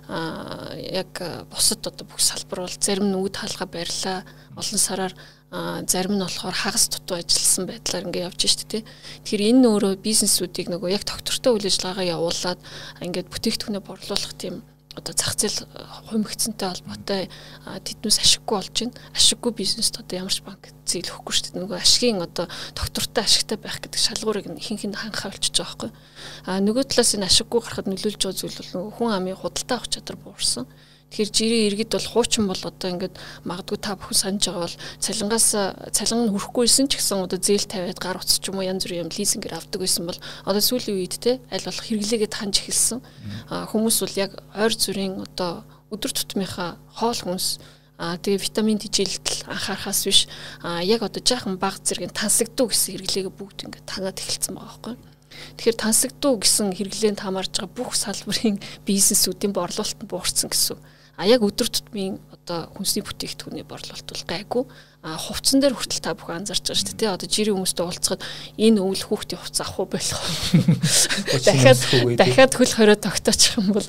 а 0.08 0.72
яг 0.80 1.12
бусад 1.52 1.84
одоо 1.84 2.08
бүх 2.08 2.24
салбар 2.24 2.64
бол 2.64 2.76
зарим 2.80 3.12
нь 3.12 3.20
үд 3.20 3.36
хаалга 3.36 3.68
барьлаа 3.68 4.24
олон 4.56 4.80
сараар 4.80 5.12
зарим 5.50 6.20
нь 6.20 6.24
болохоор 6.24 6.52
хагас 6.52 6.92
дутуу 6.92 7.16
ажилласан 7.16 7.64
байдлаар 7.64 8.06
ингээ 8.12 8.28
явж 8.28 8.40
штэ 8.44 8.66
тий. 8.68 8.82
Тэгэхээр 9.24 9.48
энэ 9.56 9.68
өөрөө 9.68 9.92
бизнесүүдийг 10.04 10.68
нөгөө 10.68 10.92
яг 10.92 11.08
доктортой 11.08 11.56
үйл 11.56 11.68
ажиллагаагаа 11.72 12.12
явуулаад 12.12 12.60
ингээд 13.00 13.32
бүтээгдэхүүнээ 13.32 13.82
борлуулах 13.84 14.34
тийм 14.36 14.60
одоо 14.98 15.14
зах 15.14 15.38
зээл 15.38 15.64
хумигцэнтэй 16.10 16.68
холбоотой 16.68 17.22
тэднээс 17.64 18.18
ашиггүй 18.18 18.56
болж 18.58 18.76
байна. 18.76 18.98
Ашиггүй 19.14 19.52
бизнест 19.54 19.94
одоо 19.96 20.26
ямар 20.26 20.34
ч 20.34 20.42
банк 20.42 20.68
зээл 20.84 21.12
өгөхгүй 21.14 21.32
шүү 21.32 21.44
дээ. 21.54 21.62
Нөгөө 21.62 21.78
ашигын 21.78 22.20
одоо 22.26 22.46
доктортой 22.74 23.24
ашигтай 23.24 23.56
байх 23.56 23.78
гэдэг 23.78 24.00
шалгуурыг 24.02 24.46
ихэнх 24.58 24.84
нь 24.90 24.98
хангахаа 24.98 25.30
болчихж 25.32 25.56
байгаа 25.62 25.88
байхгүй. 25.88 25.90
А 26.50 26.58
нөгөө 26.58 26.84
талаас 26.90 27.14
энэ 27.14 27.28
ашиггүй 27.30 27.60
гарахад 27.62 27.86
нөлөөлж 27.88 28.20
байгаа 28.20 28.36
зүйл 28.42 28.58
бол 28.58 28.72
нөгөө 28.74 28.92
хүн 28.98 29.10
амын 29.14 29.38
худалдаа 29.38 29.76
авах 29.78 29.92
чадвар 29.92 30.18
буурсан. 30.18 30.66
Тэгэхээр 31.08 31.32
жирийн 31.32 31.66
иргэд 31.72 31.90
бол 31.96 32.08
хуучин 32.12 32.44
бол 32.44 32.62
одоо 32.68 32.88
ингээд 32.92 33.16
магадгүй 33.48 33.78
та 33.80 33.96
бүхэн 33.96 34.20
санаж 34.20 34.44
байгаа 34.44 34.64
бол 34.68 34.76
цалингаас 35.00 35.48
цалин 35.96 36.20
нь 36.28 36.32
хүрэхгүйсэн 36.36 36.86
ч 36.92 37.00
гэсэн 37.00 37.24
одоо 37.24 37.40
зээл 37.40 37.64
тавиад 37.64 37.96
гар 37.96 38.20
утас 38.20 38.36
ч 38.36 38.52
юм 38.52 38.60
уу 38.60 38.68
янз 38.68 38.84
бүрийн 38.84 39.08
юм 39.08 39.12
лизингээр 39.16 39.56
авдаг 39.56 39.80
байсан 39.80 40.04
бол 40.04 40.20
одоо 40.44 40.60
сүүлийн 40.60 41.00
үед 41.00 41.16
те 41.16 41.40
аль 41.48 41.64
болох 41.64 41.84
хэрэглээгээд 41.88 42.34
ханж 42.36 42.60
эхэлсэн. 42.60 43.00
Хүмүүс 43.48 43.96
бол 44.04 44.20
яг 44.20 44.32
ойр 44.52 44.72
зүрийн 44.76 45.24
одоо 45.24 45.64
өдөр 45.88 46.12
тутмынхаа 46.12 46.76
хоол 47.00 47.20
хүнс 47.24 47.56
А 47.98 48.14
тэгээ 48.14 48.46
витамин 48.46 48.78
дижилтэл 48.78 49.50
анхаарахаас 49.50 50.06
биш 50.06 50.30
а 50.62 50.78
яг 50.86 51.02
одоо 51.02 51.18
жаахан 51.18 51.58
баг 51.58 51.82
зэрэг 51.82 52.14
тансагдуу 52.14 52.70
гэсэн 52.70 52.94
хэрэглээгээ 52.94 53.34
бүгд 53.34 53.66
ингээд 53.66 53.90
танаад 53.90 54.22
эхэлсэн 54.22 54.54
байгаа 54.54 54.94
байхгүй. 54.94 54.94
Тэгэхээр 55.58 55.82
тансагдуу 55.82 56.38
гэсэн 56.38 56.78
хэрэглээнд 56.78 57.26
хамаарж 57.26 57.58
байгаа 57.58 57.74
бүх 57.74 57.98
салбарын 57.98 58.62
бизнесүүдийн 58.86 59.50
борлуулалт 59.50 59.98
нь 59.98 60.06
буурсан 60.06 60.46
гэсэн. 60.46 60.78
А 61.18 61.26
яг 61.26 61.42
өдөр 61.42 61.66
тутмын 61.66 62.22
одоо 62.30 62.70
хүнсний 62.78 63.02
бүтээгдэхүүний 63.02 63.66
борлуулалт 63.66 64.06
бол 64.06 64.24
гайгүй. 64.30 64.64
А 65.02 65.18
хувцсан 65.18 65.58
дээр 65.58 65.74
хүртэл 65.74 65.98
та 65.98 66.14
бүхэн 66.14 66.46
анзарч 66.46 66.70
байгаа 66.70 66.78
шүү 66.78 66.94
дээ. 66.94 67.10
Одоо 67.10 67.26
жирийн 67.26 67.58
хүмүүстэй 67.58 67.82
уулзахад 67.82 68.22
энэ 68.54 68.78
өвөл 68.78 69.02
хүүхдийн 69.02 69.42
хувцас 69.42 69.66
авах 69.66 69.82
уу 69.82 69.90
болох? 69.90 70.22
Дахиад 71.42 71.78
дахиад 72.14 72.52
хөл 72.54 72.70
хорой 72.70 72.98
тогтоочих 72.98 73.58
юм 73.58 73.74
бол 73.74 73.88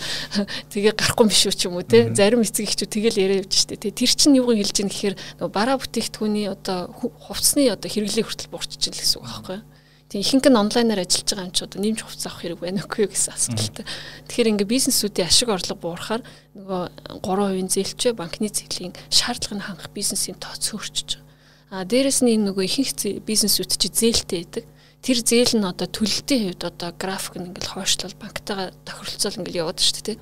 тэгээ 0.73 0.97
гарахгүй 0.97 1.25
биш 1.29 1.45
үү 1.45 1.53
ч 1.53 1.61
юм 1.69 1.77
уу 1.77 1.85
те. 1.85 2.09
Зарим 2.17 2.41
эцэг 2.41 2.65
эхчүүд 2.65 2.93
тэгэл 2.97 3.21
яриа 3.21 3.41
явж 3.45 3.53
шүү 3.53 3.77
дээ. 3.77 3.93
Тэр 3.93 4.09
чинь 4.09 4.37
юуг 4.37 4.57
хэлж 4.57 4.77
ийн 4.81 4.89
гэхээр 4.89 5.15
бараа 5.53 5.77
бүтээгдэхүүний 5.77 6.49
одоо 6.49 6.89
хувцсны 6.97 7.69
одоо 7.69 7.89
хэрэглээ 7.89 8.25
хүртэл 8.25 8.53
буурч 8.53 8.73
ийн 8.73 8.93
л 8.93 9.01
гэсэн 9.01 9.21
үг 9.21 9.29
байхгүй 9.29 9.57
юу? 9.61 9.65
Тийм 10.09 10.25
ихэнх 10.25 10.49
нь 10.49 10.57
онлайнаар 10.57 11.05
ажиллаж 11.05 11.29
байгаа 11.29 11.45
юм 11.45 11.53
чи 11.53 11.61
одоо 11.69 11.79
нэмж 11.85 11.99
хувцас 12.01 12.25
авах 12.25 12.41
хэрэг 12.41 12.59
байна 12.65 12.81
үгүй 12.81 13.05
гэсэн 13.13 13.29
асуулттай. 13.29 13.85
Тэгэхээр 14.25 14.51
ингээ 14.57 14.73
бизнесүүдийн 14.73 15.29
ашиг 15.29 15.49
орлого 15.53 15.77
буурахаар 15.77 16.25
нөгөө 16.57 16.81
3% 17.21 17.69
зээлчээ 17.77 18.13
банкны 18.17 18.49
зээлийн 18.49 18.97
шаардлагыг 19.13 19.61
хангах 19.69 19.93
бизнесийн 19.93 20.41
тоо 20.41 20.57
цөөрчж 20.57 21.21
байгаа. 21.21 21.29
А 21.69 21.85
дээрэс 21.85 22.25
нь 22.25 22.33
энэ 22.33 22.49
нөгөө 22.49 22.65
ихэнх 22.65 23.21
бизнесүүд 23.21 23.71
чи 23.77 23.87
зээлтэй 23.93 24.41
байдаг. 24.49 24.65
Тэр 25.05 25.17
зээл 25.21 25.53
нь 25.61 25.69
одоо 25.69 25.85
төлөлтийн 25.85 26.57
хувьд 26.57 26.63
одоо 26.65 26.89
график 26.97 27.37
нь 27.37 27.53
ингээл 27.53 27.77
хойшлол 27.77 28.17
банктайгаа 28.17 28.73
тохиролцоол 28.89 29.45
ингээл 29.45 29.61
яваад 29.61 29.77
шүү 29.77 30.01
дээ. 30.09 30.17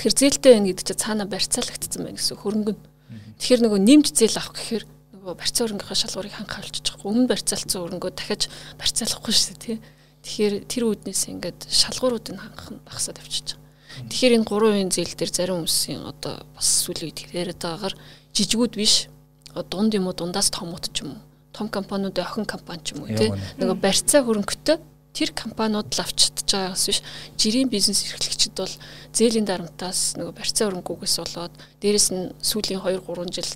Тэгэхээр 0.00 0.16
зээлтэй 0.16 0.52
байна 0.56 0.68
гэдэг 0.72 0.86
чинь 0.88 1.02
цаана 1.04 1.28
барьцаалагдсан 1.28 2.02
байна 2.08 2.16
гэсэн 2.16 2.40
хөрөнгө. 2.40 2.74
Тэгэхээр 3.36 3.62
нөгөө 3.68 3.80
нэмж 3.84 4.06
зээл 4.16 4.40
авах 4.40 4.56
гэхээр 4.56 4.84
нөгөө 5.22 5.38
барьцаа 5.38 5.64
өрөнгөхийн 5.70 6.00
шалгуурыг 6.02 6.34
ханхаалж 6.34 6.76
байгаа. 6.82 7.06
Өмнө 7.06 7.30
барьцаалцсан 7.30 7.78
өрөнгөө 7.78 8.10
дахиж 8.10 8.50
барьцаалахгүй 8.74 9.30
шүү 9.30 9.54
дээ 9.54 9.62
тий. 9.62 9.78
Тэгэхээр 10.26 10.54
тэр 10.66 10.82
үүднээс 10.90 11.22
ингээд 11.30 11.60
шалгууруудыг 11.70 12.42
хангах 12.42 12.68
нь 12.74 12.82
багасаад 12.82 13.22
авчиж 13.22 13.54
байгаа. 13.54 14.10
Тэгэхээр 14.10 14.36
энэ 14.42 14.48
3% 14.50 14.90
зээл 14.98 15.14
дээр 15.14 15.30
зарим 15.30 15.56
хүмүүсийн 15.62 16.02
одоо 16.02 16.42
бас 16.58 16.66
сүүлийн 16.82 17.06
үед 17.06 17.18
яриад 17.30 17.62
байгаагаар 17.62 17.94
жижигүүд 18.34 18.74
биш 18.74 19.06
дунд 19.70 19.94
юм 19.94 20.10
уу 20.10 20.16
дундаас 20.18 20.50
томууд 20.50 20.90
ч 20.90 21.06
юм 21.06 21.14
уу 21.14 21.22
том 21.52 21.68
компаниудын 21.70 22.24
охин 22.26 22.46
компани 22.48 22.82
ч 22.82 22.96
юм 22.96 23.04
уу 23.04 23.12
тий 23.12 23.30
нөгөө 23.60 23.78
барьцаа 23.78 24.24
хөрөнгөтэй 24.24 24.80
тэр 25.12 25.30
компаниуд 25.36 25.92
л 25.92 26.00
авч 26.00 26.32
чадж 26.32 26.48
байгаас 26.48 26.88
биш 26.88 27.00
жирийн 27.36 27.68
бизнес 27.68 28.00
эрхлэгчид 28.08 28.56
бол 28.56 28.74
зээлийн 29.12 29.44
дарамтаас 29.44 30.16
нөгөө 30.16 30.32
барьцаа 30.32 30.72
хөрөнгөөгөөс 30.72 31.16
болоод 31.20 31.54
дээрэс 31.84 32.08
нь 32.16 32.32
сүүлийн 32.40 32.80
2 32.80 33.04
3 33.04 33.28
жил 33.28 33.50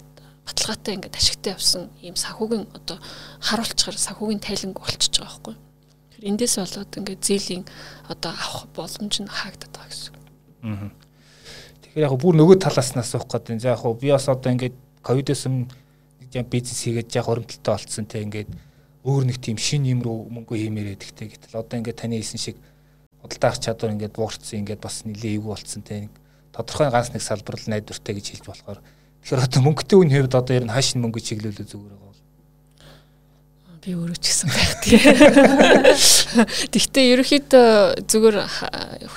баталгаатай 0.46 0.94
ингээд 0.94 1.18
ашигтай 1.18 1.52
явсан 1.52 1.90
ийм 2.00 2.14
санхүүгийн 2.14 2.70
одоо 2.70 2.98
харуулчаар 3.42 3.98
санхүүгийн 3.98 4.40
тайланг 4.40 4.78
болчихж 4.78 5.18
байгаа 5.18 5.34
байхгүй. 5.34 5.54
Тэгэхээр 5.58 6.30
эндээс 6.30 6.54
болоод 6.62 6.92
ингээд 6.96 7.22
зээлийн 7.26 7.64
одоо 8.08 8.32
авах 8.32 8.66
боломж 8.72 9.14
нь 9.20 9.28
хаагдаад 9.28 9.72
байгаа 9.74 9.90
гэсэн. 9.90 10.14
Аа. 10.62 10.90
Тэгэхээр 11.82 12.06
яг 12.06 12.14
бүр 12.14 12.34
нөгөө 12.38 12.56
талаас 12.62 12.94
нь 12.94 13.02
асуух 13.02 13.26
гэдэг. 13.26 13.58
За 13.58 13.74
яг 13.74 13.82
би 13.98 14.08
бас 14.14 14.30
одоо 14.30 14.50
ингээд 14.54 14.76
ковидос 15.02 15.50
өмнө 15.50 15.66
нэг 16.22 16.30
юм 16.34 16.46
бизнес 16.50 16.82
хийгээд 16.82 17.14
яг 17.14 17.26
хөрөмтөлтэй 17.26 17.72
болцсон 17.74 18.06
те 18.06 18.22
ингээд 18.22 18.50
өөр 19.06 19.22
нэг 19.30 19.38
тийм 19.38 19.58
шин 19.58 19.86
юм 19.86 20.02
руу 20.02 20.26
мөнгө 20.26 20.58
хиймээрээ 20.58 20.98
гэхдээ 20.98 21.28
гэтэл 21.30 21.62
одоо 21.62 21.78
ингээд 21.78 22.00
таны 22.02 22.18
хэлсэн 22.18 22.42
шиг 22.42 22.56
худалдаах 23.22 23.62
чадвар 23.62 23.94
ингээд 23.94 24.18
буурцсан 24.18 24.66
ингээд 24.66 24.82
бас 24.82 25.06
нэлээ 25.06 25.38
эвгүй 25.38 25.50
болцсон 25.54 25.82
те 25.86 26.10
тодорхой 26.50 26.90
ганц 26.90 27.14
нэг 27.14 27.22
салбар 27.22 27.54
л 27.54 27.70
найдвартай 27.70 28.14
гэж 28.18 28.26
хэлж 28.34 28.44
болохоор 28.50 28.78
Тэгэхээр 29.26 29.42
одоо 29.42 29.62
мөнгөтэй 29.66 29.98
үн 29.98 30.10
хэвд 30.14 30.38
одоо 30.38 30.54
ер 30.54 30.62
нь 30.62 30.70
хаашин 30.70 31.02
мөнгө 31.02 31.18
чиглүүлээ 31.18 31.66
зүгээр 31.66 31.98
байгаа 31.98 32.14
бол. 32.14 32.22
би 33.82 33.90
өөрөө 33.98 34.18
ч 34.22 34.26
гэсэн 34.30 34.50
тийм. 34.86 35.02
Тэгвэл 36.70 37.10
ерөөхдөө 37.10 38.06
зүгээр 38.06 38.36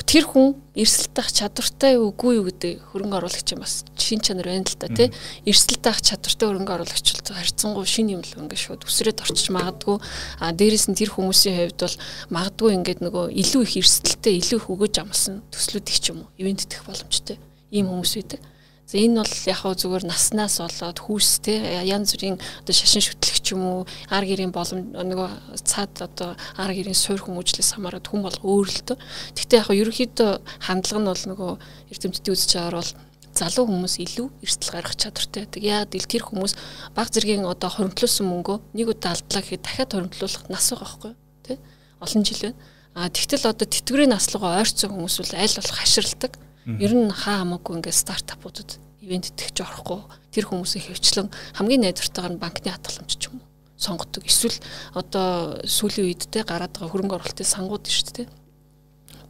тэр 0.09 0.25
хүн 0.25 0.57
эрсэлтэх 0.73 1.29
чадвартай 1.29 2.01
үгүй 2.01 2.41
юу 2.41 2.49
гэдэг 2.49 2.89
хөрөнгө 2.89 3.21
оруулагч 3.21 3.53
юм 3.53 3.61
бас 3.61 3.85
шин 4.01 4.17
чанар 4.25 4.49
байна 4.49 4.65
л 4.65 4.81
да 4.81 4.89
тий. 4.89 5.13
Эрсэлтэх 5.45 6.01
чадвартай 6.01 6.45
хөрөнгө 6.49 6.73
оруулагч 6.73 7.05
бол 7.13 7.37
харьцангуй 7.37 7.85
шин 7.85 8.09
юм 8.09 8.25
л 8.25 8.33
ингээд 8.33 8.65
шууд 8.65 8.89
өсрээд 8.89 9.21
орчиж 9.21 9.53
магадгүй. 9.53 10.01
А 10.41 10.49
дээрэс 10.57 10.89
нь 10.89 10.97
тэр 10.97 11.13
хүмүүсийн 11.13 11.69
хувьд 11.69 11.85
бол 11.85 11.97
магадгүй 12.33 12.73
ингээд 12.81 13.05
нөгөө 13.05 13.29
илүү 13.29 13.61
их 13.61 13.77
эрсдэлтэй 13.85 14.41
илүү 14.41 14.57
их 14.57 14.69
өгөөж 14.73 14.95
амлсан 15.05 15.45
төслүүдийг 15.53 16.01
ч 16.01 16.09
юм 16.09 16.25
уу 16.25 16.33
ивент 16.41 16.65
тэх 16.65 16.81
боломжтой 16.89 17.37
ийм 17.69 17.93
хүмүүс 17.93 18.17
байдаг. 18.17 18.41
Энэ 18.89 19.21
бол 19.21 19.35
яг 19.45 19.59
хөө 19.61 19.75
зүгээр 19.85 20.05
наснаас 20.09 20.57
болоод 20.57 20.97
хүүстэй 20.97 21.85
янз 21.85 22.17
бүрийн 22.17 22.41
одоо 22.41 22.73
шашин 22.73 23.05
шүтлэгч 23.05 23.53
юм 23.53 23.61
уу 23.61 23.81
ар 24.09 24.25
гэрийн 24.25 24.49
болом 24.49 24.89
нөгөө 24.97 25.61
цаад 25.61 25.93
одоо 26.09 26.33
ар 26.57 26.71
гэрийн 26.73 26.97
суур 26.97 27.21
хүмүүжлээс 27.21 27.77
хамаарат 27.77 28.09
хүн 28.09 28.25
бол 28.25 28.37
өөр 28.41 28.65
л 28.65 28.81
дөө. 28.89 28.97
Гэхдээ 29.37 29.59
яг 29.61 29.67
хөө 29.69 29.77
ерөнхийдөө 29.85 30.31
хандлага 30.65 31.01
нь 31.05 31.09
бол 31.13 31.23
нөгөө 31.29 31.51
эрдэмтдийн 31.93 32.33
үзэж 32.33 32.49
байгаагаар 32.57 32.77
бол 32.81 32.91
залуу 33.29 33.65
хүмүүс 33.69 33.95
илүү 34.09 34.27
эрсдэл 34.41 34.73
гаргах 34.73 34.97
чадвартай 34.97 35.45
байдаг. 35.45 35.61
Яагаад 35.61 35.93
гэвэл 35.93 36.09
тэр 36.09 36.23
хүмүүс 36.25 36.53
баг 36.97 37.07
зэргийн 37.13 37.45
одоо 37.45 37.69
хоримтлуулсан 37.69 38.25
мөнгөө 38.25 38.57
нэг 38.73 38.87
удаа 38.89 39.13
алдлаа 39.13 39.41
гэхэд 39.45 39.63
дахиад 39.69 39.93
хоримтлуулах 39.93 40.49
нас 40.49 40.65
байгаа 40.73 40.81
байхгүй 40.89 41.13
тий? 41.45 41.57
Олон 42.01 42.25
жил 42.25 42.41
байна. 42.41 42.57
А 42.97 43.09
тэгтэл 43.13 43.53
одоо 43.53 43.67
тэтгэврийн 43.69 44.11
наслуугаа 44.17 44.59
ойрцсон 44.65 44.97
хүмүүс 44.97 45.15
бол 45.21 45.33
аль 45.37 45.57
болох 45.61 45.77
хаширладаг 45.77 46.33
Ер 46.77 46.93
нь 46.93 47.09
хаа 47.09 47.41
хамаагүй 47.41 47.81
ингээд 47.81 47.97
стартапуудад 47.97 48.77
ивент 49.01 49.33
итгэж 49.33 49.65
орохгүй. 49.65 50.05
Тэр 50.29 50.45
хүмүүсийн 50.45 50.85
хөвчлэн 50.85 51.27
хамгийн 51.57 51.81
найдвартайгаар 51.89 52.33
нь 52.37 52.43
банкны 52.43 52.69
хатгаламж 52.69 53.13
ч 53.17 53.33
юм 53.33 53.41
уу. 53.41 53.47
Сонгодог. 53.79 54.27
Эсвэл 54.27 54.59
одоо 54.93 55.57
сүүлийн 55.65 56.13
үед 56.13 56.29
те 56.29 56.45
гараад 56.45 56.77
байгаа 56.77 56.91
хөрөнгө 56.93 57.17
оруулалтын 57.17 57.47
сангууд 57.47 57.87
шүү 57.89 58.13
дээ 58.21 58.27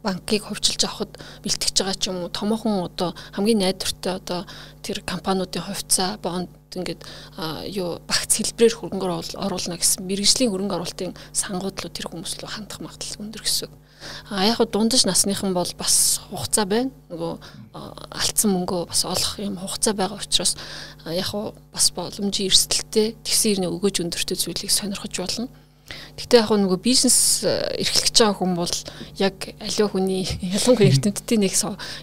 банкыг 0.02 0.48
хувьчилж 0.48 0.80
авахд 0.84 1.20
бэлтгэж 1.44 1.76
байгаа 1.76 1.96
ч 1.96 2.08
юм 2.08 2.24
уу. 2.24 2.32
Томоохон 2.32 2.88
одоо 2.88 3.12
хамгийн 3.36 3.60
найдвартай 3.60 4.16
одоо 4.16 4.40
тэр 4.82 5.04
компаниудын 5.04 5.64
хувьцаа 5.64 6.16
бонд 6.24 6.48
ингээд 6.72 7.04
юу 7.76 8.00
багц 8.08 8.40
хэлбэрээр 8.40 8.74
хөрөнгө 8.80 9.36
оруулна 9.36 9.76
гэсэн 9.76 10.08
мэрэгжлийн 10.08 10.50
хөрөнгө 10.50 10.76
оруулалтын 10.80 11.12
сангуудлууд 11.36 11.94
тэр 11.94 12.08
хүмүүс 12.08 12.40
рүү 12.40 12.48
хандах 12.48 12.80
магадлал 12.80 13.20
өндөр 13.28 13.42
гэсэн. 13.44 13.70
А 14.30 14.46
яг 14.46 14.58
дундаж 14.70 15.04
насныхан 15.04 15.52
бол 15.54 15.68
бас 15.78 16.20
хугацаа 16.30 16.64
байна. 16.64 16.90
Нөгөө 17.10 17.32
алдсан 17.74 18.50
мөнгөө 18.54 18.88
бас 18.88 19.04
олох 19.04 19.38
юм 19.38 19.56
хугацаа 19.60 19.94
байгаа 19.94 20.18
учраас 20.20 20.56
яг 21.06 21.30
бас 21.72 21.90
боломжийн 21.92 22.48
эрсдэлтэй 22.48 23.16
тэгсэн 23.24 23.50
ирнэ 23.60 23.68
өгөөж 23.70 23.96
өндөртэй 24.00 24.36
зүйлийг 24.36 24.72
сонирхож 24.72 25.14
болно. 25.20 25.48
Гэтэ 26.20 26.42
яг 26.42 26.50
нөгөө 26.52 26.78
бизнес 26.84 27.44
э, 27.44 27.80
эрхлэж 27.80 28.16
байгаа 28.16 28.36
хүн 28.36 28.52
бол 28.58 28.76
яг 29.16 29.36
аливаа 29.56 29.90
хүний 29.90 30.28
ялангуяа 30.56 30.90
эрдэмтдийн 30.92 31.40
нэг 31.46 31.54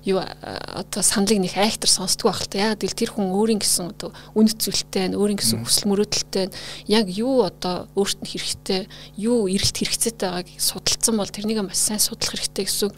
юу 0.06 0.20
э, 0.22 0.28
одоо 0.74 1.02
саналыг 1.04 1.38
нэг 1.38 1.54
айхтар 1.58 1.90
сонсдгоо 1.90 2.34
байх 2.34 2.42
л 2.46 2.50
та. 2.50 2.74
Яг 2.74 2.82
л 2.82 2.98
тэр 2.98 3.14
хүн 3.14 3.30
өөрийн 3.32 3.62
гэсэн 3.62 3.94
одоо 3.94 4.12
үнэт 4.34 4.58
зүйлтэй, 4.58 5.14
өөрийн 5.14 5.38
гэсэн 5.38 5.62
хүсэл 5.62 5.90
мөрөөдөлтэй 5.92 6.50
яг 6.90 7.06
юу 7.14 7.46
одоо 7.46 7.86
өөрт 7.94 8.26
нь 8.26 8.32
хэрэгтэй, 8.32 8.90
юу 9.22 9.46
эрэлт 9.46 9.78
хэрэгцээтэй 9.78 10.30
байгааг 10.30 10.50
судалсан 10.58 11.16
бол 11.18 11.30
тэрнийг 11.30 11.62
маш 11.62 11.78
сайн 11.78 12.02
судлах 12.02 12.34
хэрэгтэй 12.34 12.66
гэсэн. 12.66 12.92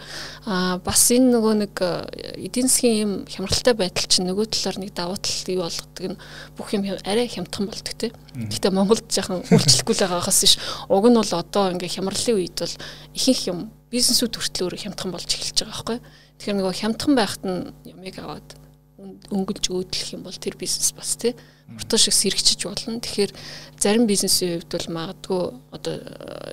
Аа 0.47 0.79
бас 0.79 1.11
энэ 1.11 1.35
нөгөө 1.35 1.53
нэг 1.67 1.73
э, 1.83 2.47
эдийн 2.47 2.71
засгийн 2.71 2.97
юм 3.03 3.11
хямралтай 3.27 3.75
байдал 3.75 4.07
чинь 4.07 4.27
нөгөө 4.29 4.45
талаар 4.55 4.77
нэг 4.79 4.91
давуу 4.95 5.17
тал 5.19 5.51
юу 5.51 5.63
болгодог 5.67 6.05
нь 6.15 6.17
бүх 6.57 6.73
юм 6.73 6.83
арай 7.03 7.27
хямдхан 7.27 7.67
болдог 7.67 7.95
те. 7.95 8.11
Гэтэ 8.35 8.71
Монголд 8.71 9.09
яхан 9.11 9.43
үйлчлэхгүй 9.43 9.95
л 9.97 10.03
байгаагаас 10.05 10.41
ш 10.45 10.55
Уг 10.87 11.05
нь 11.11 11.19
бол 11.19 11.33
одоо 11.35 11.65
ингээ 11.75 11.91
хямралын 11.99 12.37
үед 12.39 12.57
бол 12.63 12.75
ихэнх 13.11 13.43
юм 13.51 13.59
бизнесүүд 13.91 14.33
хүртэл 14.39 14.63
өөрөө 14.69 14.81
хямдхан 14.87 15.11
болж 15.11 15.27
эхэлж 15.27 15.57
байгаа 15.65 15.75
байхгүй. 15.75 15.97
Тэгэхээр 16.39 16.57
нөгөө 16.61 16.75
хямдхан 16.79 17.13
байхад 17.19 17.43
нь 17.43 17.59
ямиг 17.89 18.15
аваад 18.21 18.49
өнгөлж 19.31 19.65
өөдлөх 19.71 20.09
юм 20.15 20.23
бол 20.27 20.35
тэр 20.35 20.59
бизнес 20.59 20.91
бас 20.91 21.15
тий 21.15 21.31
уртаа 21.71 21.99
шиг 21.99 22.13
сэргчиж 22.13 22.65
болно. 22.65 22.99
Тэгэхээр 22.99 23.31
зарим 23.79 24.05
бизнесийн 24.09 24.59
хувьд 24.59 24.71
бол 24.75 24.87
магадгүй 24.97 25.43
одоо 25.71 25.95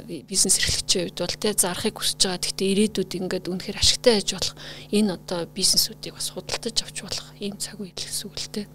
э, 0.07 0.23
бизнес 0.29 0.61
эрхлэгчийн 0.61 1.11
хувьд 1.11 1.19
бол 1.27 1.37
тий 1.41 1.53
зарахыг 1.57 1.97
хүсэж 1.99 2.21
байгаа. 2.23 2.43
Гэхдээ 2.45 2.73
ирээдүйд 2.73 3.13
ингээд 3.19 3.51
үнэхээр 3.51 3.81
ашигтай 3.81 4.13
байж 4.21 4.31
болох 4.37 4.55
энэ 4.93 5.15
одоо 5.17 5.41
бизнесүүдийг 5.51 6.15
бас 6.15 6.29
худалдаж 6.31 6.77
авч 6.85 6.97
болох 7.03 7.27
ийм 7.41 7.57
цаг 7.59 7.81
үе 7.81 7.91
л 7.91 7.97
гэсэн 7.97 8.25
үг 8.29 8.37
л 8.37 8.49
тий. 8.53 8.67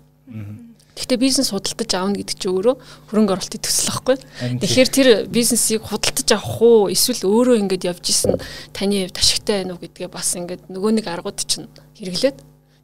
Гэхдээ 0.91 1.17
бизнес 1.17 1.49
худалдаж 1.55 1.91
аавна 1.95 2.19
гэдэг 2.19 2.35
чинь 2.35 2.51
өөрөө 2.51 2.75
хөрөнгө 3.07 3.31
оруулалтын 3.31 3.63
төсөл 3.63 3.89
байхгүй. 3.95 4.17
Тэгэхээр 4.59 4.89
тэр 4.91 5.07
бизнесийг 5.31 5.87
худалдаж 5.87 6.29
авах 6.35 6.59
уу 6.59 6.91
эсвэл 6.91 7.23
өөрөө 7.31 7.55
ингэж 7.63 7.81
явж 7.87 8.05
исэн 8.11 8.35
таны 8.75 9.07
хувьд 9.07 9.15
ашигтай 9.15 9.63
байноу 9.63 9.79
гэдгээ 9.79 10.09
бас 10.11 10.35
ингэж 10.35 10.67
нөгөө 10.67 10.91
нэг 10.99 11.07
аргууд 11.07 11.39
чинь 11.47 11.71
хэрэглээд 11.95 12.37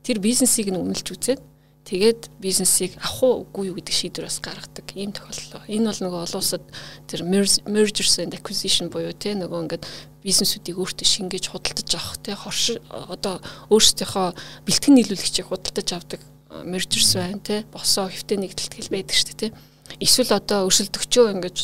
тэр 0.07 0.17
бизнесийг 0.23 0.71
нь 0.71 0.79
үнэлж 0.79 1.07
үзээд 1.19 1.41
тэгээд 1.83 2.21
бизнесийг 2.39 2.95
авах 2.95 3.23
уу 3.27 3.33
үгүй 3.43 3.71
юу 3.71 3.75
гэдэг 3.75 3.95
шийдвэр 3.95 4.27
бас 4.31 4.39
гаргадаг 4.39 4.87
ийм 4.95 5.11
тохиолдол. 5.11 5.67
Энэ 5.67 5.87
бол 5.91 6.01
нөгөө 6.07 6.21
олон 6.31 6.39
улсад 6.39 6.63
тэр 7.11 7.27
mergers 7.27 8.15
and 8.23 8.35
acquisition 8.35 8.87
буюу 8.87 9.11
те 9.11 9.35
нөгөө 9.35 9.67
ингэж 9.67 9.83
бизнесүүдийг 10.23 10.79
өөртөө 10.79 11.07
шингээж 11.07 11.45
худалдаж 11.51 11.91
авах 11.95 12.15
те 12.23 12.35
хорш 12.35 12.79
одоо 12.87 13.39
өөрсдийнхөө 13.71 14.27
бэлтгэн 14.67 14.95
нийлүүлэгчийг 14.99 15.47
худалдаж 15.47 15.87
авдаг 15.95 16.19
mergers 16.65 17.11
байна 17.15 17.39
те 17.43 17.65
босоо 17.71 18.07
хэвтэй 18.07 18.37
нэгдэлт 18.39 18.73
гэл 18.75 18.93
байдаг 18.93 19.15
шүү 19.15 19.27
дээ 19.35 19.51
те 19.51 19.55
эсвэл 20.03 20.35
одоо 20.35 20.67
өрсөлдөгчөө 20.67 21.25
ингэж 21.35 21.57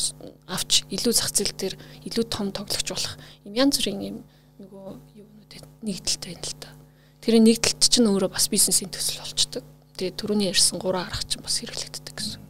авч 0.48 0.84
илүү 0.92 1.14
зах 1.14 1.32
зээл 1.32 1.56
дээр 1.56 1.76
илүү 2.08 2.26
том 2.28 2.52
тоглогч 2.52 2.88
болох 2.92 3.16
юм 3.48 3.54
янз 3.56 3.80
бүрийн 3.80 4.02
юм 4.04 4.18
нөгөө 4.60 4.88
юунуудад 5.20 5.66
нэгдэлт 5.84 6.24
байна 6.28 6.44
л 6.44 6.56
та. 6.60 6.70
Тэр 7.24 7.40
нэгдэлт 7.40 7.82
чинь 7.88 8.08
өөрөө 8.08 8.32
бас 8.32 8.48
бизнесийн 8.52 8.92
төсөл 8.92 9.24
болчдөг. 9.24 9.64
Тэгээ 9.96 10.18
түрүүний 10.20 10.52
ярьсан 10.52 10.80
гурван 10.80 11.08
арга 11.08 11.24
чинь 11.28 11.44
бас 11.44 11.60
хэрэглэгддэг 11.64 12.16
гэсэн. 12.16 12.42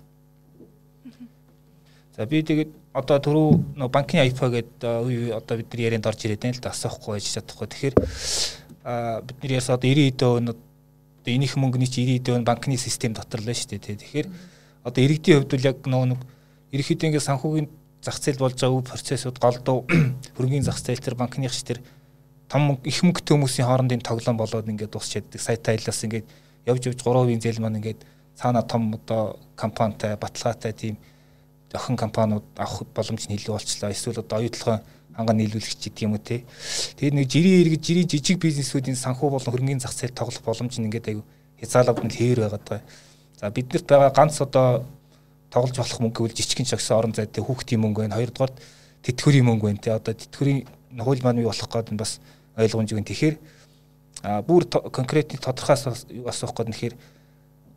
За 2.17 2.25
би 2.25 2.41
тэгээд 2.41 2.71
одоо 2.93 3.17
түрүү 3.17 3.49
нөө 3.77 3.89
банкны 3.89 4.25
IPO 4.29 4.47
гэдэг 4.53 5.05
үе 5.05 5.33
одоо 5.33 5.57
бидний 5.57 5.85
ярианд 5.85 6.05
орж 6.09 6.25
ирээд 6.25 6.41
байна 6.45 6.57
л 6.57 6.63
да 6.65 6.73
асахгүй 6.73 7.17
байж 7.17 7.29
чадахгүй. 7.29 7.67
Тэгэхээр 7.69 7.95
бидний 9.25 9.57
ярьсан 9.57 9.77
одоо 9.77 9.89
90 9.89 10.13
хэдэн 10.13 10.72
одоо 11.23 11.31
энийх 11.31 11.55
мөнгөний 11.55 11.88
чи 11.88 12.19
90 12.19 12.43
банкны 12.43 12.75
систем 12.75 13.15
дотор 13.15 13.39
л 13.39 13.47
шүү 13.47 13.79
дээ. 13.79 13.95
Тэгэхээр 13.95 14.27
одоо 14.83 14.99
иргэдийн 14.99 15.39
хувьд 15.39 15.51
бол 15.55 15.67
яг 15.71 15.79
нөгөө 15.88 16.07
нэг 16.12 16.21
ерөнхийдөө 16.75 17.07
ингээд 17.07 17.27
санхүүгийн 17.31 17.67
зах 18.03 18.19
зээл 18.19 18.43
болж 18.43 18.59
байгаа 18.59 18.75
үе 18.75 18.83
процессыг 18.83 19.39
голдуу 19.39 19.88
хөрөнгөний 20.36 20.67
зах 20.67 20.83
зээл 20.83 20.99
төр 20.99 21.15
банкных 21.15 21.55
ш 21.55 21.63
тэр 21.63 21.79
том 22.51 22.75
их 22.83 22.99
мөнгөтэй 22.99 23.33
хүмүүсийн 23.39 23.67
хоорондын 23.71 24.03
тоглоом 24.03 24.36
болоод 24.36 24.67
ингээд 24.67 24.91
дуусч 24.91 25.23
яддаг 25.23 25.39
сайт 25.39 25.63
тайлаас 25.63 26.03
ингээд 26.03 26.27
явж 26.67 26.91
явж 26.91 26.99
3% 26.99 27.39
зээл 27.39 27.63
маань 27.63 27.79
ингээд 27.79 28.03
цаана 28.36 28.67
том 28.67 28.91
одоо 28.91 29.39
компанитай 29.55 30.19
баталгаатай 30.19 30.75
тийм 30.75 30.99
охин 31.73 31.95
компаниуд 31.95 32.43
авах 32.59 32.83
боломж 32.93 33.31
нь 33.31 33.39
илүү 33.39 33.55
болчлаа. 33.55 33.95
Эсвэл 33.95 34.19
одоо 34.19 34.43
оюутлогын 34.43 34.83
ханган 35.13 35.38
нийлүүлэгч 35.38 35.80
гэдэг 35.93 36.04
юм 36.04 36.17
уу 36.17 36.21
те. 36.21 36.43
Тэгээд 36.97 37.17
нэг 37.17 37.28
жирийн 37.30 37.62
иргэд 37.63 37.84
жирийн 37.86 38.10
жижиг 38.10 38.38
бизнесүүдийн 38.41 38.97
санхүү 38.97 39.30
болон 39.30 39.52
хөрөнгөний 39.54 39.82
зах 39.82 39.93
зээл 39.93 40.17
тоглох 40.17 40.41
боломж 40.41 40.73
нь 40.78 40.89
ингээд 40.89 41.10
аягүй 41.13 41.26
хязгаарлалт 41.62 42.04
нь 42.04 42.17
хэвээр 42.17 42.39
байгаа. 42.49 42.82
За 43.39 43.49
биднэрт 43.54 43.88
байгаа 43.88 44.12
ганц 44.12 44.41
одоо 44.41 44.84
тоглож 45.54 45.78
болох 45.78 45.99
мөнгө 46.02 46.17
гэвэл 46.26 46.38
жижигхэн 46.38 46.65
шагсан 46.65 46.97
орон 46.97 47.13
зай 47.13 47.30
те 47.30 47.41
хүүхдийн 47.41 47.82
мөнгө 47.82 48.04
байна. 48.04 48.17
Хоёрдугаар 48.17 48.52
тэтгэврийн 49.06 49.45
мөнгө 49.45 49.65
байна 49.69 49.82
те. 49.82 49.93
Одоо 49.93 50.13
тэтгэврийн 50.17 50.65
хууль 50.97 51.21
маань 51.21 51.45
юу 51.45 51.54
болох 51.54 51.69
гээд 51.69 51.93
нь 51.93 52.02
бас 52.02 52.17
ойлгомж 52.58 52.89
өгөн. 52.89 53.06
Тэгэхээр 53.06 53.36
а 54.23 54.41
бүр 54.41 54.65
конкрет 54.65 55.36
тодорхойлс 55.38 56.10
асуух 56.10 56.54
гээд 56.58 56.69
нэхэр 56.73 56.93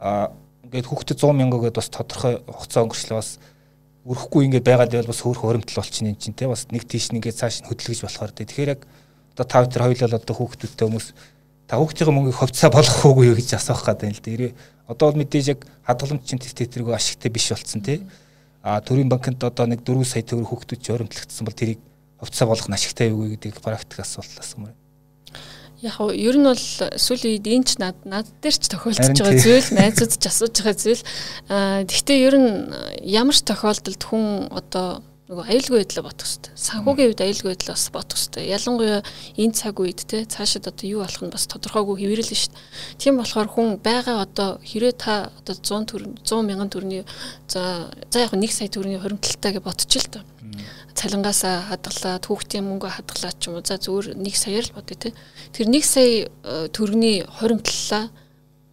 а 0.01 0.33
ингээд 0.65 0.87
хүүхдэд 0.87 1.19
100 1.21 1.33
мянга 1.37 1.59
гэдээ 1.61 1.81
бас 1.81 1.91
тодорхой 1.91 2.35
хугацаа 2.47 2.85
өнгөрчлөө 2.87 3.19
бас 3.19 3.39
өрөхгүй 4.07 4.47
ингээд 4.47 4.63
байгаад 4.63 4.93
байвал 4.95 5.11
бас 5.11 5.21
хөөх 5.21 5.43
хоримтол 5.43 5.83
болчихно 5.83 6.15
юм 6.15 6.19
чинь 6.23 6.39
те 6.39 6.47
бас 6.47 6.71
нэг 6.71 6.87
тийш 6.87 7.11
нэгээ 7.11 7.35
цааш 7.35 7.67
хөдөлгөж 7.67 8.07
болохоор 8.07 8.31
те 8.31 8.47
тэгэхээр 8.47 8.73
яг 8.79 8.87
одоо 9.35 9.47
тав 9.47 9.67
тэр 9.67 9.83
хоёулаа 9.91 10.23
одоо 10.23 10.35
хүүхдүүдтэй 10.39 10.87
хүмүүс 10.87 11.07
та 11.67 11.77
хүүхдийн 11.77 12.15
мөнгийг 12.15 12.39
ховцоо 12.39 12.71
болох 12.71 13.03
уугүй 13.03 13.35
юу 13.35 13.37
гэж 13.37 13.59
асуух 13.59 13.83
гэдэг 13.83 14.07
юм 14.07 14.15
л 14.15 14.23
дээ. 14.23 14.55
Одоо 14.87 15.11
бол 15.11 15.21
мэдээж 15.27 15.47
яг 15.51 15.61
хадгаламж 15.83 16.23
чинь 16.23 16.39
тэтэргүй 16.39 16.95
ашигтай 16.95 17.31
биш 17.35 17.51
болцсон 17.51 17.83
те. 17.83 18.07
А 18.63 18.79
төрийн 18.79 19.11
банкнд 19.11 19.43
одоо 19.43 19.67
нэг 19.67 19.83
4 19.83 20.07
сая 20.07 20.23
төгрөг 20.23 20.47
хүүхдүүд 20.47 20.81
ч 20.81 20.87
хоримтлагдсан 20.95 21.43
бол 21.43 21.59
тэрийг 21.59 21.81
ховцоо 22.23 22.47
болгох 22.47 22.71
ашигтай 22.71 23.11
юу 23.11 23.27
гэдэг 23.35 23.59
практик 23.59 24.07
асуултаас 24.07 24.55
юм. 24.55 24.71
Яг 25.87 25.95
нь 26.03 26.19
ер 26.19 26.37
нь 26.37 26.49
бол 26.51 26.67
сүүлийн 26.99 27.33
үед 27.39 27.47
энэ 27.47 27.67
ч 27.67 27.71
над 27.79 27.97
над 28.03 28.27
дээр 28.43 28.57
ч 28.59 28.67
тохиолдож 28.67 29.15
байгаа 29.15 29.39
зүйл 29.39 29.69
найзууд 29.71 30.13
ч 30.19 30.25
асууж 30.27 30.55
байгаа 30.59 30.75
зүйл. 30.75 31.03
Аа 31.47 31.87
тэгвэл 31.87 32.27
ер 32.27 32.35
нь 32.43 32.51
ямар 33.07 33.37
ч 33.39 33.47
тохиолдолд 33.47 34.03
хүн 34.03 34.51
одоо 34.51 35.07
нөгөө 35.27 35.47
аюулгүй 35.51 35.79
байдлаа 35.83 36.05
бодох 36.07 36.23
хэрэгтэй. 36.23 36.55
Санхүүгийн 36.55 37.11
үед 37.11 37.23
аюулгүй 37.27 37.51
байдлаа 37.51 37.75
бас 37.75 37.87
бодох 37.91 38.15
хэрэгтэй. 38.15 38.45
Ялангуяа 38.47 39.01
энэ 39.43 39.59
цаг 39.59 39.75
үед 39.83 40.01
те 40.07 40.23
цаашид 40.23 40.71
одоо 40.71 40.87
юу 40.87 41.03
болох 41.03 41.23
нь 41.27 41.35
бас 41.35 41.51
тодорхойгүй 41.51 41.97
хэврэл 41.99 42.31
нь 42.31 42.41
шүү 42.47 42.55
дээ. 42.55 42.63
Тийм 43.03 43.19
болохоор 43.19 43.49
хүн 43.51 43.69
байгаа 43.83 44.23
одоо 44.23 44.63
хэрэг 44.63 44.95
та 45.03 45.35
одоо 45.43 45.55
100 45.59 45.91
төгрөг 45.91 46.23
100 46.23 46.47
мянган 46.47 46.71
төгрөгийн 46.71 47.11
за 47.51 47.91
за 48.07 48.19
яг 48.23 48.39
1 48.39 48.47
сая 48.55 48.71
төгрөгийн 48.71 49.03
хоримтлалтай 49.03 49.51
гэж 49.59 49.63
бодчих 49.67 50.07
л 50.07 50.15
доо. 50.15 50.23
Цалингаасаа 50.97 51.69
хадгалаад 51.69 52.25
хүүхдийн 52.25 52.65
мөнгө 52.65 52.89
хадгалаад 52.89 53.37
ч 53.37 53.53
юм 53.53 53.61
уу 53.61 53.65
за 53.65 53.77
зүгээр 53.77 54.17
1 54.17 54.33
саяар 54.33 54.65
л 54.65 54.77
бодъё 54.77 54.97
те. 54.97 55.09
Тэр 55.53 55.69
1 55.69 55.85
сая 55.85 56.33
э, 56.33 56.73
төгрөгийн 56.73 57.29
хоримтлалаа 57.37 58.09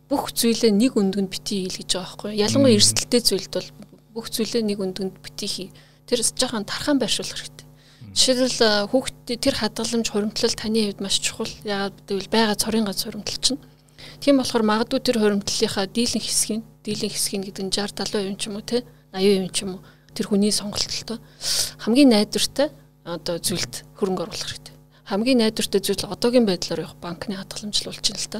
бүх 0.08 0.32
зүйлээ 0.32 0.72
нэг 0.72 0.96
өндгөнд 0.96 1.28
битгий 1.28 1.68
хийл 1.68 1.80
гэж 1.84 1.90
байгаа 1.92 2.08
байхгүй. 2.08 2.32
Ялангуяа 2.40 2.78
эрсдэлтэй 2.80 3.22
зүйлд 3.28 3.52
бол 3.52 3.70
бүх 4.16 4.28
зүйлээ 4.32 4.64
нэг 4.64 4.80
өндгөнд 4.80 5.16
битгий 5.20 5.52
хий 5.52 5.70
тэр 6.08 6.24
жоохон 6.24 6.64
тархан 6.64 6.98
байршуулах 7.04 7.36
хэрэгтэй. 7.36 7.68
Жишээлбэл 8.16 8.88
хүүхд 8.88 9.16
тэр 9.42 9.56
хадгаламж 9.60 10.08
хуримтлал 10.08 10.56
таны 10.56 10.80
хувьд 10.88 11.02
маш 11.04 11.18
чухал. 11.20 11.50
Яагаад 11.68 11.98
гэвэл 12.08 12.30
байгаа 12.30 12.56
цорын 12.56 12.86
гац 12.88 13.04
хуримтлал 13.04 13.42
чинь. 13.42 13.60
Тийм 14.24 14.38
болохоор 14.38 14.64
магадгүй 14.64 15.00
тэр 15.02 15.18
хуримтлалынхаа 15.20 15.92
дийлэн 15.92 16.24
хэсгийг 16.24 16.64
дийлэн 16.84 17.12
хэсгийг 17.12 17.44
гэдэг 17.48 17.64
нь 17.64 17.74
60 17.74 18.06
70% 18.06 18.38
ч 18.38 18.44
юм 18.52 18.56
уу 18.60 18.64
те 18.64 18.84
80% 19.16 19.56
ч 19.56 19.58
юм 19.64 19.80
уу 19.80 19.82
тэр 20.14 20.30
хүний 20.32 20.54
сонголтолтой 20.54 21.20
хамгийн 21.84 22.10
найдвартай 22.14 22.70
одоо 23.04 23.38
зүйлд 23.38 23.84
хөрөнгө 24.00 24.24
оруулах 24.24 24.48
хэрэгтэй. 24.48 24.76
Хамгийн 25.04 25.42
найдвартай 25.44 25.82
зүйл 25.84 26.08
одоогийн 26.08 26.48
байдлаар 26.48 26.88
явах 26.88 26.98
банкны 27.02 27.36
хадгаламжлуулж 27.36 28.00
байна 28.00 28.22
л 28.22 28.32
та 28.32 28.40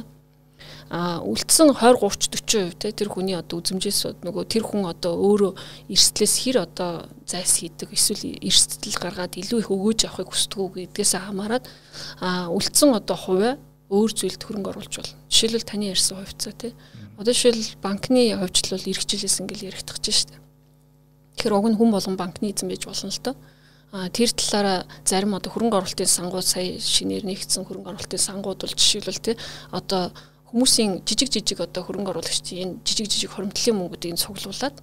а 0.90 1.20
үлдсэн 1.24 1.72
20 1.72 1.98
30 2.30 2.76
40% 2.76 2.78
те 2.78 2.92
тэр 2.92 3.08
хүний 3.08 3.36
одоо 3.36 3.60
үзмжээс 3.60 4.20
нөгөө 4.20 4.44
тэр 4.48 4.64
хүн 4.68 4.84
одоо 4.88 5.16
өөрөө 5.16 5.52
эрсдлээс 5.88 6.34
хэр 6.44 6.56
одоо 6.68 7.08
зайс 7.24 7.64
хийдэг 7.64 7.92
эсвэл 7.92 8.36
эрсдэл 8.38 9.00
гаргаад 9.00 9.34
илүү 9.40 9.58
их 9.64 9.72
өгөөж 9.72 10.00
авахыг 10.06 10.28
хүсдэг 10.30 10.60
үү 10.60 10.92
гэдгээс 10.92 11.12
хамаарат 11.18 11.64
а 12.20 12.52
үлдсэн 12.52 12.94
одоо 12.94 13.16
хувиа 13.16 13.52
өөр 13.88 14.10
зүйлд 14.12 14.42
хөрөнгө 14.44 14.70
оруулж 14.72 14.94
болно. 15.00 15.16
Жишээлбэл 15.28 15.68
таны 15.68 15.84
ярьсан 15.92 16.16
хувьцаа 16.20 16.52
те. 16.52 16.72
Одоо 17.20 17.32
жишээл 17.32 17.80
банкны 17.80 18.36
хувьчл 18.36 18.74
бол 18.74 18.90
эрх 18.90 19.04
жилээс 19.04 19.40
ингээл 19.40 19.72
шүү 19.76 20.28
дээ. 20.30 20.43
Тэгэхээр 21.36 21.54
уг 21.54 21.66
нь 21.70 21.78
хүн 21.78 21.90
болгон 21.90 22.16
банкны 22.16 22.50
эзэн 22.50 22.68
байж 22.68 22.86
болно 22.86 23.10
л 23.10 23.20
доо. 23.22 23.36
А 23.94 24.08
тэр 24.10 24.30
талаараа 24.34 24.86
зарим 25.06 25.34
одоо 25.38 25.50
хөрөнгө 25.54 25.78
оруулалтын 25.78 26.10
сангууд 26.10 26.46
сая 26.46 26.78
шинээр 26.82 27.22
нэгдсэн 27.26 27.62
хөрөнгө 27.62 27.94
оруулалтын 27.94 28.18
сангууд 28.18 28.58
бол 28.58 28.74
жишээлбэл 28.74 29.22
те 29.22 29.38
одоо 29.70 30.10
хүмүүсийн 30.50 31.06
жижиг 31.06 31.30
жижиг 31.30 31.62
одоо 31.62 31.86
хөрөнгө 31.86 32.10
оруулагчдын 32.10 32.58
энэ 32.58 32.74
жижиг 32.82 33.06
жижиг 33.06 33.30
хоримтлын 33.38 33.78
мөнгүүдийг 33.78 34.18
цуглуулад 34.18 34.82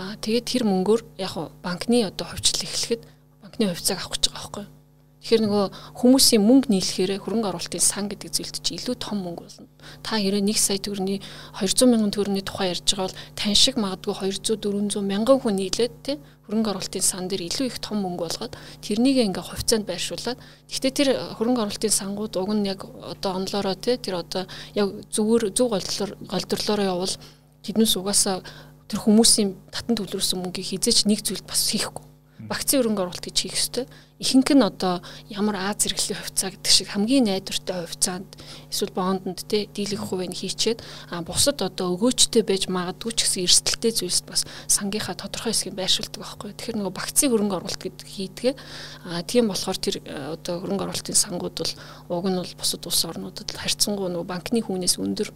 аа 0.00 0.16
тэгээд 0.24 0.48
тэр 0.48 0.64
мөнгөөр 0.64 1.00
яг 1.20 1.36
банкны 1.60 2.08
одоо 2.08 2.24
хувьчлал 2.32 2.64
эхлэхэд 2.64 3.04
банкны 3.44 3.68
хувьцааг 3.68 4.00
авах 4.00 4.16
гэж 4.16 4.24
байгаа 4.32 4.40
байхгүй 4.40 4.64
юу 4.64 4.79
Тэгэхээр 5.20 5.42
нөгөө 5.44 5.64
хүмүүсийн 6.00 6.40
мөнгө 6.40 6.72
нийлэхээр 6.72 7.20
хөрөнгө 7.20 7.52
оруулалтын 7.52 7.84
сан 7.84 8.08
гэдэг 8.08 8.32
зүйлд 8.32 8.56
чи 8.64 8.80
илүү 8.80 8.96
том 8.96 9.20
мөнгө 9.20 9.44
болно. 9.44 9.68
Та 10.00 10.16
хэрэг 10.16 10.48
1 10.48 10.56
сая 10.56 10.80
төгрөгийн 10.80 11.20
200 11.60 11.92
мянган 11.92 12.08
төгрөгийн 12.08 12.48
тухай 12.48 12.72
ярьж 12.72 12.88
байгаа 12.88 13.04
бол 13.04 13.20
тань 13.36 13.52
шиг 13.52 13.76
магадгүй 13.76 14.16
200 14.16 14.56
400 14.64 15.04
мянган 15.04 15.36
хүн 15.44 15.60
нийлээд 15.60 15.94
тий 16.00 16.16
хөрөнгө 16.48 16.72
оруулалтын 16.72 17.04
сан 17.04 17.28
дээр 17.28 17.52
илүү 17.52 17.66
их 17.68 17.78
том 17.84 18.00
мөнгө 18.00 18.24
болгоод 18.24 18.56
тэрнийг 18.80 19.20
ингээ 19.28 19.44
хувьцаанд 19.44 19.84
байршуулад 19.84 20.40
гэхдээ 20.72 20.92
тэр 20.96 21.08
хөрөнгө 21.36 21.62
оруулалтын 21.68 21.94
сангууд 22.00 22.34
уг 22.40 22.50
нь 22.56 22.64
яг 22.64 22.80
одоо 22.88 23.44
онлоороо 23.44 23.76
тий 23.76 24.00
тэр 24.00 24.24
одоо 24.24 24.48
яг 24.72 24.88
зүгээр 25.12 25.52
зөв 25.52 25.68
голдлоор 25.68 26.10
голдрлоороо 26.32 26.86
явал 26.96 27.14
тэднээс 27.60 27.94
угаасаа 28.00 28.40
тэр 28.88 28.98
хүмүүсийн 29.04 29.52
татан 29.68 29.94
төлрөөсөн 30.00 30.40
мөнгийг 30.40 30.80
хизээч 30.80 31.04
нэг 31.06 31.20
зүйлд 31.22 31.44
бас 31.44 31.70
хийхгүй 31.70 32.08
вакцины 32.48 32.80
хөрөнгө 32.80 33.02
оруулалт 33.04 33.24
гэж 33.26 33.36
хийх 33.36 33.56
ёстой. 33.58 33.84
Ихэнх 34.20 34.52
нь 34.52 34.60
одоо 34.60 35.00
ямар 35.32 35.56
Аз 35.56 35.80
зэрэглэлийн 35.80 36.20
хувьцаа 36.20 36.52
гэдэг 36.52 36.68
шиг 36.68 36.92
хамгийн 36.92 37.24
найдвартай 37.24 37.88
хувьцаанд 37.88 38.28
эсвэл 38.68 38.92
бондонд 38.92 39.48
те 39.48 39.64
дийлэх 39.72 40.12
хувийг 40.12 40.36
хийчээд 40.36 40.84
а 41.08 41.24
бусад 41.24 41.64
одоо 41.64 41.96
өгөөчтэй 41.96 42.44
байж 42.44 42.68
магадгүй 42.68 43.16
ч 43.16 43.24
гэсэн 43.24 43.48
эрсдэлтэй 43.48 43.92
зүйлс 43.96 44.20
бас 44.28 44.44
сангийнхаа 44.68 45.16
тодорхой 45.16 45.56
хэсгийг 45.56 45.72
байршуулдаг 45.72 46.20
байхгүй. 46.20 46.52
Тэгэхээр 46.52 46.76
нөгөө 46.84 46.92
вакцины 47.00 47.32
хөрөнгө 47.32 47.56
оруулалт 47.64 47.80
гэдэг 47.80 48.08
хийдгээ 48.12 48.54
а 49.08 49.24
тийм 49.24 49.48
болохоор 49.48 49.78
тэр 49.80 49.96
одоо 50.36 50.54
хөрөнгө 50.68 50.84
оруулалтын 50.84 51.16
сангууд 51.16 51.56
бол 51.56 51.72
уг 52.12 52.24
нь 52.28 52.36
бол 52.44 52.54
бусад 52.60 52.84
улс 52.84 53.02
орнуудад 53.08 53.48
харьцангуй 53.56 54.12
нөгөө 54.12 54.28
банкны 54.28 54.60
хүнээс 54.60 55.00
өндөр 55.00 55.32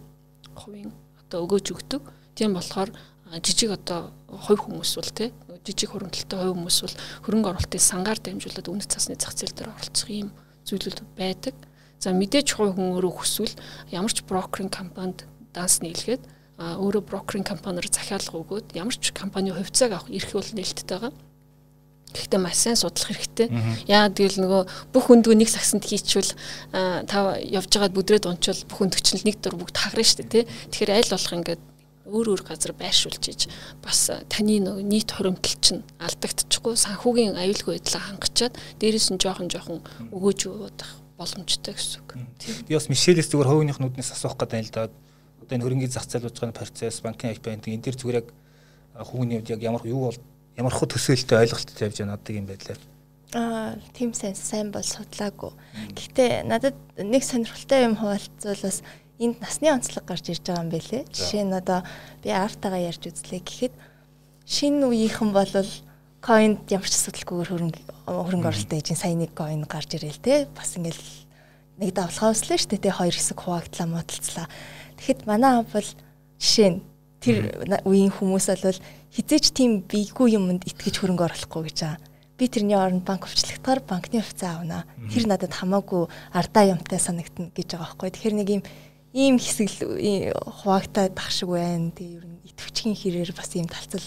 хувийн 0.53 0.93
одоо 1.25 1.41
өгөөж 1.49 1.73
өгдөг. 1.73 2.05
Тийм 2.37 2.53
болохоор 2.53 2.93
жижиг 3.41 3.73
одоо 3.73 4.13
хувь 4.29 4.61
хүмүүс 4.69 4.93
бол 5.01 5.09
тий 5.09 5.33
жижиг 5.65 5.89
хөрөнгөлттэй 5.91 6.37
хувь 6.39 6.53
хүмүүс 6.55 6.77
бол 6.85 6.95
хөрөнгө 7.25 7.49
оруулалтын 7.51 7.83
сангаар 7.83 8.19
дамжуулаад 8.21 8.69
үнэт 8.69 8.93
цасны 8.93 9.17
зах 9.17 9.33
зээл 9.33 9.57
дээр 9.57 9.73
оролцох 9.73 10.09
юм 10.13 10.29
зүйлүүд 10.69 10.99
байдаг. 11.17 11.55
За 11.99 12.13
мэдээж 12.13 12.47
хувь 12.53 12.77
хүн 12.77 12.93
өөрөө 12.95 13.13
хүсвэл 13.17 13.55
ямар 13.89 14.13
ч 14.13 14.21
брокеринг 14.23 14.73
компанид 14.73 15.25
данс 15.53 15.81
нийлгээд 15.81 16.23
өөрөө 16.55 17.03
брокеринг 17.03 17.47
компаниар 17.49 17.87
захиалга 17.89 18.39
өгөөд 18.39 18.77
ямар 18.77 18.95
ч 18.95 19.11
компани 19.11 19.51
хувьцааг 19.51 19.91
авах 19.91 20.11
эрх 20.13 20.31
бол 20.31 20.51
нээлттэй 20.55 20.85
байгаа. 20.87 21.13
Гэхдээ 22.15 22.39
маш 22.39 22.57
сайн 22.63 22.79
судлах 22.79 23.11
хэрэгтэй. 23.11 23.51
Яагаад 23.91 24.15
гэвэл 24.15 24.39
нөгөө 24.39 24.61
бүх 24.95 25.05
өндгөө 25.11 25.35
нэг 25.35 25.49
сагсанд 25.51 25.83
хийчихвэл 25.83 26.31
та 26.71 27.35
явж 27.43 27.69
байгаад 27.75 27.91
бүдрээд 27.91 28.29
унчвал 28.31 28.63
бүх 28.71 28.79
өндөгч 28.87 29.07
нь 29.19 29.25
нэг 29.27 29.43
дөр 29.43 29.59
бүгд 29.59 29.75
хагарна 29.75 30.07
шүү 30.07 30.23
дээ 30.23 30.31
тий. 30.31 30.43
Тэгэхээр 30.71 30.95
аль 30.95 31.11
болох 31.11 31.35
ингээд 31.35 31.61
өөр 32.05 32.37
өөр 32.37 32.41
газар 32.45 32.73
байршуулж 32.77 33.23
иж 33.33 33.41
бас 33.81 34.13
таны 34.29 34.61
нөгөө 34.61 34.85
нийт 34.85 35.09
хоримтол 35.09 35.57
чинь 35.57 35.81
алдагдчихгүй 35.97 36.77
санхүүгийн 36.77 37.33
аюулгүй 37.33 37.81
байдлаа 37.81 38.03
хангачаад 38.05 38.53
дээрэс 38.77 39.09
нь 39.13 39.21
жоохон 39.21 39.49
жоохон 39.49 39.81
өгөөж 40.13 40.39
өгөөд 40.45 40.79
боломжтой 41.17 41.73
гэсэн 41.73 42.03
үг. 42.03 42.09
Би 42.67 42.75
бас 42.75 42.89
Мишелээс 42.91 43.31
зүгээр 43.31 43.49
хувийнхнх 43.49 43.79
нүднээс 43.81 44.13
асуух 44.13 44.37
гэдэг 44.37 44.61
л 44.69 44.73
да. 44.75 44.89
Одоо 45.41 45.53
энэ 45.55 45.63
хөрөнгөний 45.65 45.91
зах 45.91 46.05
зээл 46.05 46.27
болж 46.27 46.37
байгаа 46.37 46.59
процесс, 46.59 47.01
банкны 47.01 47.31
аяг 47.31 47.41
байна. 47.41 47.63
Энэ 47.63 47.81
дээр 47.81 47.97
зүгээр 47.97 48.19
яг 48.19 48.27
хүүний 48.99 49.39
хувьд 49.39 49.53
яг 49.55 49.61
ямар 49.63 49.83
юу 49.87 50.11
бол 50.11 50.19
ямар 50.59 50.73
хөө 50.75 50.91
төсөөлтөй 50.91 51.37
ойлголттой 51.39 51.87
явж 51.87 51.97
байгаа 52.03 52.11
надад 52.11 52.35
юм 52.35 52.47
байдлаа. 52.47 52.77
Аа, 53.35 53.75
тийм 53.91 54.13
сайн 54.15 54.35
сайн 54.35 54.71
бол 54.71 54.83
судлаагүй. 54.83 55.51
Гэхдээ 55.95 56.47
надад 56.47 56.75
нэг 56.95 57.23
сонирхолтой 57.23 57.83
юм 57.83 57.95
хуваалцвал 57.99 58.61
бас 58.63 58.79
энд 59.19 59.39
насны 59.39 59.71
онцлог 59.71 60.03
гарч 60.05 60.29
ирж 60.29 60.43
байгаа 60.43 60.63
юм 60.63 60.71
бэлээ. 60.71 61.03
Жишээ 61.11 61.43
нь 61.47 61.55
одоо 61.55 61.83
би 62.23 62.29
артагаа 62.29 62.81
ярьж 62.81 63.07
үзлээ 63.07 63.41
гэхэд 63.43 63.73
шинэ 64.45 64.85
үеийнхэн 64.85 65.31
бол 65.31 65.51
коинд 66.25 66.65
ямар 66.73 66.89
ч 66.89 66.97
асуудалгүйгээр 66.97 67.49
хөрөнгө 67.53 67.81
хөрөнгө 68.09 68.49
оруулалтын 68.49 68.81
эжийн 68.81 68.99
сая 68.99 69.13
нэг 69.13 69.31
коин 69.37 69.63
гарч 69.69 69.93
ирээл 69.93 70.19
те 70.19 70.49
бас 70.51 70.73
ингээл 70.75 71.05
нэг 71.79 71.89
давлахаа 71.93 72.33
өслөө 72.33 72.65
дээ 72.65 72.81
те 72.81 72.91
хоёр 72.91 73.15
хэсэг 73.15 73.37
хуваагдлаа 73.39 73.87
муудалцлаа. 73.87 74.47
Тэгэхэд 74.97 75.21
манай 75.29 75.61
ам 75.61 75.67
бол 75.69 75.89
жишээ 76.41 76.69
нь 76.73 76.79
тэр 77.21 77.37
үеийн 77.85 78.13
хүмүүс 78.13 78.47
бол 78.51 78.79
хизээч 79.15 79.45
тийм 79.53 79.85
бийгүй 79.85 80.33
юмд 80.33 80.65
итгэж 80.65 80.95
хөрөнгө 81.01 81.25
оруулахгүй 81.29 81.63
гэж 81.69 81.77
байгаа. 81.81 82.01
Би 82.35 82.45
тэрний 82.51 82.75
оронд 82.75 83.07
банк 83.07 83.23
өвчлөгтөөр 83.25 83.79
банкны 83.87 84.19
хувьцаа 84.19 84.59
авна. 84.59 84.83
Тэр 85.07 85.23
надад 85.23 85.55
хамаагүй 85.55 86.11
ардаа 86.35 86.75
юмтай 86.75 86.99
санагдана 86.99 87.53
гэж 87.55 87.79
байгаа 87.79 87.95
байхгүй. 87.95 88.11
Тэгэхээр 88.11 88.35
нэг 88.35 88.49
юм 88.59 88.63
ийм 89.15 89.39
хэсэг 89.39 89.71
хуваагтаад 89.79 91.15
бах 91.15 91.31
шиг 91.31 91.55
байна. 91.55 91.95
Тэгээ 91.95 92.19
ер 92.19 92.25
нь 92.27 92.43
итгэвчгийн 92.51 92.99
хэрээр 92.99 93.31
бас 93.31 93.55
ийм 93.55 93.71
талцал 93.71 94.03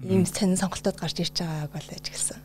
ийм 0.00 0.24
сонин 0.24 0.56
сонголтууд 0.56 0.96
гарч 0.96 1.20
ирж 1.20 1.44
байгааг 1.44 1.76
бол 1.76 1.88
ажигласан. 1.92 2.40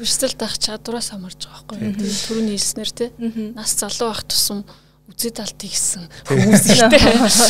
Өрсөлд 0.00 0.40
ах 0.40 0.56
чадвараас 0.56 1.12
хамаарж 1.12 1.44
байгаа 1.44 1.76
байхгүй 1.76 2.00
юу? 2.00 2.16
Төрөний 2.24 2.56
хэлснээр 2.56 2.90
те 2.96 3.06
нас 3.52 3.76
залуу 3.76 4.08
байх 4.08 4.24
тусам 4.24 4.64
үзэд 5.04 5.36
алт 5.44 5.60
хийсэн 5.60 6.08
хүмүүс 6.32 6.64
ихтэй. 6.64 6.96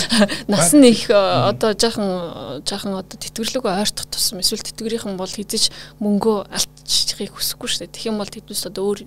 Нас 0.51 0.74
нь 0.74 0.90
их 0.90 1.07
одоо 1.07 1.70
жаахан 1.70 2.66
жаахан 2.66 2.99
одоо 2.99 3.14
тэтгэрлэг 3.14 3.62
ойртох 3.62 4.11
тусам 4.11 4.42
эсвэл 4.42 4.66
тэтгэрийнхэн 4.66 5.14
бол 5.14 5.30
хизэж 5.30 5.70
мөнгөө 6.03 6.51
алдчихыг 6.51 7.30
хүсэхгүй 7.30 7.68
шүү 7.70 7.80
дээ. 7.86 7.95
Тэгэх 7.95 8.11
юм 8.11 8.18
бол 8.18 8.26
тэднээс 8.26 8.66
одоо 8.66 8.82
өөр 8.90 9.01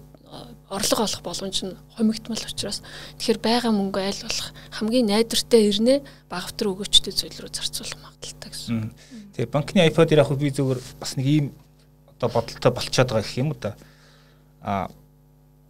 орлого 0.70 1.04
олох 1.04 1.22
боломж 1.24 1.64
нь 1.64 1.78
хомигдмал 1.96 2.44
учраас 2.44 2.84
тэгэхээр 3.16 3.40
байгаа 3.40 3.72
мөнгө 3.72 4.00
айл 4.04 4.22
болох 4.28 4.52
хамгийн 4.76 5.08
найдвартай 5.08 5.62
ирнэ 5.72 6.04
багавтар 6.28 6.68
өгөөчтэй 6.68 7.14
зүйл 7.16 7.40
рүү 7.40 7.52
зарцуулах 7.56 7.96
магадaltaй 8.04 8.52
гэсэн. 8.52 8.92
Тэгээ 9.32 9.54
банкны 9.54 9.88
iPod 9.88 10.12
яг 10.12 10.28
би 10.36 10.52
зөвхөн 10.52 10.84
бас 11.00 11.16
нэг 11.16 11.28
ийм 11.28 11.46
одоо 12.12 12.28
бодолтой 12.28 12.72
болчиход 12.76 13.10
байгаа 13.16 13.24
гэх 13.24 13.40
юм 13.40 13.56
уу 13.56 13.60
да. 13.60 13.76
А 14.60 14.92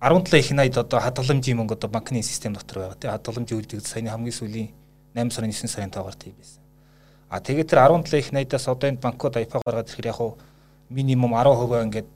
17 0.02 0.34
их 0.39 0.52
найд 0.52 0.78
одоо 0.78 1.00
хадгаламжийн 1.00 1.58
мөнгө 1.62 1.78
одоо 1.78 1.89
банкны 1.93 2.24
систем 2.26 2.58
дотор 2.58 2.89
байгаа 2.89 2.98
тийм 2.98 3.12
хадгаламжийн 3.14 3.58
үйлдвэрлэл 3.62 3.86
саяны 3.86 4.10
хамгийн 4.10 4.34
сүүлийн 4.34 4.70
8 5.14 5.30
сарын 5.30 5.54
9 5.54 5.70
сарын 5.70 5.93
таагаар 5.93 6.18
тийм 6.18 6.34
байсан. 6.41 6.62
А 7.30 7.38
тэгээд 7.38 7.70
тэр 7.70 7.86
17 7.86 8.18
их 8.18 8.32
найдаас 8.34 8.66
одоо 8.66 8.89
энэ 8.89 8.98
банкуд 8.98 9.38
iPod 9.38 9.62
гаргаад 9.62 9.89
ирэхээр 9.93 10.10
яг 10.10 10.41
минимум 10.89 11.38
10% 11.38 11.86
ингээд 11.86 12.10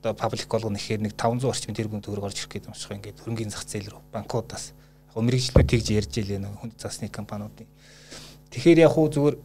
одоо 0.00 0.14
паблик 0.16 0.48
болгоно 0.48 0.80
гэхээр 0.80 1.00
нэг 1.04 1.14
500 1.14 1.44
орчим 1.44 1.74
тэрбум 1.76 2.00
төгрөг 2.00 2.24
орж 2.24 2.40
ирэх 2.40 2.50
гэдэг 2.50 2.68
юм 2.72 2.76
шиг 2.76 2.92
ингээд 2.96 3.20
хөрөнгөний 3.20 3.52
зах 3.52 3.68
зээл 3.68 3.92
рүү 3.92 4.02
банкудаас 4.12 4.72
яг 5.12 5.16
мэрэгжлүүд 5.20 5.68
тэгж 5.68 5.86
ярьж 5.92 6.12
илээ 6.18 6.40
нэг 6.40 6.56
хүнд 6.56 6.74
засны 6.80 7.12
компаниудын 7.12 7.68
тэгэхээр 8.50 8.84
яг 8.88 8.92
хуу 8.96 9.12
зүгээр 9.12 9.36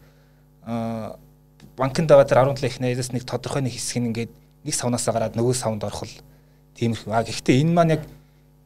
банкнд 1.75 2.07
байгаа 2.07 2.25
тэр 2.25 2.39
17 2.47 2.65
их 2.65 2.79
найзаас 2.79 3.11
нэг 3.11 3.27
тодорхой 3.27 3.61
нэг 3.61 3.75
хэсэг 3.75 3.99
нь 3.99 4.07
ингээд 4.09 4.31
нэг 4.65 4.73
савнасаа 4.73 5.13
гараад 5.13 5.35
нөгөө 5.35 5.53
савнд 5.53 5.83
орох 5.83 6.07
л 6.07 6.15
тиймэрхүү. 6.79 7.11
А 7.11 7.23
гэхдээ 7.23 7.61
энэ 7.61 7.73
маань 7.75 7.93
яг 7.99 8.03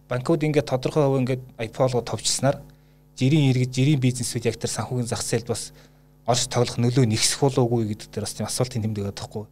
банкуд 0.07 0.45
ингээд 0.45 0.69
тодорхой 0.69 1.03
хувь 1.03 1.19
ингээд 1.25 1.41
iPol-го 1.57 2.05
товчснаар 2.05 2.61
жирийн 3.17 3.49
иргэд 3.51 3.73
жирийн 3.73 3.99
бизнесүүд 3.99 4.45
яг 4.45 4.55
тэр 4.61 4.71
санхүүгийн 4.71 5.09
зах 5.09 5.25
зээлд 5.25 5.49
бас 5.49 5.73
орж 6.29 6.47
тоглох 6.47 6.77
нөлөө 6.77 7.05
нэгсэх 7.09 7.41
болоогүй 7.41 7.91
гэдэг 7.97 8.07
дээр 8.13 8.23
бас 8.23 8.33
тийм 8.37 8.47
асуултын 8.47 8.85
тэмдэг 8.85 9.09
байхгүй. 9.09 9.45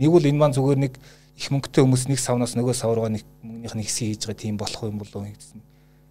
Нэг 0.00 0.10
бол 0.10 0.24
энэ 0.24 0.40
маань 0.40 0.56
зүгээр 0.56 0.80
нэг 0.80 0.92
их 1.36 1.52
мөнгөтэй 1.52 1.84
хүмүүс 1.84 2.08
нэг 2.08 2.20
савнаас 2.20 2.56
нөгөө 2.56 2.74
сав 2.74 2.96
руугаа 2.96 3.12
нэг 3.12 3.24
мөнгөнийх 3.44 3.76
нь 3.76 3.84
хэсгийг 3.84 4.10
хийж 4.16 4.22
байгаа 4.24 4.40
тийм 4.40 4.56
болох 4.56 4.82
юм 4.88 4.98
болов 4.98 5.22
гэсэн. 5.28 5.60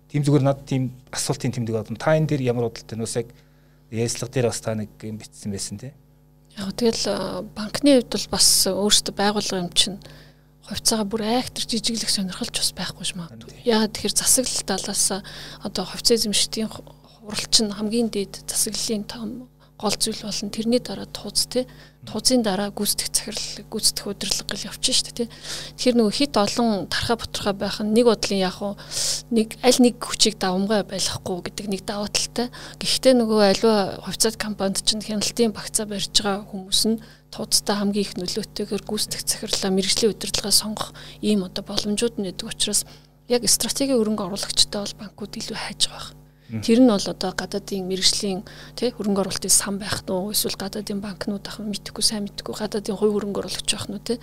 Тийм 0.10 0.22
зүгээр 0.22 0.46
над 0.46 0.60
тийм 0.70 0.94
асуултын 1.10 1.52
тэмдэг 1.52 1.74
байна. 1.74 1.98
Та 1.98 2.14
энэ 2.14 2.30
дээр 2.30 2.46
ямар 2.54 2.70
бодолтой 2.70 2.98
нөөс 2.98 3.16
яг 3.20 3.28
яслаг 3.90 4.30
дээр 4.30 4.48
бас 4.54 4.62
та 4.62 4.78
нэг 4.78 4.90
юм 5.02 5.18
битсэн 5.18 5.50
байсан 5.50 5.82
тий. 5.82 5.94
Яг 6.56 6.72
тэгэл 6.78 7.44
банкны 7.58 8.00
хувьд 8.00 8.14
бол 8.14 8.28
бас 8.38 8.48
өөрөөсөө 8.70 9.14
байгууллага 9.18 9.64
юм 9.66 9.74
чинь 9.74 10.00
хувьцаагаа 10.66 11.06
бүр 11.10 11.24
айхтар 11.26 11.66
жижиглэх 11.68 12.10
сонирхолч 12.10 12.56
бас 12.58 12.72
байхгүй 12.74 13.06
ш 13.06 13.14
магадгүй. 13.18 13.66
Яагаад 13.66 13.94
тэгэхээр 13.98 14.16
засаглал 14.18 14.66
талаас 14.66 15.06
одоо 15.62 15.84
хувьцаа 15.86 16.16
эзэмшдгийн 16.18 16.70
хуралч 16.70 17.56
нь 17.62 17.76
хамгийн 17.76 18.10
дээд 18.10 18.46
засаглалын 18.50 19.06
том 19.06 19.30
гол 19.78 19.96
зүйл 20.00 20.22
болно. 20.26 20.50
Тэрний 20.50 20.82
дараа 20.82 21.06
тууз 21.06 21.46
тий. 21.46 21.68
Туузын 22.06 22.46
дараа 22.46 22.70
гүйцэтгэх 22.70 23.10
захирал, 23.12 23.66
гүйцэтгэх 23.70 24.06
удирдлага 24.06 24.50
гэл 24.54 24.68
явчихна 24.70 24.96
шүү 24.96 25.06
дээ 25.10 25.18
тий. 25.26 25.30
Тэгэхээр 25.76 25.98
нөгөө 25.98 26.14
хит 26.14 26.34
олон 26.38 26.86
тархаа 26.86 27.18
боторхой 27.18 27.56
байх 27.58 27.82
нь 27.82 27.94
нэг 27.98 28.06
бодлын 28.06 28.42
яг 28.46 28.58
уу 28.62 28.78
нэг 29.34 29.58
аль 29.66 29.80
нэг 29.82 29.96
хүчийг 29.98 30.38
давмгай 30.38 30.86
байлгахгүй 30.86 31.42
гэдэг 31.50 31.66
нэг 31.66 31.82
даваа 31.82 32.10
талтай. 32.14 32.48
Гэхдээ 32.78 33.14
нөгөө 33.18 33.40
аливаа 33.42 33.80
хувьцаат 34.06 34.38
компанид 34.38 34.86
чинь 34.86 35.02
хяналтын 35.02 35.50
багцаа 35.50 35.90
барьж 35.90 36.14
байгаа 36.14 36.46
хүмүүс 36.46 36.82
нь 36.94 37.02
туудтай 37.34 37.76
хамгийн 37.82 38.06
их 38.06 38.14
нөлөөтэйгээр 38.22 38.84
гүйцэтгэх 38.86 39.26
захирлаа 39.26 39.72
мэрэгжлийн 39.74 40.14
удирдлагаа 40.14 40.54
сонгох 40.54 40.94
ийм 41.26 41.42
одоо 41.44 41.66
боломжууд 41.66 42.22
нэдэг 42.22 42.48
учраас 42.48 42.86
яг 43.28 43.42
стратегийн 43.50 43.98
өрөнгө 43.98 44.30
оруулагчтай 44.30 44.80
бол 44.86 45.00
банкуд 45.02 45.36
илүү 45.42 45.58
хайж 45.58 45.90
байгаа 45.90 46.25
Тэр 46.46 46.78
нь 46.78 46.90
бол 46.94 47.02
одоо 47.02 47.32
гадаадын 47.34 47.90
мэрэгжлийн 47.90 48.46
тий 48.78 48.94
хөрөнгө 48.94 49.26
оруулалтын 49.26 49.50
сан 49.50 49.82
байх 49.82 50.06
нь 50.06 50.30
эсвэл 50.30 50.62
гадаадын 50.62 51.02
банкнууд 51.02 51.42
ах 51.42 51.58
мэдхгүй 51.58 52.06
сайн 52.06 52.30
мэдхгүй 52.30 52.54
гадаадын 52.54 52.94
хувь 52.94 53.18
хөрөнгө 53.18 53.42
оруулагч 53.42 53.70
байх 53.74 53.90
нь 53.90 53.98
тий. 54.06 54.22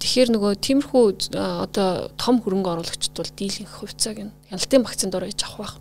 Тэгэхээр 0.00 0.32
нөгөө 0.32 0.52
тиймэрхүү 0.56 1.36
одоо 1.36 2.08
том 2.16 2.40
хөрөнгө 2.40 2.72
оруулагчд 2.80 3.12
бол 3.12 3.32
дийлэнх 3.36 3.76
хувьцааг 3.76 4.18
нь 4.24 4.32
хяналтын 4.48 4.84
багцанд 4.88 5.14
орж 5.20 5.40
авах 5.44 5.60
байх. 5.60 5.74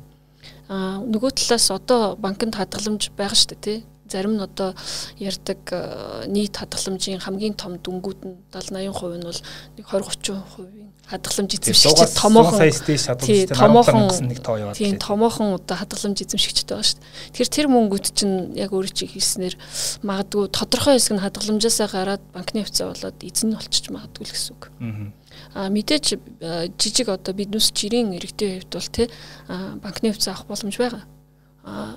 Аа 0.67 0.99
нөгөө 0.99 1.31
талаас 1.39 1.71
одоо 1.71 2.19
банкнд 2.19 2.59
хадгаламж 2.59 3.15
байгаа 3.15 3.39
шүү 3.39 3.55
дээ 3.55 3.63
тий 3.63 3.79
зарим 4.11 4.35
нь 4.35 4.43
одоо 4.43 4.75
ярддаг 5.15 5.61
нийт 6.27 6.57
хадгаламжийн 6.57 7.23
хамгийн 7.23 7.55
том 7.55 7.77
дүнгууд 7.79 8.19
нь 8.27 8.35
70 8.51 8.91
80% 8.91 9.15
нь 9.15 9.27
бол 9.29 9.39
нэг 9.77 9.85
20 9.87 10.27
30% 10.27 10.88
хадгаламж 11.09 11.51
эзэмшигчд 11.57 12.13
томоохон 12.13 12.69
томоохон 13.49 14.29
нэг 14.29 14.39
тоо 14.45 14.57
яваад 14.61 14.77
тийм 14.77 15.01
томоохон 15.01 15.57
одоо 15.57 15.75
хадгаламж 15.81 16.21
эзэмшигчтэй 16.21 16.77
байгаа 16.77 16.85
шүү 16.85 17.01
дээ. 17.01 17.09
Тэгэхээр 17.33 17.55
тэр 17.57 17.67
мөнгөд 17.73 18.05
чинь 18.13 18.53
яг 18.53 18.69
өөрөө 18.69 18.93
чи 18.93 19.09
хэлснээр 19.09 19.55
магадгүй 20.05 20.45
тодорхой 20.53 21.01
хэсэг 21.01 21.17
нь 21.17 21.23
хадгаламжаасаа 21.25 21.89
гараад 21.89 22.23
банкны 22.29 22.61
хувьцаа 22.61 22.93
болоод 22.93 23.17
эзэн 23.25 23.49
нь 23.49 23.57
болчих 23.57 23.89
магадгүй 23.89 24.25
л 24.29 24.33
гэсэн 24.37 24.53
үг. 24.53 24.63
Аа 25.57 25.69
мэдээж 25.73 26.05
жижиг 26.77 27.09
одоо 27.09 27.33
бизнес 27.33 27.73
жирийн 27.73 28.13
иргэдийн 28.13 28.61
хувьд 28.61 28.73
бол 28.77 28.89
тий 28.93 29.07
банкны 29.49 30.13
хувьцаа 30.13 30.37
авах 30.37 30.45
боломж 30.45 30.77
байгаа 30.77 31.03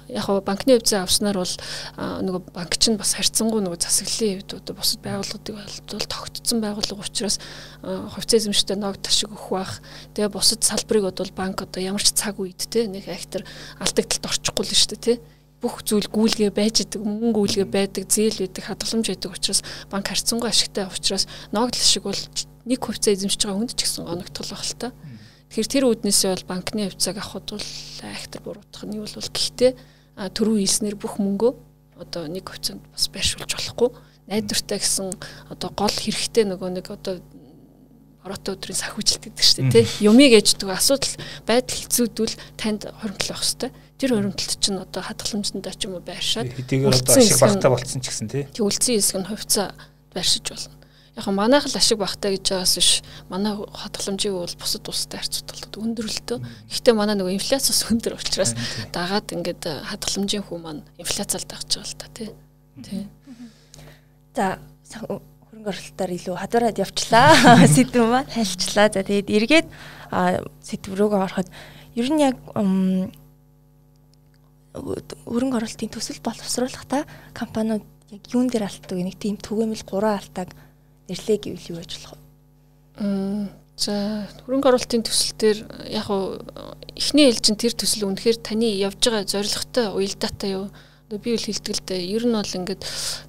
яг 0.09 0.25
хоо 0.27 0.41
банкны 0.41 0.79
хувьцаа 0.79 1.03
авснаар 1.05 1.39
бол 1.41 1.55
нөгөө 1.97 2.43
банк 2.53 2.77
чинь 2.77 2.97
бас 3.01 3.15
харьцангуй 3.17 3.61
нөгөө 3.65 3.81
засаглалын 3.81 4.45
одоо 4.47 4.75
бусад 4.77 5.01
байгууллагуудыг 5.03 5.55
бол 5.57 6.07
тогтцсон 6.09 6.59
байгууллага 6.61 7.03
учраас 7.03 7.41
хувьцаа 7.83 8.39
эзэмштэй 8.39 8.77
ног 8.77 9.01
ташиг 9.01 9.33
өгөх 9.33 9.51
бах. 9.51 9.81
Тэгээ 10.15 10.33
бусад 10.33 10.65
салбарыг 10.65 11.11
бол 11.11 11.33
банк 11.37 11.63
одоо 11.63 11.81
ямар 11.81 12.03
ч 12.03 12.13
цаг 12.13 12.41
үед 12.41 12.61
те 12.69 12.87
нэг 12.87 13.09
актер 13.09 13.47
алдагдлалд 13.81 14.29
орчихгүй 14.29 14.65
л 14.67 14.77
шүү 14.77 14.91
дээ 14.97 15.03
те 15.03 15.15
бүх 15.63 15.87
зүйл 15.87 16.11
гүйлгээ 16.11 16.51
байж 16.51 16.83
идэг 16.83 16.99
мөнгө 17.07 17.39
гүйлгээ 17.39 17.69
байдаг 17.71 18.11
зээл 18.11 18.43
байдаг 18.43 18.67
хадгаламж 18.67 19.07
байдаг 19.15 19.31
учраас 19.31 19.63
банк 19.87 20.11
харьцангуй 20.11 20.51
ашигтай 20.51 20.91
учраас 20.91 21.31
ногдол 21.55 21.87
шиг 21.87 22.03
бол 22.03 22.19
нэг 22.67 22.81
хувьцаа 22.83 23.15
эзэмшиж 23.15 23.47
байгаа 23.47 23.59
хүнд 23.63 23.79
ч 23.79 23.87
гэсэн 23.87 24.11
оногдтол 24.11 24.51
байх 24.51 24.67
л 24.67 24.75
та. 24.75 24.91
Тэгэхээр 25.53 25.69
тэр 25.69 25.85
үүднээсээ 25.85 26.33
бол 26.33 26.49
банкны 26.49 26.89
хувьцааг 26.89 27.21
авахд 27.21 27.49
бол 27.53 27.69
айхтар 28.09 28.41
буруутгах 28.41 28.89
нь 28.89 28.97
бол 28.97 29.13
гэхдээ 29.13 29.73
төрөө 30.33 30.57
хэлснээр 30.65 30.97
бүх 30.97 31.21
мөнгөө 31.21 31.53
одоо 32.01 32.25
нэг 32.25 32.49
хувьцаанд 32.49 32.81
бас 32.89 33.13
байршуулж 33.13 33.53
болохгүй. 33.53 33.93
Найдвартай 34.33 34.81
гэсэн 34.81 35.13
одоо 35.53 35.69
гол 35.77 35.93
хэрэгтэй 35.93 36.49
нөгөө 36.49 36.71
нэг 36.73 36.89
одоо 36.89 37.21
ороотой 38.25 38.57
өдрийн 38.57 38.81
сахиужилт 38.81 39.29
гэдэг 39.29 39.45
шүү 39.45 39.57
дээ 39.69 39.85
тий. 39.85 40.09
Юмыг 40.09 40.33
ээждэг 40.41 40.73
асуудал 40.73 41.21
байдал 41.45 41.79
хэцүүдвэл 41.85 42.37
танд 42.57 42.89
хоримтлах 42.89 43.45
хэвээр 43.45 43.77
тэр 44.01 44.11
хоримтлт 44.17 44.57
чинь 44.57 44.81
одоо 44.81 45.05
хадгаламжтандаа 45.05 45.77
ч 45.77 45.85
юм 45.85 46.01
уу 46.01 46.07
байршаад 46.07 46.49
хэдийгээр 46.49 46.97
одоо 46.97 47.13
ашиг 47.13 47.37
багтаа 47.45 47.71
болцсон 47.77 48.01
ч 48.01 48.09
гэсэн 48.09 48.33
тий. 48.33 48.49
Үлцэн 48.57 48.97
хэсэг 48.97 49.21
нь 49.21 49.29
хувьцаа 49.29 49.77
байршиж 50.17 50.49
болно 50.49 50.82
яг 51.17 51.27
нь 51.29 51.37
манайх 51.37 51.69
л 51.69 51.77
ашиг 51.77 52.01
багтаа 52.01 52.33
гэж 52.33 52.45
байгаас 52.57 52.75
биш 52.81 52.91
манай 53.29 53.53
хадгаламжийг 53.53 54.33
бол 54.33 54.57
бусад 54.57 54.89
улстай 54.89 55.21
харьцуулахад 55.21 55.77
өндөр 55.77 56.07
л 56.09 56.21
дөө. 56.25 56.39
Гэхдээ 56.73 56.95
манай 56.97 57.17
нөгөө 57.21 57.37
инфляциас 57.37 57.85
өндөр 57.93 58.17
учраас 58.17 58.57
дагаад 58.97 59.29
ингээд 59.29 59.63
хадгаламжийн 59.93 60.45
хүү 60.49 60.59
маань 60.59 60.83
инфляциал 60.97 61.45
дагж 61.45 61.69
байгаа 61.77 61.85
л 61.85 62.01
та 62.01 62.07
тий. 62.17 62.31
Тий. 62.81 63.05
За 64.33 64.57
хөрөнгө 64.89 65.69
оруулалтаар 65.69 66.13
илүү 66.17 66.37
хадвараад 66.41 66.81
явчлаа. 66.81 67.29
Сэдв 67.77 68.01
маань 68.09 68.33
хайлчлаа. 68.33 68.89
За 68.89 69.05
тэгээд 69.05 69.29
эргээд 69.29 69.69
сэдв 70.65 70.97
рүүгээ 70.97 71.21
ороход 71.29 71.49
ер 71.93 72.09
нь 72.09 72.25
яг 72.25 72.41
хөрөнгө 74.73 75.57
оруулалтын 75.61 75.93
төсөл 75.93 76.25
боловсруулах 76.25 76.89
та 76.89 77.05
компаниуд 77.37 77.85
яг 78.09 78.23
юун 78.33 78.49
дээр 78.49 78.65
алддаг 78.65 78.97
нэг 78.97 79.21
тийм 79.21 79.37
түгээмэл 79.37 79.85
3 79.85 80.17
алтааг 80.17 80.57
нэрлээ 81.13 81.39
гэвэл 81.45 81.71
юу 81.77 81.79
болох 81.85 82.17
вэ? 82.17 82.21
За 83.77 84.29
хөрөнгө 84.45 84.69
оруулалтын 84.69 85.05
төсөл 85.05 85.37
дээр 85.41 85.59
яг 85.91 86.07
уу 86.13 86.39
эхний 86.93 87.33
ээлжин 87.33 87.57
тэр 87.57 87.73
төсөл 87.73 88.09
үнэхээр 88.13 88.39
таны 88.45 88.69
явж 88.69 89.01
байгаа 89.01 89.25
зорилготой 89.25 89.87
уялдаатай 89.97 90.51
юу? 90.55 90.69
Би 91.13 91.37
үл 91.37 91.45
дээ. 91.45 92.09
Ер 92.09 92.25
нь 92.25 92.37
бол 92.37 92.57
ингээд 92.57 92.85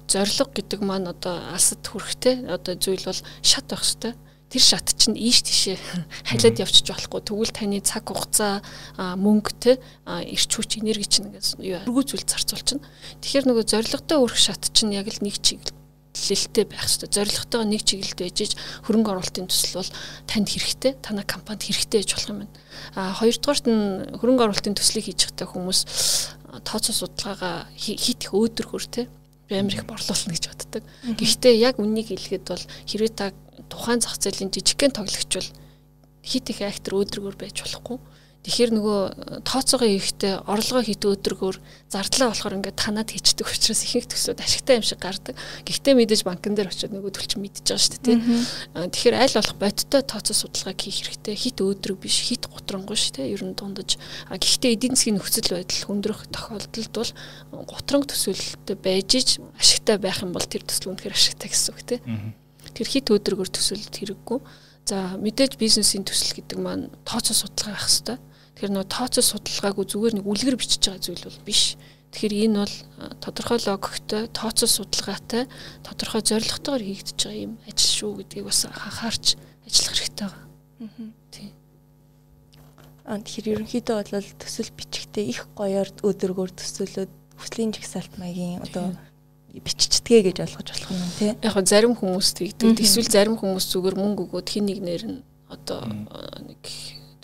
зорилго 0.08 0.48
гэдэг 0.52 0.80
маань 0.80 1.10
одоо 1.10 1.36
алсад 1.52 1.84
хүрэхтэй 1.84 2.48
одоо 2.48 2.80
зүйл 2.80 3.04
бол 3.04 3.20
шат 3.44 3.68
байх 3.68 3.84
хэвээр 3.84 4.16
тэр 4.48 4.62
шат 4.62 4.88
чинь 4.96 5.20
ийш 5.20 5.44
тишээ 5.44 5.76
халиад 6.30 6.62
явчих 6.64 6.88
болохгүй. 6.88 7.20
Тэгвэл 7.28 7.52
таны 7.52 7.84
цаг 7.84 8.08
хугацаа 8.08 8.64
мөнгө 8.96 9.52
те 9.60 9.72
эрч 10.06 10.48
хүч 10.48 10.80
энерги 10.80 11.04
чинь 11.04 11.28
ингээс 11.28 11.60
юу 11.60 11.82
өргүү 11.84 12.04
зүйл 12.08 12.24
зарцуулчихна. 12.24 12.88
Тэгэхээр 13.20 13.48
нөгөө 13.52 13.64
зорилготой 13.68 14.16
өрх 14.16 14.38
шат 14.40 14.72
чинь 14.72 14.96
яг 14.96 15.10
л 15.10 15.20
нэг 15.20 15.36
чиглэл 15.42 15.83
чиглэлтэй 16.14 16.64
байх 16.64 16.86
хэрэгтэй. 16.86 17.10
Зорилготойгоо 17.10 17.66
нэг 17.66 17.82
чиглэлд 17.82 18.18
байж 18.22 18.54
хөрөнгө 18.86 19.10
оруулалтын 19.12 19.50
төсөл 19.50 19.82
бол 19.82 19.90
танд 20.30 20.48
хэрэгтэй, 20.48 20.92
танай 21.02 21.26
компанид 21.26 21.66
хэрэгтэй 21.66 22.00
гэж 22.06 22.10
болох 22.14 22.30
юм 22.30 22.40
байна. 22.46 22.54
А 22.94 23.12
хоёрдугаарт 23.18 23.66
нь 23.66 23.82
хөрөнгө 24.22 24.44
оруулалтын 24.46 24.78
төслийг 24.78 25.10
хийж 25.10 25.20
байхдаа 25.26 25.48
хүмүүс 25.50 25.80
тооцоо 26.62 26.94
судалгаагаа 26.94 27.66
хит 27.74 28.22
их 28.22 28.30
өөдрөхөр 28.30 28.84
те 28.86 29.10
амар 29.50 29.74
их 29.74 29.84
борлуулна 29.84 30.32
гэж 30.32 30.44
боддог. 30.48 30.82
Гэхдээ 31.18 31.54
яг 31.58 31.82
үннийг 31.82 32.08
хэлэхэд 32.14 32.46
бол 32.46 32.64
хэрвээ 32.86 33.12
та 33.12 33.34
тухайн 33.68 34.00
зах 34.00 34.16
зээлийн 34.16 34.54
жижигхэн 34.54 34.94
тоглогч 34.94 35.30
бол 35.34 35.50
хит 36.22 36.46
их 36.48 36.62
актер 36.62 36.94
өөдрөгөр 36.94 37.36
байж 37.36 37.60
болохгүй 37.60 37.98
Тэгэхээр 38.44 38.76
нөгөө 38.76 39.00
тооцоогоо 39.48 39.88
хийхдээ 39.88 40.44
орлогоо 40.44 40.84
хийх 40.84 41.00
өдрөгөөр 41.00 41.56
зардлаа 41.88 42.28
болохоор 42.28 42.60
ингээд 42.60 42.76
танаад 42.76 43.08
хийчдэг 43.08 43.48
учраас 43.48 43.80
ихэнх 43.88 44.12
төслүүд 44.12 44.44
ашигтай 44.44 44.76
юм 44.76 44.84
шиг 44.84 45.00
гардаг. 45.00 45.32
Гэхдээ 45.64 45.96
мэдээж 45.96 46.28
банкн 46.28 46.52
дээр 46.52 46.68
очиод 46.68 46.92
нөгөө 46.92 47.08
төлч 47.08 47.40
мэдж 47.40 47.64
байгаа 47.64 47.80
шүү 47.80 48.04
дээ 48.04 48.04
тий. 48.04 48.20
Тэгэхээр 48.92 49.16
аль 49.16 49.36
болох 49.40 49.56
бодиттой 49.56 50.02
тооцоо 50.04 50.36
судалгааг 50.36 50.76
хийх 50.76 51.08
хэрэгтэй. 51.08 51.34
Хит 51.40 51.58
өдрөг 51.64 51.98
биш, 52.04 52.20
хит 52.20 52.44
гутрангүй 52.52 52.96
шүү 53.00 53.12
дээ. 53.16 53.32
Ер 53.32 53.42
нь 53.48 53.56
дундаж. 53.56 53.96
Гэхдээ 54.28 54.76
эдийн 54.76 54.92
засгийн 54.92 55.16
нөхцөл 55.16 55.48
байдал 55.48 55.84
хүндрэх 55.88 56.28
тохиолдолд 56.28 56.92
бол 56.92 57.12
гутранг 57.64 58.04
төсөөлөлтөй 58.12 58.76
байж 58.76 59.10
ич 59.16 59.40
ашигтай 59.56 59.96
байх 59.96 60.20
юм 60.20 60.36
бол 60.36 60.44
тэр 60.44 60.68
төсөл 60.68 60.92
үнэхээр 60.92 61.16
ашигтай 61.16 61.48
гэсэн 61.48 61.72
үг 61.72 61.80
тий. 61.80 62.00
Тэр 62.76 62.88
хит 62.92 63.08
өдрөгөөр 63.08 63.48
төсөөлөлт 63.48 63.96
хэрэггүй. 64.04 64.38
За 64.84 65.16
мэдээж 65.16 65.56
бизнесийн 65.56 66.04
төсөл 66.04 66.36
гэдэг 66.36 66.60
маань 66.60 66.92
тооцоо 67.08 67.32
судалгаа 67.32 67.72
байх 67.72 67.88
хэрэгтэй 67.88 68.18
Тэгэхээр 68.54 68.72
нөө 68.74 68.86
тооцоо 68.86 69.24
судалгаагүй 69.26 69.84
зүгээр 69.90 70.14
нэг 70.18 70.26
үлгэр 70.30 70.56
бичиж 70.56 70.82
байгаа 70.86 71.02
зүйл 71.02 71.26
бол 71.26 71.40
биш. 71.42 71.74
Тэгэхээр 72.14 72.34
энэ 72.46 72.58
бол 72.62 72.76
тодорхой 73.18 73.58
логиктой, 73.66 74.22
тооцоо 74.30 74.70
судалгаатай, 74.70 75.50
тодорхой 75.82 76.22
зорилготойгоор 76.22 76.82
хийгдэж 76.86 77.18
байгаа 77.18 77.44
юм 77.50 77.54
ажил 77.66 77.90
шүү 77.98 78.12
гэдгийг 78.22 78.46
бас 78.46 78.60
анхаарч 78.70 79.26
ажиллах 79.66 79.96
хэрэгтэй 79.98 80.26
байгаа. 80.30 80.46
Аа. 80.46 81.10
Тийм. 81.34 81.50
Аа 83.02 83.18
тэгэхээр 83.18 83.52
ерөнхийдөө 83.58 83.96
бол 83.98 84.30
төсөл 84.38 84.70
бичихтэй 84.78 85.24
их 85.34 85.50
гоёор 85.58 85.90
өдөргөөр 86.06 86.50
төсөөлөд 86.54 87.12
хүслийн 87.34 87.74
жагсаалт 87.74 88.14
маягийн 88.22 88.62
одоо 88.62 88.94
биччихдгээ 89.50 90.30
гэж 90.30 90.36
ойлгож 90.46 90.68
болох 90.70 90.90
юм 90.94 91.10
тий. 91.18 91.30
Яг 91.42 91.54
нь 91.58 91.70
зарим 91.70 91.94
хүмүүс 91.94 92.28
тэгдэг. 92.38 92.78
Эсвэл 92.78 93.10
зарим 93.10 93.36
хүмүүс 93.38 93.66
зүгээр 93.70 93.96
мөнгө 93.98 94.22
өгөөд 94.30 94.48
хин 94.50 94.66
нэгнэр 94.66 95.02
нь 95.10 95.18
одоо 95.46 95.86
нэг 95.86 96.62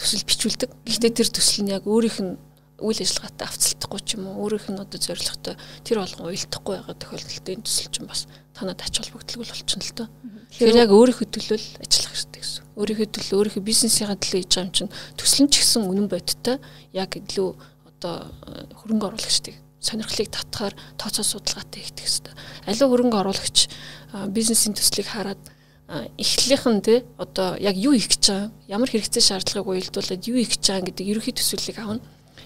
төсөл 0.00 0.24
бичүүлдэг. 0.24 0.70
Гэхдээ 0.88 1.12
тэр 1.12 1.28
төсөл 1.28 1.68
нь 1.68 1.72
яг 1.76 1.84
өөрийнх 1.84 2.18
нь 2.24 2.32
үйл 2.80 3.00
ажиллагаатай 3.04 3.44
авцалдахгүй 3.44 4.00
ч 4.00 4.16
юм 4.16 4.32
уу 4.32 4.48
өөрийнх 4.48 4.72
нь 4.72 4.80
одоо 4.80 4.96
зорилготой 4.96 5.54
тэр 5.84 6.00
болгон 6.00 6.32
уйлдахгүй 6.32 6.74
байгаа 6.80 6.96
тохиолдолд 6.96 7.46
энэ 7.52 7.66
төсөл 7.68 7.92
чинь 7.92 8.08
бас 8.08 8.24
танад 8.56 8.80
ач 8.80 8.94
холбогдол 8.96 9.44
болчихно 9.44 9.84
л 9.84 9.92
доо. 10.00 10.08
Тэгэхээр 10.56 10.80
яг 10.80 10.90
өөрийнхөө 10.96 11.28
төлөө 11.28 11.58
ажиллах 11.84 12.12
хэрэгтэй 12.16 12.40
гэсэн. 12.40 12.64
Өөрийнхөө 12.80 13.08
төлөө 13.12 13.36
өөрийнхөө 13.36 13.68
бизнесийн 13.68 14.08
төлөө 14.08 14.40
хийж 14.40 14.52
байгаа 14.56 14.64
юм 14.64 14.72
чинь 14.72 14.92
төсөл 15.20 15.42
нь 15.44 15.52
ч 15.52 15.54
гэсэн 15.60 15.82
үнэн 15.84 16.08
бодиттой 16.08 16.56
яг 16.96 17.10
илүү 17.20 17.48
одоо 17.84 18.14
хөрөнгө 18.80 19.06
оруулагчдыг 19.12 19.56
сонирхлыг 19.80 20.28
татахаар 20.32 20.74
тооцоо 20.96 21.24
судалгаатай 21.24 21.84
хийх 21.84 21.96
хэрэгтэй. 21.96 22.32
Аливаа 22.68 22.88
хөрөнгө 22.88 23.20
оруулагч 23.20 23.58
бизнесийн 24.32 24.76
төслийг 24.76 25.08
хараад 25.08 25.40
эхлэлийнх 25.90 26.66
нь 26.70 26.84
те 26.86 26.94
одоо 27.18 27.58
яг 27.58 27.74
юу 27.74 27.92
их 27.98 28.06
гэж 28.06 28.22
байгаа 28.30 28.50
ямар 28.70 28.90
хэрэгцээ 28.90 29.24
шаардлагыг 29.26 29.66
уялдуулад 29.66 30.22
юу 30.30 30.38
их 30.38 30.54
гэж 30.54 30.62
байгаа 30.70 30.86
гэдэг 30.86 31.06
ерөнхий 31.10 31.34
төсвөлийг 31.34 31.78
авна 31.82 32.00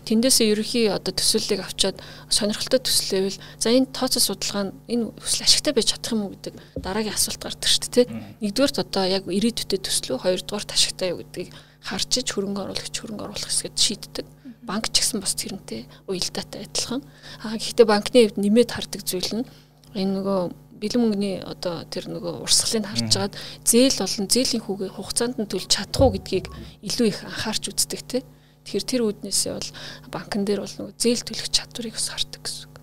тэндээсээ 0.04 0.52
ерөнхий 0.52 0.86
одоо 0.92 1.12
төсвөлийг 1.16 1.60
авчаад 1.64 1.96
сонирхолтой 2.28 2.80
төслөөвэл 2.80 3.38
за 3.60 3.68
энэ 3.72 3.92
тооцоо 3.92 4.20
судалгаа 4.20 4.64
нь 4.68 4.72
энэ 4.92 5.12
төсөл 5.16 5.44
ашигтай 5.48 5.72
байж 5.72 5.88
чадах 5.96 6.12
юм 6.12 6.22
уу 6.28 6.32
гэдэг 6.36 6.54
дараагийн 6.84 7.16
асуулт 7.16 7.40
гардаг 7.40 7.68
шүү 7.68 7.88
дээ. 7.88 8.06
Нэгдүгээрт 8.44 8.78
одоо 8.84 9.04
яг 9.08 9.24
ирээдүйдээ 9.28 9.80
төслөө 9.80 10.18
хоёрдугаарт 10.24 10.70
ашигтай 10.76 11.08
юу 11.16 11.24
гэдгийг 11.24 11.50
харж 11.88 12.10
иж 12.20 12.28
хөрөнгө 12.32 12.60
оруулагч 12.64 12.94
хөрөнгө 13.00 13.24
оруулах 13.24 13.48
хэсгэд 13.48 13.76
шийддэг. 13.80 14.26
Банк 14.64 14.88
ч 14.92 15.00
гэсэн 15.00 15.20
бас 15.20 15.36
тэрнтэй 15.36 15.84
уялдаатай 16.08 16.64
адилхан. 16.68 17.00
Аа 17.44 17.56
гэхдээ 17.56 17.86
банкны 17.88 18.18
хувьд 18.24 18.40
нэмээд 18.40 18.70
хардаг 18.72 19.00
зүйл 19.04 19.44
нь 19.44 19.48
энэ 19.92 20.12
нөгөө 20.20 20.40
бэлэн 20.84 21.00
мөнгөний 21.00 21.36
одоо 21.40 21.88
тэр 21.88 22.12
нөгөө 22.12 22.44
урсгалыг 22.44 22.84
харж 22.84 23.12
агаад 23.16 23.34
зээл 23.64 24.04
болон 24.04 24.26
зээлийн 24.28 24.62
хүүгээ 24.68 24.90
хугацаанд 24.92 25.36
нь 25.40 25.48
төлж 25.48 25.68
чадах 25.72 26.00
уу 26.04 26.12
гэдгийг 26.12 26.46
илүү 26.84 27.06
их 27.08 27.24
анхаарч 27.24 27.72
үздэг 27.72 28.00
тий. 28.04 28.22
Тэгэхээр 28.68 28.84
тэр 28.84 29.02
үүднээсээ 29.08 29.52
бол 29.56 29.70
банкн 30.12 30.44
дээр 30.44 30.60
бол 30.60 30.76
нөгөө 30.76 30.94
зээл 31.00 31.24
төлөх 31.24 31.48
чадварыг 31.48 31.96
бас 31.96 32.08
хардаг 32.12 32.40
гэсэн 32.44 32.64
үг. 32.68 32.74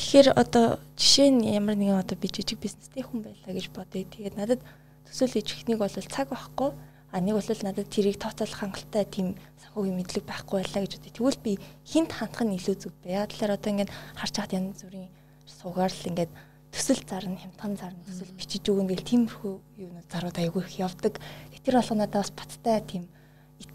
Тэгэхээр 0.00 0.28
одоо 0.32 0.80
жишээ 0.96 1.28
нь 1.28 1.52
ямар 1.52 1.76
нэгэн 1.76 2.00
одоо 2.00 2.16
би 2.16 2.32
жижиг 2.32 2.56
бизнестэй 2.56 3.04
хүн 3.04 3.20
байлаа 3.20 3.52
гэж 3.52 3.68
бодъё. 3.68 4.08
Тэгээд 4.08 4.40
надад 4.40 4.60
төсөөл 5.04 5.36
хийж 5.36 5.48
ихнийг 5.60 5.76
бол 5.76 5.92
цаг 5.92 6.32
байхгүй. 6.32 6.72
А 7.12 7.20
нэг 7.20 7.36
бол 7.36 7.44
надад 7.44 7.92
тэрийг 7.92 8.16
тооцоолох 8.16 8.64
хангалттай 8.64 9.04
тийм 9.04 9.36
санхүүгийн 9.60 10.00
мэдлэг 10.00 10.24
байхгүй 10.24 10.64
байлаа 10.64 10.80
гэж 10.88 10.92
бодъё. 10.96 11.12
Тэгвэл 11.12 11.44
би 11.44 11.52
хинт 11.84 12.16
хандах 12.16 12.48
нь 12.48 12.56
илүү 12.56 12.76
зүг 12.80 12.94
бэ. 13.04 13.20
Яг 13.20 13.28
талаар 13.36 13.60
одоо 13.60 13.70
ингээд 13.76 13.92
харж 14.16 14.34
хаад 14.40 14.56
янз 14.56 14.80
бүрийн 14.88 15.12
суугаар 15.44 15.92
л 15.92 16.08
ингээд 16.08 16.32
төсөл 16.70 17.02
зарна, 17.06 17.36
хямдхан 17.36 17.76
зарна, 17.76 18.02
төсөл 18.06 18.30
бичиж 18.38 18.70
өгнө 18.70 18.90
гэл 18.94 19.06
тиймэрхүү 19.06 19.54
юунууд 19.82 20.08
зарууд 20.10 20.38
айгүй 20.38 20.62
их 20.64 20.78
явдаг. 20.78 21.18
Тэр 21.64 21.76
болгоо 21.76 21.96
надад 21.98 22.24
бас 22.24 22.32
баттай 22.32 22.80
тийм 22.86 23.04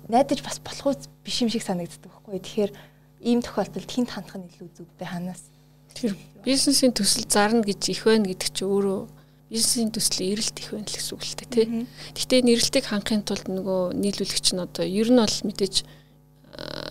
найдаж 0.07 0.41
бас 0.41 0.59
болох 0.63 0.95
үс 0.95 1.09
биш 1.23 1.41
юм 1.43 1.49
шиг 1.49 1.63
санагддаг 1.63 2.09
байхгүй. 2.09 2.39
Тэгэхээр 2.39 2.71
ийм 3.25 3.41
тохиолдолд 3.41 3.89
хинт 3.89 4.09
хандах 4.13 4.37
нь 4.39 4.47
илүү 4.49 4.69
зүг 4.73 4.89
бэ 4.97 5.05
ханаас. 5.05 5.49
Тэгэхээр 5.93 6.15
бизнесийн 6.45 6.93
төсөл 6.93 7.27
зарна 7.29 7.61
гэж 7.61 7.81
их 7.89 8.05
байна 8.05 8.25
гэдэг 8.29 8.49
чинь 8.53 8.69
өөрөө 8.69 9.01
бизнесийн 9.49 9.91
төслийн 9.93 10.33
эрэлт 10.33 10.57
их 10.59 10.69
байна 10.73 10.89
л 10.89 10.95
гэсэн 10.95 11.13
үг 11.15 11.23
л 11.23 11.35
тий. 11.37 11.65
Гэхдээ 12.15 12.41
нэрэлтийг 12.45 12.85
хангахын 12.89 13.23
тулд 13.25 13.47
нөгөө 13.49 13.81
нийлүүлэгч 13.93 14.47
нь 14.53 14.63
одоо 14.63 14.85
ер 14.85 15.09
нь 15.09 15.21
бол 15.21 15.37
мэдээж 15.45 15.75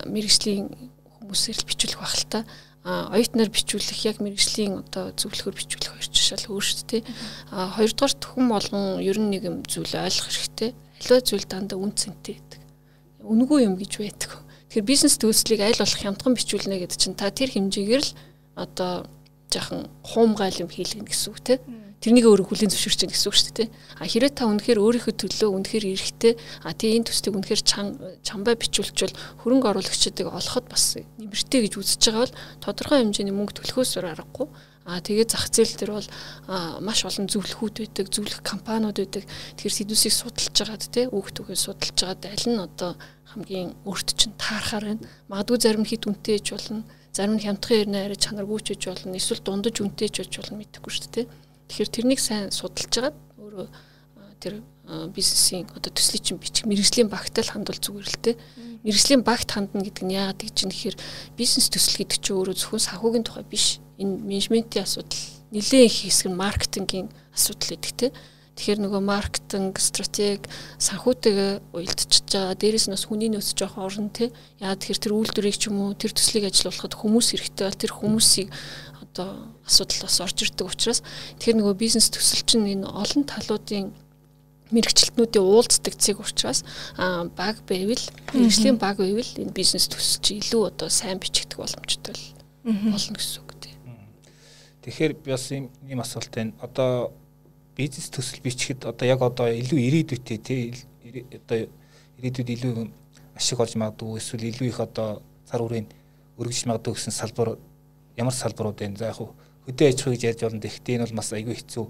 мэрэгжлийн 0.09 0.65
хүмүүсээр 1.19 1.57
л 1.59 1.67
бичүүлэх 1.67 1.99
байх 1.99 2.15
л 2.15 2.27
та. 2.31 2.39
Оюутнаар 2.85 3.49
бичүүлэх 3.49 4.05
яг 4.05 4.21
мэрэгжлийн 4.21 4.85
одоо 4.85 5.09
зөвлөхөр 5.17 5.57
бичүүлэх 5.57 5.89
хоёр 5.89 6.05
жишээл 6.05 6.53
өөр 6.53 6.65
шүү 6.69 6.85
дээ. 6.85 7.01
А 7.49 7.73
хоёрдугаар 7.73 8.13
хүн 8.13 8.45
болгон 8.45 9.01
ер 9.01 9.17
нь 9.17 9.33
нэг 9.33 9.43
юм 9.49 9.57
зүйл 9.65 9.89
ойлгох 9.89 10.29
хэрэгтэй. 10.29 10.69
Аливаа 11.01 11.21
зүйл 11.25 11.49
дандаа 11.49 11.81
үн 11.81 11.97
цэнтэй 11.97 12.37
гэдэг 12.37 12.61
үнгүй 13.25 13.65
юм 13.65 13.75
гэж 13.75 13.91
байдаг. 13.97 14.31
Тэгэхээр 14.69 14.85
бизнес 14.85 15.17
төлслийг 15.17 15.61
аль 15.65 15.79
болох 15.81 15.97
хямдхан 15.97 16.37
бичүүлнэ 16.37 16.77
гэдэг 16.85 16.97
чинь 17.01 17.17
та 17.17 17.33
тэр 17.33 17.49
хэмжээгээр 17.57 18.03
л 18.05 18.11
одоо 18.53 19.09
жаахан 19.49 19.89
хуумгайл 20.05 20.61
юм 20.61 20.69
хийлгэнэ 20.69 21.09
гэсэн 21.09 21.29
үг 21.33 21.39
тийм. 21.41 21.61
Тэрнийг 22.05 22.29
өөрөө 22.29 22.53
хүлийн 22.53 22.69
зөвшөөрч 22.69 22.99
чинь 23.01 23.09
гэсэн 23.09 23.29
үг 23.33 23.37
шүү 23.41 23.53
дээ. 23.65 23.69
А 23.97 24.05
хэрэг 24.05 24.37
та 24.37 24.45
үнэхээр 24.45 24.77
өөрийнхөө 24.77 25.13
төлөө 25.25 25.49
үнэхээр 25.57 25.85
эрэхтэй 25.89 26.33
а 26.61 26.77
тий 26.77 26.93
энэ 27.01 27.09
төслийг 27.09 27.33
үнэхээр 27.33 27.61
чан 27.65 27.97
чамбай 28.21 28.53
бичүүлчихвэл 28.61 29.17
хөрөнгө 29.41 29.73
оруулагчдыг 29.73 30.29
олоход 30.29 30.69
бас 30.69 31.01
нэмэртэй 31.17 31.65
гэж 31.65 31.73
үзэж 31.81 32.01
байгаа 32.05 32.29
бол 32.29 32.37
тодорхой 32.61 33.01
хэмжээний 33.01 33.33
мөнгө 33.33 33.57
төлөхөөс 33.57 33.97
аргагүй 34.05 34.47
А 34.85 35.01
тэгээд 35.01 35.33
зах 35.33 35.49
зээл 35.49 35.81
дээр 35.81 35.91
бол 35.97 36.09
маш 36.85 37.01
олон 37.09 37.25
зөвлөхүүд 37.25 37.81
байдаг, 37.81 38.05
зөвлөх 38.05 38.45
компаниуд 38.45 39.01
байдаг. 39.01 39.25
Тэгэхээр 39.57 39.77
сэдвүүсийг 39.81 40.13
судалж 40.13 40.53
байгаад 40.53 40.85
те 40.93 41.09
үгтүгээ 41.09 41.57
судалж 41.57 41.97
байгаад 42.05 42.21
аль 42.29 42.47
нь 42.53 42.61
одоо 42.61 42.93
хамгийн 43.33 43.73
өөрт 43.81 44.13
чинь 44.13 44.37
таарахаар 44.37 44.93
байна. 44.93 45.09
Магадгүй 45.25 45.57
зарим 45.57 45.89
хит 45.89 46.05
үнэтэй 46.05 46.37
ээж 46.37 46.47
болно. 46.53 46.85
Зарим 47.09 47.33
нь 47.33 47.41
хямдхан 47.41 47.81
ирнэ 47.81 47.97
арай 48.05 48.19
чанаргүй 48.21 48.61
ч 48.61 48.77
болно. 48.85 49.17
Эсвэл 49.17 49.41
дундаж 49.41 49.81
үнэтэй 49.81 50.05
ээж 50.05 50.15
болж 50.21 50.33
болно 50.37 50.61
мэдэхгүй 50.61 50.93
шүү 50.93 51.09
дээ. 51.17 51.25
Тэгэхээр 51.69 51.89
тэрнийг 51.89 52.21
сайн 52.21 52.51
судалж 52.53 52.93
байгаад 52.93 53.17
өөрөө 53.41 53.67
тэр 54.39 54.53
бизнесийн 55.13 55.65
одоо 55.73 55.89
төслийн 55.89 56.21
чинь 56.21 56.37
бичих 56.37 56.65
мэрэгжлийн 56.69 57.09
багтаа 57.09 57.41
л 57.41 57.53
хандвал 57.57 57.81
зүгээр 57.81 58.05
л 58.05 58.21
те. 58.21 58.37
Мэрэгжлийн 58.85 59.25
багт 59.25 59.49
хандна 59.49 59.81
гэдэг 59.81 60.03
нь 60.05 60.13
яагаад 60.13 60.39
гэж 60.45 60.53
чинь 60.53 60.69
гэхээр 60.69 60.97
бизнес 61.33 61.73
төсөл 61.73 62.05
гэдэг 62.05 62.21
чинь 62.21 62.37
өөрөө 62.37 62.55
зөвхөн 62.55 62.85
санхүүгийн 62.85 63.25
тухай 63.25 63.45
биш 63.49 63.81
энэ 63.97 64.13
менежментийн 64.21 64.85
асуудал 64.85 65.25
нэлээд 65.49 65.89
их 65.89 65.97
хэсэг 66.05 66.29
нь 66.29 66.37
маркетингийн 66.37 67.07
асуудал 67.33 67.69
гэдэг 67.73 67.93
те. 67.97 68.07
Тэгэхээр 68.55 68.87
нөгөө 68.87 69.01
маркетинг, 69.03 69.75
стратеги, 69.83 70.47
санхүүтэйгээ 70.79 71.75
уялдчихж 71.75 72.27
байгаа. 72.31 72.55
Дээрээс 72.55 72.87
нь 72.87 72.95
бас 72.95 73.03
хүний 73.03 73.27
нөөц 73.27 73.51
жоох 73.51 73.75
орно 73.75 74.07
те. 74.15 74.31
Яа 74.63 74.79
тэгэхээр 74.79 75.03
тэр 75.03 75.13
үйлдвэрийг 75.15 75.57
ч 75.59 75.67
юм 75.67 75.83
уу 75.83 75.91
тэр 75.91 76.15
төслийг 76.15 76.47
ажилуулахад 76.47 76.95
хүмүүс 76.95 77.35
хэрэгтэй 77.35 77.67
бол 77.67 77.83
тэр 77.83 77.91
хүмүүсийг 77.91 78.47
одоо 79.03 79.51
асуудал 79.67 80.07
бас 80.07 80.17
орж 80.23 80.37
ирдэг 80.39 80.67
учраас 80.71 81.03
тэгэхээр 81.35 81.59
нөгөө 81.59 81.75
бизнес 81.75 82.07
төсөл 82.07 82.47
чинь 82.47 82.71
энэ 82.79 82.87
олон 82.87 83.23
талуудын 83.27 83.91
мэрэгчлэтнүүдийн 84.71 85.45
уулздаг 85.45 85.93
цэг 85.99 86.23
учраас 86.23 86.63
баг 86.95 87.59
байвал 87.67 88.03
мэрэгжлийн 88.31 88.79
баг 88.79 89.03
байвал 89.03 89.31
энэ 89.35 89.51
бизнес 89.51 89.91
төсөл 89.91 90.23
чи 90.23 90.39
илүү 90.39 90.71
одоо 90.71 90.87
сайн 90.87 91.19
бичигдэх 91.19 91.59
боломжтой 91.59 92.15
болно 92.63 93.19
гэсэн 93.19 93.43
үг. 93.43 93.55
Тэгэхээр 94.85 95.13
би 95.17 95.33
бас 95.33 95.49
ийм 95.49 95.73
ийм 95.89 95.99
асуулт 95.99 96.29
байна. 96.29 96.53
Одоо 96.61 97.09
бизнес 97.75 98.09
төсөл 98.09 98.41
бичихэд 98.41 98.85
одоо 98.89 99.05
яг 99.07 99.21
одоо 99.21 99.47
илүү 99.51 99.79
ирээдүйтэй 99.79 100.39
тий 100.39 100.61
одоо 101.35 101.67
ирээдүйд 102.19 102.49
илүү 102.55 102.73
ашиг 103.35 103.59
олж 103.59 103.75
магадгүй 103.75 104.19
эсвэл 104.19 104.49
илүү 104.49 104.67
их 104.71 104.79
одоо 104.79 105.21
цар 105.45 105.61
үрийн 105.61 105.87
өргөж 106.39 106.65
магадгүй 106.65 106.95
гэсэн 106.95 107.13
салбар 107.13 107.57
ямар 108.15 108.33
салбарууд 108.33 108.79
вэ? 108.79 108.95
За 108.95 109.11
яг 109.11 109.19
хөдөө 109.67 109.87
аж 109.91 109.99
ахуйг 110.01 110.23
ярьж 110.23 110.41
болно. 110.45 110.63
Тэгэхдээ 110.63 110.95
энэ 110.95 111.05
бол 111.05 111.19
бас 111.19 111.29
айгүй 111.35 111.55
хэцүү 111.59 111.85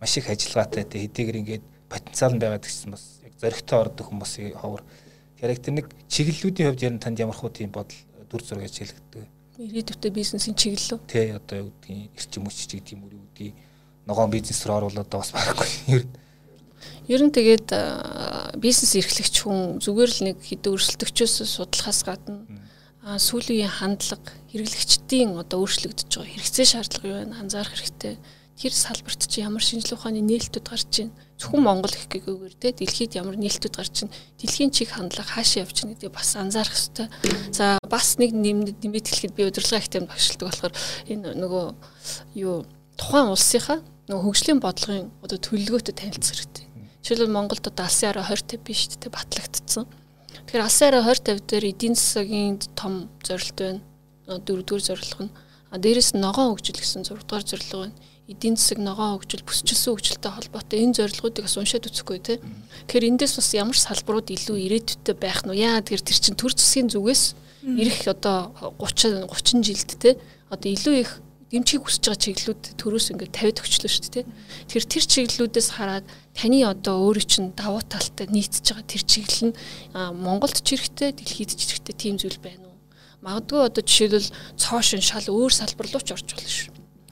маш 0.00 0.12
их 0.16 0.30
ажиллагаатай 0.30 0.84
тий 0.86 1.00
хэдийгээр 1.06 1.40
ингээд 1.42 1.64
потенциал 1.90 2.34
нь 2.34 2.42
байгаад 2.42 2.64
гэсэн 2.64 2.94
бас 2.94 3.04
яг 3.26 3.34
зөрөгтэй 3.40 3.78
ордог 3.78 4.06
хүмүүсийн 4.06 4.54
ховор. 4.54 4.86
Тэгэхээр 5.42 5.74
нэг 5.74 5.86
чиглэлүүдийн 6.06 6.68
хувьд 6.70 6.84
ярин 6.86 7.02
танд 7.02 7.18
ямар 7.18 7.34
хуу 7.34 7.50
тийм 7.50 7.74
бодол 7.74 7.98
дүр 8.30 8.42
зураг 8.46 8.68
гэж 8.68 8.78
хэлэгддэг 8.78 9.40
ирээдүйтэй 9.60 10.10
бизнесийн 10.10 10.56
чиглэл 10.56 10.96
үү? 10.96 11.00
Тий, 11.04 11.36
одоо 11.36 11.68
юу 11.68 11.70
гэдгийг 11.84 12.16
эрчим 12.16 12.44
хүч 12.48 12.64
гэдэг 12.64 12.92
юм 12.96 13.04
уу 13.04 13.12
юу 13.12 13.24
гэдгийг 13.28 13.54
ногоон 14.10 14.34
бизнес 14.34 14.66
рүү 14.66 14.76
оруулаад 14.76 15.08
бас 15.14 15.30
байхгүй 15.30 15.68
ер 15.94 16.02
нь. 16.02 16.18
Ер 17.10 17.22
нь 17.22 17.34
тэгээд 17.34 17.68
бизнес 18.58 18.92
эрхлэгч 18.98 19.34
хүн 19.42 19.78
зүгээр 19.78 20.10
л 20.10 20.20
нэг 20.30 20.38
хэдэн 20.42 20.74
өрсөлдөгчөөс 20.74 21.34
судлахаас 21.46 22.02
гадна 22.06 22.44
сүүлийн 23.00 23.70
хандлага 23.70 24.30
хэрэглэгчдийн 24.52 25.34
одоо 25.40 25.64
өөрчлөгдөж 25.64 26.10
байгаа 26.10 26.30
хэрэгцээ 26.36 26.66
шаардлага 26.68 27.08
юу 27.08 27.18
вэ 27.24 27.34
анзаарах 27.40 27.74
хэрэгтэй 27.74 28.14
тэр 28.60 28.76
салбарт 28.76 29.24
чи 29.24 29.40
ямар 29.40 29.64
шинжилгээ 29.64 29.96
ухааны 29.96 30.20
нээлтүүд 30.20 30.68
гарч 30.68 30.92
байна. 31.00 31.16
Зөвхөн 31.40 31.64
Монгол 31.64 31.96
их 31.96 32.12
гээгүйгээр 32.12 32.54
те 32.60 32.76
дэлхийд 32.76 33.16
ямар 33.16 33.40
нээлтүүд 33.40 33.72
гарч 33.72 34.04
байна. 34.04 34.12
Дэлхийн 34.36 34.68
чиг 34.68 34.92
хандлага 34.92 35.32
хаашаа 35.32 35.64
явж 35.64 35.80
байна 35.80 35.96
гэдгийг 35.96 36.12
бас 36.12 36.36
анзаарах 36.36 36.76
хэрэгтэй. 36.76 37.08
За 37.56 37.80
бас 37.88 38.20
нэг 38.20 38.36
нэмэд 38.36 38.84
нэмэд 38.84 39.06
хэлэхэд 39.08 39.32
би 39.32 39.48
удирдлага 39.48 39.80
ихтэй 39.80 40.04
багшилдаг 40.04 40.46
болохоор 40.52 40.74
энэ 41.08 41.40
нөгөө 41.40 41.64
юу 42.36 42.68
тухайн 43.00 43.32
улсынхаа 43.32 43.80
нөгөө 44.12 44.24
хөгжлийн 44.28 44.60
бодлогын 44.60 45.08
одоо 45.24 45.38
төлөвлөгөөтэй 45.40 45.94
танилцах 45.96 46.36
хэрэгтэй. 46.36 46.66
Жишээлбэл 47.00 47.32
Монголд 47.32 47.64
одоо 47.64 47.88
алсын 47.88 48.12
араа 48.12 48.28
20 48.28 48.60
50 48.60 48.66
биш 48.68 48.92
те 49.00 49.08
батлагдсан. 49.08 49.88
Тэгэхээр 50.44 50.66
алсын 50.68 50.86
араа 50.92 51.08
20 51.08 51.40
50 51.40 51.48
дээр 51.48 51.64
эдийн 51.72 51.96
засгийн 51.96 52.60
том 52.76 53.08
зорилт 53.24 53.56
байна. 53.56 53.80
Дөрөвдүгээр 54.28 54.84
зорилго 54.84 55.24
нь. 55.24 55.32
А 55.72 55.80
дээрэс 55.80 56.12
ногоон 56.12 56.52
хөгжил 56.52 56.76
гэсэн 56.76 57.08
6 57.08 57.24
дугаар 57.24 57.46
зорилго 57.48 57.88
байна 57.88 57.96
эдийн 58.30 58.54
засаг 58.54 58.78
ногоон 58.78 59.18
хөгжил 59.18 59.42
бүсчилсэн 59.42 59.90
хөгжилтэй 59.90 60.30
холбоотой 60.30 60.78
энэ 60.86 60.94
зорилгоодыг 61.02 61.44
бас 61.50 61.58
уншаад 61.58 61.90
үзэхгүй 61.90 62.18
те. 62.22 62.38
Тэгэхээр 62.86 63.08
эндээс 63.10 63.34
бас 63.42 63.50
ямар 63.58 63.74
салбарууд 63.74 64.30
илүү 64.30 64.56
ирээдүйтэй 64.70 65.16
байх 65.18 65.42
нь 65.42 65.58
яа 65.58 65.82
тэгэхээр 65.82 66.06
тэр 66.06 66.18
чин 66.22 66.38
төр 66.38 66.54
засгийн 66.54 66.86
зүгээс 66.94 67.34
ирэх 67.66 68.06
одоо 68.06 68.54
30 68.78 69.26
30 69.26 69.66
жилд 69.66 69.90
те 69.98 70.14
одоо 70.46 70.70
илүү 70.70 70.94
их 71.02 71.10
дэмжихийг 71.50 71.82
хүсэж 71.82 72.02
байгаа 72.06 72.22
чиглэлүүд 72.22 72.62
төрөөс 72.78 73.06
ингээд 73.10 73.34
тавиад 73.34 73.58
өгчлөө 73.58 73.90
шүү 73.90 74.10
дээ. 74.14 74.26
Тэгэхээр 74.70 74.86
тэр 74.86 75.04
чиглэлүүдээс 75.10 75.68
хараад 75.74 76.06
таны 76.38 76.62
одоо 76.62 76.94
өөрийн 77.10 77.26
чинь 77.26 77.50
давуу 77.58 77.82
талтай 77.82 78.30
нийцж 78.30 78.70
байгаа 78.70 78.86
тэр 78.86 79.02
чиглэл 79.02 79.50
нь 79.50 79.58
Монголд 79.94 80.62
ч 80.62 80.78
хэрэгтэй, 80.78 81.10
дэлхийд 81.10 81.50
ч 81.58 81.74
хэрэгтэй 81.74 81.96
тийм 81.98 82.14
зүйл 82.22 82.38
байна 82.38 82.70
уу? 82.70 82.78
Магадгүй 83.26 83.60
одоо 83.66 83.82
жишээлбэл 83.82 84.30
цоошин 84.54 85.02
шал 85.02 85.26
өөр 85.26 85.50
салбар 85.50 85.90
руу 85.90 86.02
ч 86.06 86.14
орж 86.14 86.30
болно 86.30 86.46
шүү. 86.46 86.70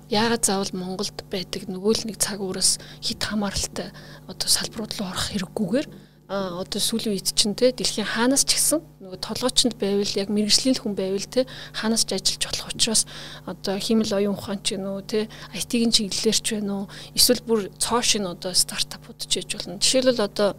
Яагаад 0.09 0.47
заавал 0.47 0.73
Монголд 0.73 1.19
байдаг 1.29 1.67
нөгөө 1.67 1.93
л 1.99 2.07
нэг 2.09 2.17
цаг 2.23 2.39
ураас 2.39 2.79
хит 3.03 3.21
хамааралтай 3.21 3.91
одоо 4.25 4.49
салбарууд 4.49 4.97
руу 4.97 5.11
орох 5.11 5.35
хэрэггүйгээр 5.35 5.87
а 6.29 6.61
одоо 6.61 6.77
сүүлийн 6.77 7.17
үед 7.17 7.33
чинь 7.33 7.57
те 7.57 7.73
дэлхийн 7.73 8.05
хаанаас 8.05 8.45
ч 8.45 8.61
гэсэн 8.61 8.85
нөгөө 9.01 9.17
толгойчонд 9.25 9.81
байвал 9.81 10.13
яг 10.13 10.29
мэрэгжлийн 10.29 10.77
хүн 10.77 10.93
байвал 10.93 11.25
те 11.25 11.49
хаанаас 11.73 12.05
ч 12.05 12.13
ажиллаж 12.13 12.45
болох 12.45 12.69
учраас 12.69 13.03
одоо 13.49 13.81
химэл 13.81 14.13
оюун 14.13 14.37
ухаан 14.37 14.61
ч 14.61 14.77
гэнэ 14.77 14.93
үү 14.93 15.03
те 15.09 15.21
IT-ийн 15.57 15.89
чиглэлээр 15.89 16.39
ч 16.45 16.47
байна 16.61 16.85
уу 16.85 16.93
эсвэл 17.17 17.41
бүр 17.49 17.61
цоошин 17.81 18.29
одоо 18.29 18.53
стартапууд 18.53 19.25
ч 19.25 19.41
яж 19.41 19.57
болно. 19.57 19.81
Жишээлбэл 19.81 20.29
одоо 20.29 20.51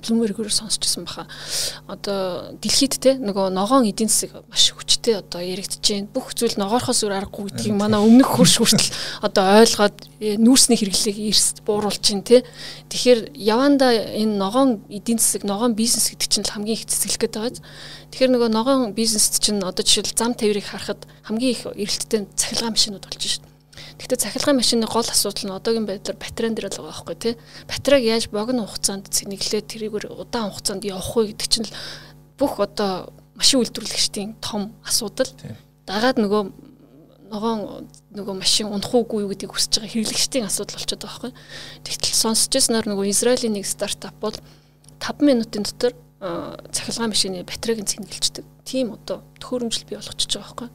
Bloomberg-ээр 0.00 0.52
сонсчихсан 0.52 1.04
баха. 1.04 1.26
Одоо 1.86 2.54
дэлхийд 2.58 2.98
те 2.98 3.14
нөгөө 3.18 3.50
ногоон 3.52 3.84
эдийн 3.88 4.08
засаг 4.08 4.44
маш 4.48 4.72
хүчтэй 4.72 5.18
одоо 5.20 5.42
яригдж 5.42 5.82
байна. 5.82 6.08
Бүх 6.14 6.32
зүйл 6.32 6.56
ногоорхоос 6.56 7.02
өөр 7.04 7.18
аргагүй 7.18 7.50
гэдгийг 7.50 7.76
манай 7.76 8.00
өмнөх 8.00 8.38
хурш 8.38 8.62
хүртэл 8.62 8.92
одоо 9.22 9.44
ойлгоод 9.60 9.96
э, 10.20 10.36
нүүрсний 10.38 10.78
хэрэглээг 10.78 11.18
эрс 11.28 11.60
бууруулж 11.66 12.02
байна 12.02 12.24
те. 12.24 12.44
Тэгэхээр 12.88 13.20
яванда 13.34 13.92
энэ 13.92 14.38
ногоон 14.38 14.86
эдийн 14.88 15.18
засаг, 15.18 15.44
ногоон 15.44 15.74
бизнес 15.74 16.08
гэдэг 16.14 16.28
чинь 16.28 16.46
хамгийн 16.48 16.78
их 16.78 16.86
цэцгэлэх 16.86 17.20
гээд 17.26 17.34
байгаа. 17.36 17.62
Тэгэхээр 18.14 18.32
нөгөө 18.32 18.50
ногоон 18.54 18.92
бизнест 18.96 19.42
чинь 19.42 19.60
одоо 19.60 19.84
жишээл 19.84 20.16
зам 20.16 20.32
тээврийг 20.32 20.66
харахад 20.70 21.04
хамгийн 21.26 21.52
их 21.52 21.62
эрэлттэй 21.66 22.26
цахилгаан 22.38 22.72
машинууд 22.72 23.04
болж 23.04 23.18
байна 23.18 23.28
шүү 23.28 23.42
дээ 23.44 23.57
Гэхдээ 23.98 24.18
цахилгаан 24.22 24.56
машины 24.62 24.86
гол 24.86 25.06
асуудал 25.06 25.44
нь 25.46 25.56
одоогийн 25.58 25.86
байдлаар 25.86 26.18
батарейн 26.18 26.54
дээр 26.54 26.70
л 26.70 26.78
байгаа 26.78 27.02
байхгүй 27.02 27.16
тий. 27.18 27.34
Батарейг 27.66 28.04
яаж 28.06 28.24
богино 28.30 28.66
хугацаанд 28.66 29.10
цэнэглээ 29.10 29.62
тэрийгээр 29.66 30.06
удаан 30.14 30.54
хугацаанд 30.54 30.86
явах 30.86 31.12
вэ 31.18 31.34
гэдэг 31.34 31.48
чинь 31.50 31.68
бүх 32.38 32.62
одоо 32.62 33.10
машин 33.34 33.58
үйлдвэрлэгчдийн 33.60 34.38
том 34.38 34.74
асуудал. 34.86 35.30
Дагаад 35.86 36.22
нөгөө 36.22 36.42
ногоон 37.28 37.90
нөгөө 38.14 38.34
машин 38.38 38.72
унах 38.72 38.94
уугүй 38.94 39.26
юу 39.26 39.30
гэдгийг 39.34 39.52
хүсэж 39.52 39.82
байгаа 39.82 39.92
хэрэглэгчдийн 39.92 40.48
асуудал 40.48 40.78
болчиход 40.78 41.02
байгаа 41.04 41.12
байхгүй. 41.18 41.32
Тэгтэл 41.84 42.16
сонсч 42.22 42.50
ирсэнээр 42.56 42.86
нөгөө 42.88 43.06
Израилийн 43.12 43.54
нэг 43.58 43.66
стартап 43.68 44.16
бол 44.22 44.36
5 45.02 45.26
минутын 45.26 45.66
дотор 45.68 45.92
цахилгаан 46.72 47.12
машины 47.12 47.44
батарейг 47.44 47.84
цэнгэлждэг. 47.84 48.44
Тийм 48.64 48.96
одоо 48.96 49.22
төхөөрөмжл 49.38 49.86
бий 49.86 49.98
болгочихж 50.00 50.34
байгаа 50.34 50.46
байхгүй. 50.48 50.68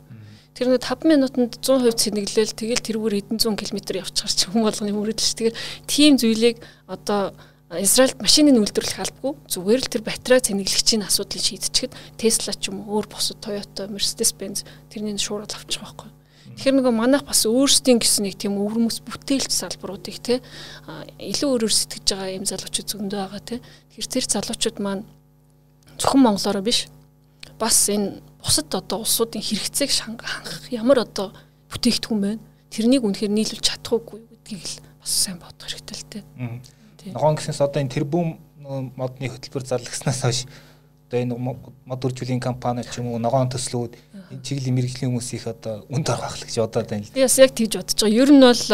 Тэр 0.54 0.70
нэг 0.70 0.86
5 0.86 1.10
минутанд 1.10 1.58
100% 1.58 1.98
цэнэглэл 1.98 2.54
тэгэл 2.54 2.86
тэрүүгээр 2.86 3.18
хэдэн 3.26 3.40
зуун 3.42 3.58
км 3.58 4.06
явчихар 4.06 4.30
чи 4.30 4.46
хүн 4.54 4.62
болгоны 4.62 4.94
мөрөдөл 4.94 5.26
ш. 5.26 5.34
Тэгэхээр 5.34 5.58
тийм 5.90 6.14
зүйлийг 6.22 6.62
одоо 6.86 7.34
Израильд 7.74 8.22
машиныг 8.22 8.62
үйлдвэрлэх 8.62 9.02
албагүй 9.02 9.34
зүгээр 9.50 9.82
л 9.82 9.90
тэр 9.90 10.04
батарей 10.06 10.46
цэнэглэгчийн 10.46 11.10
асуудлыг 11.10 11.42
шийдчихэд 11.42 11.98
Tesla 12.22 12.54
ч 12.54 12.70
юм 12.70 12.86
уу 12.86 13.02
өөр 13.02 13.10
бусад 13.10 13.42
Toyota, 13.42 13.90
Mercedes-Benz 13.90 14.62
тэрний 14.94 15.18
шуурал 15.18 15.50
авчих 15.50 15.82
байхгүй. 15.82 16.14
Тэгэхээр 16.54 16.78
нөгөө 16.78 16.94
манайх 16.94 17.26
бас 17.26 17.50
өөрсдийн 17.50 17.98
гэсэн 17.98 18.30
нэг 18.30 18.38
тийм 18.38 18.62
өвөрмөс 18.62 19.02
бүтээлч 19.02 19.50
салбаруудыг 19.50 20.22
те 20.22 20.38
илүү 21.18 21.50
өөрөөр 21.50 21.74
сэтгэж 21.74 22.06
байгаа 22.14 22.38
юм 22.38 22.46
залуучууд 22.46 22.90
зөндөө 22.94 23.20
байгаа 23.26 23.42
те. 23.42 23.58
Тэгэхээр 23.90 24.12
тэр 24.14 24.26
залуучууд 24.38 24.78
маань 24.78 25.04
зөвхөн 25.98 26.22
монголоор 26.22 26.62
биш 26.62 26.94
бас 27.58 27.90
энэ 27.90 28.22
бусад 28.44 28.70
одоо 28.76 29.00
улсуудын 29.02 29.42
хэрэгцээг 29.42 29.92
хангах 29.92 30.68
ямар 30.70 31.08
одоо 31.08 31.32
бүтээгдэхүүн 31.72 32.22
байна. 32.22 32.44
Тэрнийг 32.70 33.08
үнэхээр 33.08 33.32
нийлүүлж 33.32 33.64
чадахгүй 33.64 34.20
гэдгийг 34.44 34.68
л 34.68 34.78
бас 35.00 35.12
сайн 35.12 35.40
бодох 35.40 35.72
хэрэгтэй 35.72 35.96
л 35.96 36.08
дээ. 37.08 37.16
Ногоон 37.16 37.40
гэснээс 37.40 37.64
одоо 37.64 37.80
энэ 37.80 37.96
тэрбум 37.96 38.38
модны 39.00 39.32
хөтөлбөр 39.32 39.64
зарлагснаас 39.64 40.22
хойш 40.28 40.40
одоо 41.14 41.20
энэ 41.22 41.38
мод 41.38 42.02
үржүүлгийн 42.02 42.42
компани 42.42 42.84
ч 42.84 42.98
юм 42.98 43.14
уу 43.14 43.22
ногоон 43.22 43.52
төслүүд 43.54 43.94
энэ 44.34 44.42
чиглэлийн 44.42 44.76
мэрэгжлийн 44.76 45.12
хүмүүс 45.14 45.30
их 45.38 45.46
одоо 45.46 45.86
үнд 45.94 46.10
орох 46.10 46.34
ахлах 46.34 46.50
гэж 46.50 46.58
бодоод 46.58 46.90
байна 46.90 47.06
л. 47.06 47.14
Би 47.14 47.22
бас 47.22 47.38
яг 47.38 47.54
тэгж 47.54 47.74
бодож 47.78 48.00
байгаа. 48.02 48.18
Ер 48.18 48.30
нь 48.34 48.42
бол 48.42 48.66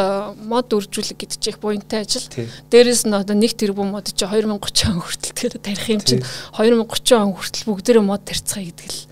мод 0.48 0.68
үржүүлэг 0.72 1.18
гэдэг 1.20 1.40
чих 1.44 1.60
буянтай 1.60 2.08
ажил. 2.08 2.32
Дээрээс 2.72 3.04
нь 3.04 3.18
одоо 3.18 3.36
нэг 3.36 3.54
тэрбум 3.60 3.92
мод 3.92 4.08
чи 4.08 4.24
2030 4.24 4.56
он 4.88 5.04
хүртэл 5.04 5.36
тэгэхээр 5.36 5.54
тарих 5.60 5.90
юм 5.92 6.00
чинь 6.00 6.24
2030 6.56 7.20
он 7.20 7.36
хүртэл 7.36 7.68
бүгдээрээ 7.68 8.06
мод 8.08 8.24
тарьцгаа 8.24 8.64
гэдэг 8.64 8.88
л 8.88 9.09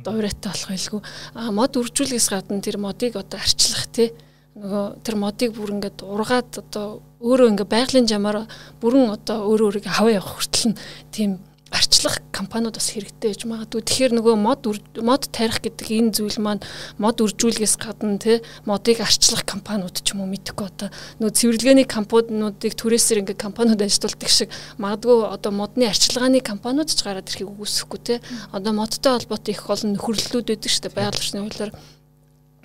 одоо 0.00 0.16
урайтай 0.16 0.50
болох 0.50 0.68
байлгүй. 0.72 1.00
А 1.36 1.52
мод 1.52 1.76
үржүүлгээс 1.76 2.28
гадна 2.32 2.64
тэр 2.64 2.80
модыг 2.80 3.20
одоо 3.20 3.38
арчлах 3.38 3.86
тий 3.92 4.10
нөгөө 4.56 5.04
тэр 5.06 5.16
модыг 5.16 5.54
бүр 5.54 5.78
ингээд 5.78 6.02
ургаад 6.02 6.50
одоо 6.58 7.00
өөрөө 7.22 7.54
ингээд 7.54 7.70
байгалийн 7.70 8.08
жамаар 8.10 8.48
бүрэн 8.82 9.14
одоо 9.14 9.46
өөрөө 9.46 9.66
өөрийгөө 9.70 9.94
хаваа 9.94 10.16
явах 10.18 10.42
хүртэл 10.42 10.74
нь 10.74 10.78
тийм 11.14 11.30
арчлах 11.70 12.18
компаниуд 12.34 12.74
бас 12.74 12.90
хэрэгтэй 12.90 13.30
гэж 13.30 13.42
магадгүй. 13.46 13.82
Тэгэхээр 13.86 14.12
нөгөө 14.18 14.34
мод 14.36 14.66
мод 14.98 15.22
тарих 15.30 15.62
гэдэг 15.62 15.86
энэ 15.86 16.10
зүйл 16.18 16.42
маань 16.42 16.64
мод 16.98 17.22
үржүүлгээс 17.22 17.78
гадна 17.78 18.18
те 18.18 18.42
модыг 18.66 18.98
арчлах 19.00 19.46
компаниуд 19.46 20.02
ч 20.02 20.12
юм 20.12 20.26
уу 20.26 20.30
мэдхгүй 20.34 20.66
одоо. 20.66 20.90
Нөгөө 21.22 21.36
цэвэрлэгээний 21.38 21.86
компаниудыг 21.86 22.74
түрээсээр 22.74 23.22
ингээ 23.22 23.38
компаниуд 23.38 23.80
ажилтуулдаг 23.86 24.30
шиг 24.30 24.50
магадгүй 24.82 25.30
одоо 25.30 25.52
модны 25.54 25.86
арчилгааны 25.86 26.42
компаниуд 26.42 26.90
ч 26.90 27.06
гараад 27.06 27.30
ирэхийг 27.30 27.54
үгүйсэхгүй 27.54 28.00
те. 28.02 28.14
Одоо 28.50 28.72
модтой 28.74 29.14
холбоотой 29.14 29.54
их 29.54 29.70
олон 29.70 29.94
нөхөрлөлүүд 29.94 30.46
байдаг 30.50 30.70
шүү 30.70 30.82
дээ. 30.90 30.96
Байгаль 30.98 31.20
орчны 31.22 31.38
хуулиар 31.46 31.72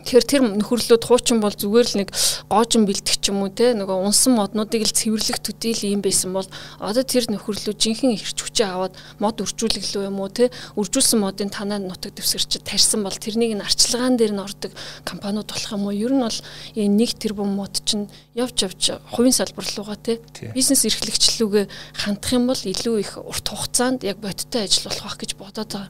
Тэгэхээр 0.06 0.26
тэр 0.30 0.41
нөхөрлөлүүд 0.62 1.01
хуучин 1.01 1.41
бол 1.41 1.49
зүгээр 1.49 1.88
л 1.89 1.99
нэг 2.06 2.10
гоожин 2.45 2.86
бэлтгэх 2.86 3.18
ч 3.18 3.34
юм 3.34 3.41
уу 3.41 3.49
те 3.49 3.74
нөгөө 3.74 4.06
унсан 4.06 4.38
моднуудыг 4.38 4.86
л 4.86 4.93
цэвэрлэх 4.93 5.41
төдийл 5.41 5.82
юм 5.97 6.06
байсан 6.06 6.30
бол 6.30 6.45
одоо 6.78 7.01
тэр 7.01 7.26
нөхөрлөлүүд 7.34 7.82
жинхэнэ 7.82 8.22
хэрч 8.22 8.38
хүчээ 8.38 8.70
аваад 8.70 8.93
мод 9.18 9.41
үржүүлэглүү 9.41 10.06
юм 10.06 10.22
уу 10.22 10.30
те 10.30 10.53
үржүүлсэн 10.78 11.20
модын 11.26 11.49
танаа 11.49 11.82
нутаг 11.82 12.14
дэвсгэрч 12.14 12.62
тарьсан 12.62 13.01
бол 13.01 13.18
тэрнийг 13.18 13.58
нь 13.58 13.66
арчилгаан 13.66 14.14
дээр 14.14 14.38
нь 14.38 14.45
ордог 14.45 14.78
компаниуд 15.10 15.49
болох 15.49 15.74
юм 15.74 15.89
уу 15.89 15.97
ер 15.97 16.14
нь 16.14 16.22
бол 16.22 16.39
энэ 16.78 16.95
нэг 17.01 17.12
тэрбум 17.18 17.58
мод 17.58 17.82
чинь 17.82 18.06
явж 18.38 18.62
явж 18.62 19.01
хувийн 19.10 19.34
салбар 19.34 19.66
руугаа 19.74 19.97
те 19.97 20.22
бизнес 20.53 20.86
эрхлэгчлүүгээ 20.86 21.66
хандах 22.06 22.30
юм 22.30 22.45
бол 22.45 22.62
илүү 22.62 22.95
их 23.01 23.18
урт 23.18 23.49
хугацаанд 23.49 24.06
яг 24.06 24.22
бодиттой 24.22 24.70
ажил 24.70 24.86
болох 24.86 25.01
байх 25.01 25.18
гэж 25.18 25.32
бодоод 25.34 25.72
байгаа. 25.74 25.89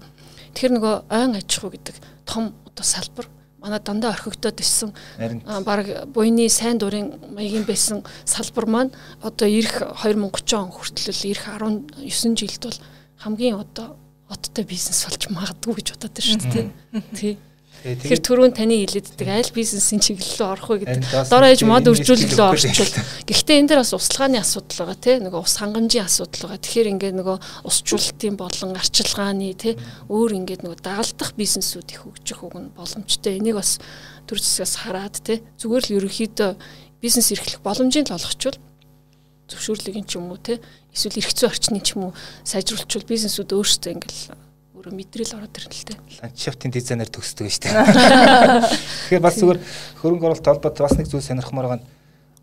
Тэгэхээр 0.56 0.76
нөгөө 0.80 0.96
ойн 1.12 1.36
аж 1.36 1.52
ахуй 1.52 1.76
гэдэг 1.76 1.96
том 2.24 2.56
одоо 2.64 2.86
салбар 2.88 3.28
манай 3.66 3.82
дандаа 3.82 4.14
орхигдоод 4.14 4.62
ирсэн 4.62 4.94
баг 5.66 6.06
буйны 6.14 6.46
сайн 6.50 6.78
дурын 6.78 7.18
маягийн 7.34 7.66
байсан 7.66 8.06
салбар 8.24 8.66
маань 8.70 8.92
одоо 9.26 9.50
ирэх 9.50 9.82
2030 10.06 10.54
он 10.54 10.70
хүртэл 10.70 11.26
ирэх 11.26 11.50
19 11.50 12.38
жилд 12.38 12.64
бол 12.70 12.80
хамгийн 13.18 13.58
одоо 13.58 13.98
оттой 14.30 14.66
бизнес 14.70 15.02
болж 15.10 15.24
магадгүй 15.34 15.74
гэж 15.82 15.88
бодоод 15.98 16.14
байна 16.14 16.30
шүү 16.30 16.54
дээ. 16.54 16.68
Тий. 17.18 17.34
Тэгэхээр 17.86 18.22
түрүүн 18.26 18.54
таны 18.58 18.82
хэлээддэг 18.82 19.30
аль 19.30 19.54
бизнесийн 19.54 20.02
чиглэл 20.02 20.42
рүү 20.42 20.50
орох 20.58 20.70
вэ 20.74 20.78
гэдэг. 20.90 21.30
Дор 21.30 21.46
ээж 21.46 21.62
мод 21.70 21.86
үржүүлэлт 21.86 22.34
рүү 22.34 22.50
орчвол. 22.50 22.94
Гэхдээ 23.30 23.58
энэ 23.62 23.70
дээр 23.70 23.82
бас 23.86 23.94
услахааны 23.94 24.42
асуудал 24.42 24.90
байгаа 24.90 24.98
тий. 24.98 25.16
Нөгөө 25.22 25.42
ус 25.46 25.56
хангамжийн 25.62 26.10
асуудал 26.10 26.50
байгаа. 26.50 26.66
Тэгэхээр 26.66 26.92
ингээд 26.98 27.16
нөгөө 27.22 27.38
усчлалтын 27.62 28.36
болон 28.42 28.74
арчилгааны 28.74 29.54
тий 29.54 29.74
өөр 30.10 30.32
ингээд 30.34 30.66
нөгөө 30.66 30.82
дагалдах 30.82 31.38
бизнесүүд 31.38 31.94
их 31.94 32.02
хөгжих 32.10 32.42
үг 32.42 32.56
нь 32.58 32.74
боломжтой. 32.74 33.38
Энийг 33.38 33.62
бас 33.62 33.78
төр 34.26 34.42
зэсгээс 34.42 34.76
хараад 34.82 35.22
тий 35.22 35.46
зүгээр 35.62 35.86
л 35.86 35.96
ерөнхийдөө 36.02 36.52
бизнес 37.06 37.30
эрхлэх 37.30 37.62
боломжийг 37.62 38.10
л 38.10 38.18
олгочвол 38.18 38.58
зөвшөөрлөгийн 39.46 40.10
ч 40.10 40.18
юм 40.18 40.34
уу 40.34 40.42
тий 40.42 40.58
эсвэл 40.90 41.22
эрх 41.22 41.38
зүйн 41.38 41.54
орчны 41.54 41.80
ч 41.86 41.94
юм 41.94 42.10
уу 42.10 42.14
сайжруулчвал 42.50 43.06
бизнесүүд 43.06 43.54
өөрсдөө 43.54 43.94
ингээл 43.94 44.45
өөрөө 44.86 45.02
мэдрэл 45.02 45.34
ороод 45.42 45.58
ирнэ 45.58 45.74
л 45.74 45.86
дээ. 45.90 45.98
Ландшафтын 46.22 46.70
дизайнер 46.70 47.10
төгсдөг 47.10 47.50
шүү 47.50 47.62
дээ. 47.66 47.74
Тэгэхээр 49.10 49.26
бас 49.26 49.36
зүгээр 49.42 49.60
хөрөнгө 49.98 50.26
оруулалт 50.30 50.46
холбоот 50.46 50.78
бас 50.78 50.94
нэг 50.94 51.10
зүйл 51.10 51.26
сонирхмоор 51.26 51.66
байгаа 51.66 51.82
нь 51.82 51.90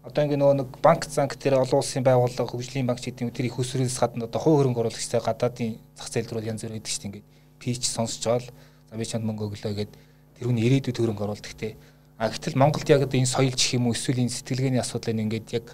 одоо 0.03 0.23
ингэ 0.27 0.39
нөгөө 0.43 0.57
нэг 0.59 0.69
банк 0.83 1.07
занк 1.07 1.39
дээр 1.39 1.63
олон 1.63 1.79
улсын 1.79 2.03
байгууллага 2.03 2.51
хөгжлийн 2.51 2.91
банк 2.91 2.99
гэдэг 2.99 3.23
нь 3.23 3.31
тэр 3.31 3.47
их 3.47 3.63
өсрөөс 3.63 3.95
гадна 3.95 4.27
одоо 4.27 4.43
хувь 4.43 4.59
хөрөнгө 4.59 4.81
оруулагчтай 4.83 5.23
гадаадын 5.23 5.79
зах 5.95 6.11
зээл 6.11 6.35
рүү 6.35 6.51
янз 6.51 6.67
бүр 6.67 6.83
идэг 6.83 6.91
шүү 6.91 6.99
дээ. 6.99 7.07
Ингээд 7.23 7.27
пич 7.63 7.87
сонсч 7.87 8.19
жаал 8.27 8.43
за 8.43 8.99
би 8.99 9.07
чанд 9.07 9.23
мөнгө 9.23 9.47
өглөө 9.47 9.75
гэд 9.79 9.93
тэр 10.35 10.45
хүний 10.51 10.67
ирээдүйд 10.67 10.99
хөрөнгө 10.99 11.23
оруулдаг 11.23 11.55
те. 11.55 11.79
А 12.19 12.27
гэтэл 12.27 12.59
Монголд 12.59 12.91
яг 12.91 13.07
одоо 13.07 13.23
энэ 13.23 13.31
соёл 13.31 13.55
гэх 13.55 13.79
юм 13.79 13.87
уу 13.87 13.95
эсвэл 13.95 14.19
энэ 14.27 14.35
сэтгэлгээний 14.35 14.83
асуудлыг 14.83 15.23
ингээд 15.23 15.47
яг 15.63 15.67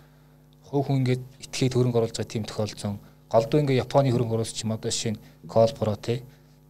хувь 0.69 0.85
хүн 0.85 1.01
ингээд 1.01 1.25
итгээд 1.49 1.73
хөрөнгө 1.73 1.97
оруулж 1.97 2.17
байгаа 2.21 2.29
тийм 2.29 2.45
тохиолдсон. 2.45 3.01
Голдуу 3.33 3.61
ингээд 3.65 3.89
Японы 3.89 4.13
хөрөнгө 4.13 4.37
оруулагч 4.37 4.61
юм 4.61 4.77
одоо 4.77 4.93
жишээ 4.93 5.17
нь 5.17 5.23
Колпро 5.49 5.97
те 5.97 6.21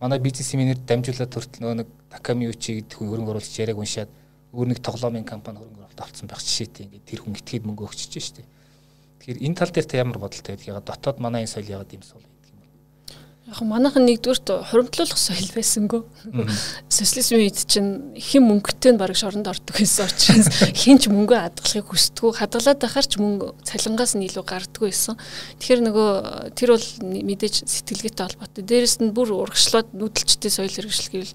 манай 0.00 0.18
бизнес 0.22 0.48
семинарт 0.48 0.86
дамжуулаад 0.86 1.34
хүртэл 1.34 1.62
нөгөө 1.62 1.76
нэг 1.82 1.88
Таками 2.08 2.48
Учи 2.48 2.80
гэдэг 2.80 2.98
хүн 2.98 3.08
хөрөнгө 3.10 3.32
оруулагч 3.34 3.58
яриаг 3.58 3.78
уншаад 3.82 4.10
өөр 4.54 4.68
нэг 4.72 4.80
тоглоомын 4.80 5.26
компани 5.26 5.58
хөрөнгө 5.58 5.82
оруулалт 5.84 6.00
авцсан 6.00 6.30
байх 6.30 6.40
жишээтэй 6.40 6.86
ингээд 6.86 7.08
тэр 7.08 7.20
хүн 7.20 7.36
итгээд 7.36 7.66
мөнгө 7.66 7.84
өгчөж 7.84 8.12
штэ. 8.22 8.46
Тэгэхээр 9.18 9.44
энэ 9.44 9.58
тал 9.58 9.72
дээр 9.74 9.86
та 9.90 9.98
ямар 9.98 10.18
бодолтой 10.22 10.54
байдаг? 10.54 10.70
Ягаад 10.70 10.86
дотоод 10.88 11.18
манай 11.18 11.44
энэ 11.44 11.52
соёл 11.52 11.68
ягаад 11.68 11.92
юм 11.92 12.00
бэ? 12.00 12.27
Яг 13.48 13.64
манайхан 13.64 14.04
нэгдүгürt 14.04 14.50
хуримтлуулах 14.68 15.16
соёл 15.16 15.48
байсангүй. 15.56 16.02
Социализмын 16.92 17.48
үед 17.48 17.56
чинь 17.64 18.12
хэн 18.12 18.44
мөнгөтэй 18.44 18.92
нь 18.92 19.00
бараг 19.00 19.16
шоронд 19.16 19.48
ордог 19.48 19.72
байсан 19.72 20.04
учраас 20.04 20.52
хэн 20.76 21.00
ч 21.00 21.08
мөнгө 21.08 21.32
хадгалахыг 21.32 21.88
хүсдэггүй. 21.88 22.44
Хадгалаад 22.44 22.76
байхаар 22.76 23.08
ч 23.08 23.16
мөнгө 23.16 23.56
цалингаас 23.64 24.20
нь 24.20 24.28
илүү 24.28 24.44
гардггүй 24.44 24.92
байсан. 24.92 25.16
Тэгэхээр 25.64 25.80
нөгөө 25.80 26.10
тэр 26.60 26.76
бол 26.76 26.88
мэдээж 27.00 27.64
сэтгэлгээтэй 27.64 28.24
холбоотой. 28.28 28.68
Дээрэс 28.68 29.00
нь 29.00 29.16
бүр 29.16 29.32
урагшлаад 29.32 29.96
нүүдэлчтэй 29.96 30.52
соёл 30.52 30.68
хэрэгжил 30.68 31.08
гэвэл 31.08 31.32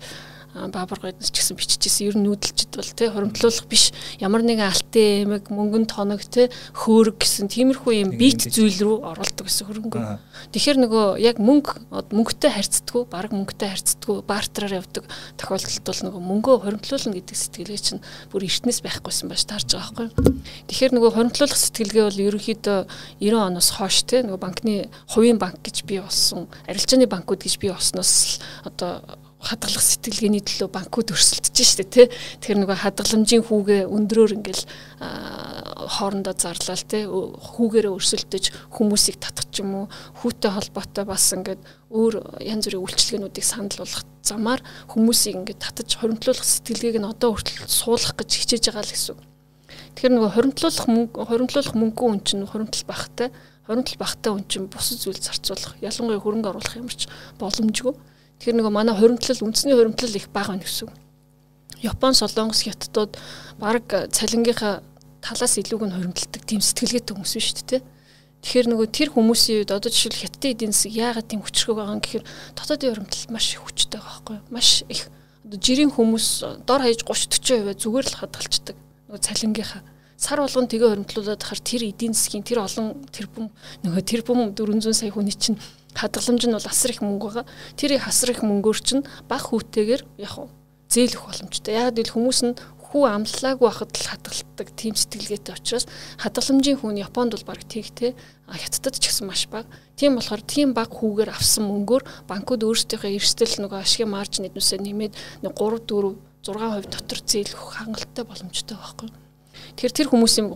баабар 0.53 0.99
гойдс 1.01 1.33
ч 1.33 1.41
гэсэн 1.41 1.57
биччихсэн. 1.57 2.07
Ер 2.07 2.15
нь 2.17 2.25
нүүдэлчд 2.29 2.77
бол 2.77 2.91
тий 2.93 3.09
хуримтлуулах 3.09 3.65
биш. 3.65 3.89
Ямар 4.21 4.45
нэгэн 4.45 4.69
алтын 4.69 5.25
эмэг, 5.25 5.49
мөнгөн 5.49 5.89
тоног 5.89 6.21
тий 6.29 6.53
хөөрг 6.77 7.17
гэсэн 7.17 7.49
тиймэрхүү 7.49 7.93
юм 8.05 8.11
бит 8.13 8.45
зүйл 8.45 8.77
рүү 8.77 8.97
оруулдаг 9.01 9.45
гэсэн 9.49 9.65
хөрөнгө. 9.65 9.99
Тэгэхээр 10.53 10.77
нөгөө 10.85 11.05
яг 11.25 11.41
мөнгө 11.41 11.89
мөнгөтэй 12.13 12.51
харьцдаггүй, 12.53 13.03
баг 13.09 13.33
мөнгөтэй 13.33 13.69
харьцдаггүй, 13.73 14.17
бартераар 14.29 14.77
явдаг 14.77 15.03
тохиолдолд 15.41 15.85
бол 15.89 16.01
нөгөө 16.05 16.21
мөнгөө 16.21 16.55
хуримтлуулна 16.61 17.17
гэдэг 17.17 17.37
сэтгэлгээ 17.37 17.81
чинь 17.81 18.01
бүр 18.29 18.45
эртнээс 18.45 18.85
байхгүйсэн 18.85 19.27
байж 19.33 19.43
таарж 19.49 19.73
байгаа 19.73 20.13
байхгүй. 20.13 20.37
Тэгэхээр 20.69 20.93
нөгөө 20.93 21.11
хуримтлуулах 21.17 21.57
сэтгэлгээ 21.57 22.03
бол 22.05 22.23
ерөнхийдөө 22.29 22.79
90 23.21 23.41
оноос 23.41 23.69
хойш 23.73 23.97
тий 24.05 24.21
нөгөө 24.21 24.41
банкны 24.41 24.75
хувийн 25.09 25.41
банк 25.41 25.61
гэж 25.65 25.85
бий 25.89 25.99
болсон, 26.03 26.47
арилжааны 26.67 27.07
банкуд 27.09 27.41
гэж 27.41 27.57
бий 27.57 27.71
болсноос 27.73 28.39
одоо 28.67 29.01
хадгалах 29.43 29.83
сэтгэлгээний 29.83 30.39
төлөө 30.39 30.69
банкуд 30.71 31.11
өрсөлдөж 31.11 31.57
штэ 31.59 31.83
тий. 31.83 32.07
Тэгэхээр 32.39 32.59
нөгөө 32.63 32.77
хадгаламжийн 32.79 33.43
хүүгээ 33.43 33.81
өндрөөр 33.91 34.31
ингээл 34.39 34.63
хоорондоо 35.03 36.33
зарлал 36.33 36.83
тий 36.87 37.03
хүүгээрээ 37.03 37.91
өрсөлдөж 37.91 38.43
хүмүүсийг 38.71 39.19
татах 39.19 39.51
ч 39.51 39.59
юм 39.59 39.83
уу 39.83 39.85
хүүтэй 40.23 40.51
холбоотой 40.55 41.03
бас 41.03 41.27
ингээд 41.35 41.61
өөр 41.91 42.39
янз 42.39 42.71
бүрийн 42.71 42.83
үйлчлэгнүүдийг 42.87 43.45
санал 43.45 43.83
болгох 43.83 44.07
замаар 44.23 44.61
хүмүүсийг 44.87 45.35
ингээд 45.43 45.59
татаж 45.59 45.89
хоримтлуулах 45.99 46.47
сэтгэлгээг 46.47 46.97
нь 47.03 47.11
одоо 47.11 47.35
хүртэл 47.35 47.67
суулгах 47.67 48.15
гэж 48.23 48.31
хичээж 48.31 48.63
байгаа 48.71 48.87
л 48.87 48.95
гэсэн. 48.95 49.17
Тэгэхээр 49.99 50.13
нөгөө 50.15 50.31
хоримтлуулах 50.33 50.87
мөнгө 50.87 51.19
хоримтлуулах 51.27 51.75
мөнгөө 51.75 52.07
үн 52.07 52.21
чинь 52.23 52.47
хоримтл 52.47 52.83
багтай 52.87 53.29
хоримтл 53.67 53.95
багтай 53.99 54.31
үн 54.33 54.43
чинь 54.47 54.67
бусад 54.67 54.99
зүйл 54.99 55.19
зарцуулах 55.19 55.77
ялангуяа 55.79 56.19
хөрөнгө 56.23 56.49
оруулах 56.51 56.75
юмч 56.79 57.07
боломжгүй 57.39 57.93
Тэгэхээр 58.43 58.59
нөгөө 58.59 58.75
манай 58.75 58.91
хуримтлал 58.99 59.39
үндэсний 59.39 59.71
хуримтлал 59.71 60.19
их 60.19 60.27
бага 60.27 60.51
байна 60.51 60.67
гэсэн. 60.67 60.91
Япон, 61.79 62.11
Солонгос, 62.11 62.67
Хятадууд 62.67 63.15
баг 63.55 63.87
цалингийнхаа 64.11 64.83
талаас 65.23 65.55
илүүг 65.63 65.87
нь 65.87 65.95
хуримталдаг 65.95 66.43
тийм 66.43 66.59
сэтгэлгээтэй 66.59 67.15
хүмүүс 67.15 67.35
биш 67.39 67.55
үү 67.55 67.63
те. 67.63 67.79
Тэгэхээр 68.43 68.67
нөгөө 68.67 68.87
тэр 68.91 69.09
хүмүүсийн 69.15 69.63
үед 69.63 69.71
одоо 69.71 69.87
жишээл 69.87 70.27
хятадын 70.27 70.51
эдийн 70.59 70.75
засаг 70.75 70.91
яагаад 70.91 71.27
тийм 71.31 71.39
хүчрхэг 71.39 71.71
байгаа 71.71 71.95
юм 71.95 72.03
гэхээр 72.03 72.23
дотоодын 72.59 72.91
хуримтлал 72.91 73.31
маш 73.31 73.45
их 73.55 73.63
хүчтэй 73.63 73.99
байгаа 74.03 74.11
байхгүй 74.11 74.35
юу? 74.35 74.47
Маш 74.51 74.69
их 74.91 75.01
одоо 75.47 75.59
жирийн 75.63 75.91
хүмүүс 75.95 76.27
дор 76.67 76.81
хаяж 76.83 76.99
30 77.07 77.39
40% 77.39 77.79
зүгээр 77.79 78.07
л 78.11 78.19
хадгалцдаг. 78.19 78.75
Нөгөө 79.07 79.23
цалингийнхаа 79.23 79.81
сар 80.19 80.43
болгон 80.43 80.67
тэгээ 80.67 80.91
хуримтлуулаад 80.91 81.39
хахаар 81.39 81.63
тэр 81.63 81.81
эдийн 81.87 82.11
засгийн 82.11 82.43
тэр 82.43 82.67
олон 82.67 83.07
тэрбум 83.07 83.47
нөгөө 83.87 84.03
тэрбум 84.03 84.51
400 84.51 84.91
сая 84.91 85.15
хүний 85.15 85.31
чинь 85.31 85.55
хадгаламж 85.95 86.43
нь 86.47 86.55
бол 86.57 86.69
асар 86.69 86.91
их 86.91 87.01
мөнгө 87.01 87.27
байгаа. 87.29 87.45
Тэр 87.77 87.91
асар 88.01 88.29
их 88.33 88.41
мөнгөөр 88.41 88.79
чинь 88.81 89.07
баг 89.29 89.49
хүүтэйгээр 89.49 90.01
яг 90.21 90.33
уу 90.37 90.49
зээлэх 90.89 91.21
боломжтой. 91.25 91.73
Яг 91.73 91.97
л 91.97 92.13
хүмүүс 92.13 92.39
нь 92.45 92.57
хүү 92.93 93.09
амлалаагүй 93.09 93.65
байхад 93.65 93.89
л 93.97 94.09
хадгалдаг 94.13 94.67
тийм 94.77 94.93
сэтгэлгээтэй 94.93 95.57
учраас 95.57 95.89
хадгаламжийн 96.21 96.77
хүн 96.77 97.01
Японд 97.01 97.33
бол 97.33 97.49
баг 97.49 97.65
тэгтэй 97.65 98.13
хятадд 98.45 99.01
ч 99.01 99.09
гэсэн 99.09 99.25
маш 99.25 99.49
бага. 99.49 99.65
Тийм 99.97 100.21
болохоор 100.21 100.45
тийм 100.45 100.77
баг 100.77 100.93
хүүгээр 100.93 101.33
авсан 101.33 101.65
мөнгөөр 101.65 102.29
банкуд 102.29 102.61
өөрсдийнхөө 102.61 103.17
эрсдэл 103.17 103.65
нөгөө 103.65 103.81
ашигын 103.81 104.13
маржин 104.13 104.45
эднүсээ 104.45 104.85
нэмээд 104.85 105.17
3 105.41 105.57
4 105.89 106.13
6% 106.45 106.93
дотор 106.93 107.19
зээлэх 107.25 107.61
хангалттай 107.81 108.23
боломжтой 108.29 108.77
байхгүй. 108.77 109.22
Тэгэхээр 109.73 109.97
тэр 109.97 110.07
хүмүүсийн 110.13 110.47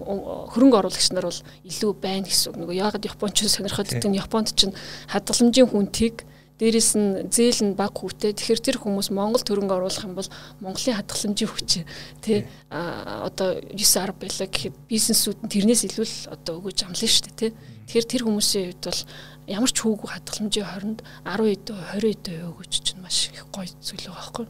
хөрөнгө 0.54 0.78
оруулагч 0.78 1.10
нар 1.12 1.26
бол 1.26 1.42
илүү 1.66 1.92
байна 1.98 2.30
гэсэн 2.30 2.54
үг. 2.54 2.58
Нөгөө 2.62 2.76
яагаад 2.78 3.10
Японч 3.10 3.36
сонирхоод 3.50 3.90
идэг 3.90 4.10
нь 4.14 4.22
Японд 4.22 4.54
чинь 4.54 4.78
хадгаламжийн 5.10 5.70
хүнтийг 5.74 6.26
дээрэс 6.58 6.92
нь 6.98 7.30
зээл 7.30 7.62
нь 7.70 7.78
баг 7.78 7.94
хүүтэй. 7.94 8.34
Тэгэхээр 8.34 8.62
тэр 8.62 8.78
хүмүүс 8.82 9.14
Монгол 9.14 9.46
хөрөнгө 9.46 9.78
оруулах 9.78 10.06
юм 10.10 10.18
бол 10.18 10.30
Монголын 10.58 10.98
хадгаламжийн 10.98 11.50
хүч 11.54 11.86
тий 12.22 12.46
а 12.74 13.30
одоо 13.30 13.62
9 13.74 13.78
10 13.78 14.18
байлаа 14.18 14.48
гэхэд 14.50 14.76
бизнесүүд 14.90 15.38
нь 15.46 15.54
тэрнээс 15.54 15.86
илүү 15.86 16.06
л 16.06 16.18
одоо 16.34 16.54
өгөөж 16.58 16.80
амлана 16.82 17.10
шүү 17.14 17.26
дээ 17.30 17.38
тий. 17.38 17.52
Тэгэхээр 17.86 18.10
тэр 18.10 18.22
хүмүүсийн 18.26 18.66
хувьд 18.74 18.86
бол 18.90 19.02
ямар 19.46 19.70
ч 19.70 19.78
хүүгүй 19.86 20.10
хадгаламжийн 20.10 20.66
хооронд 20.66 21.00
10 21.30 21.62
20 22.02 22.26
20 22.26 22.50
өгөөж 22.50 22.74
чинь 22.74 23.02
маш 23.06 23.30
их 23.30 23.46
гоё 23.54 23.70
зүйл 23.78 24.10
байгаа 24.10 24.18
байхгүй. 24.18 24.46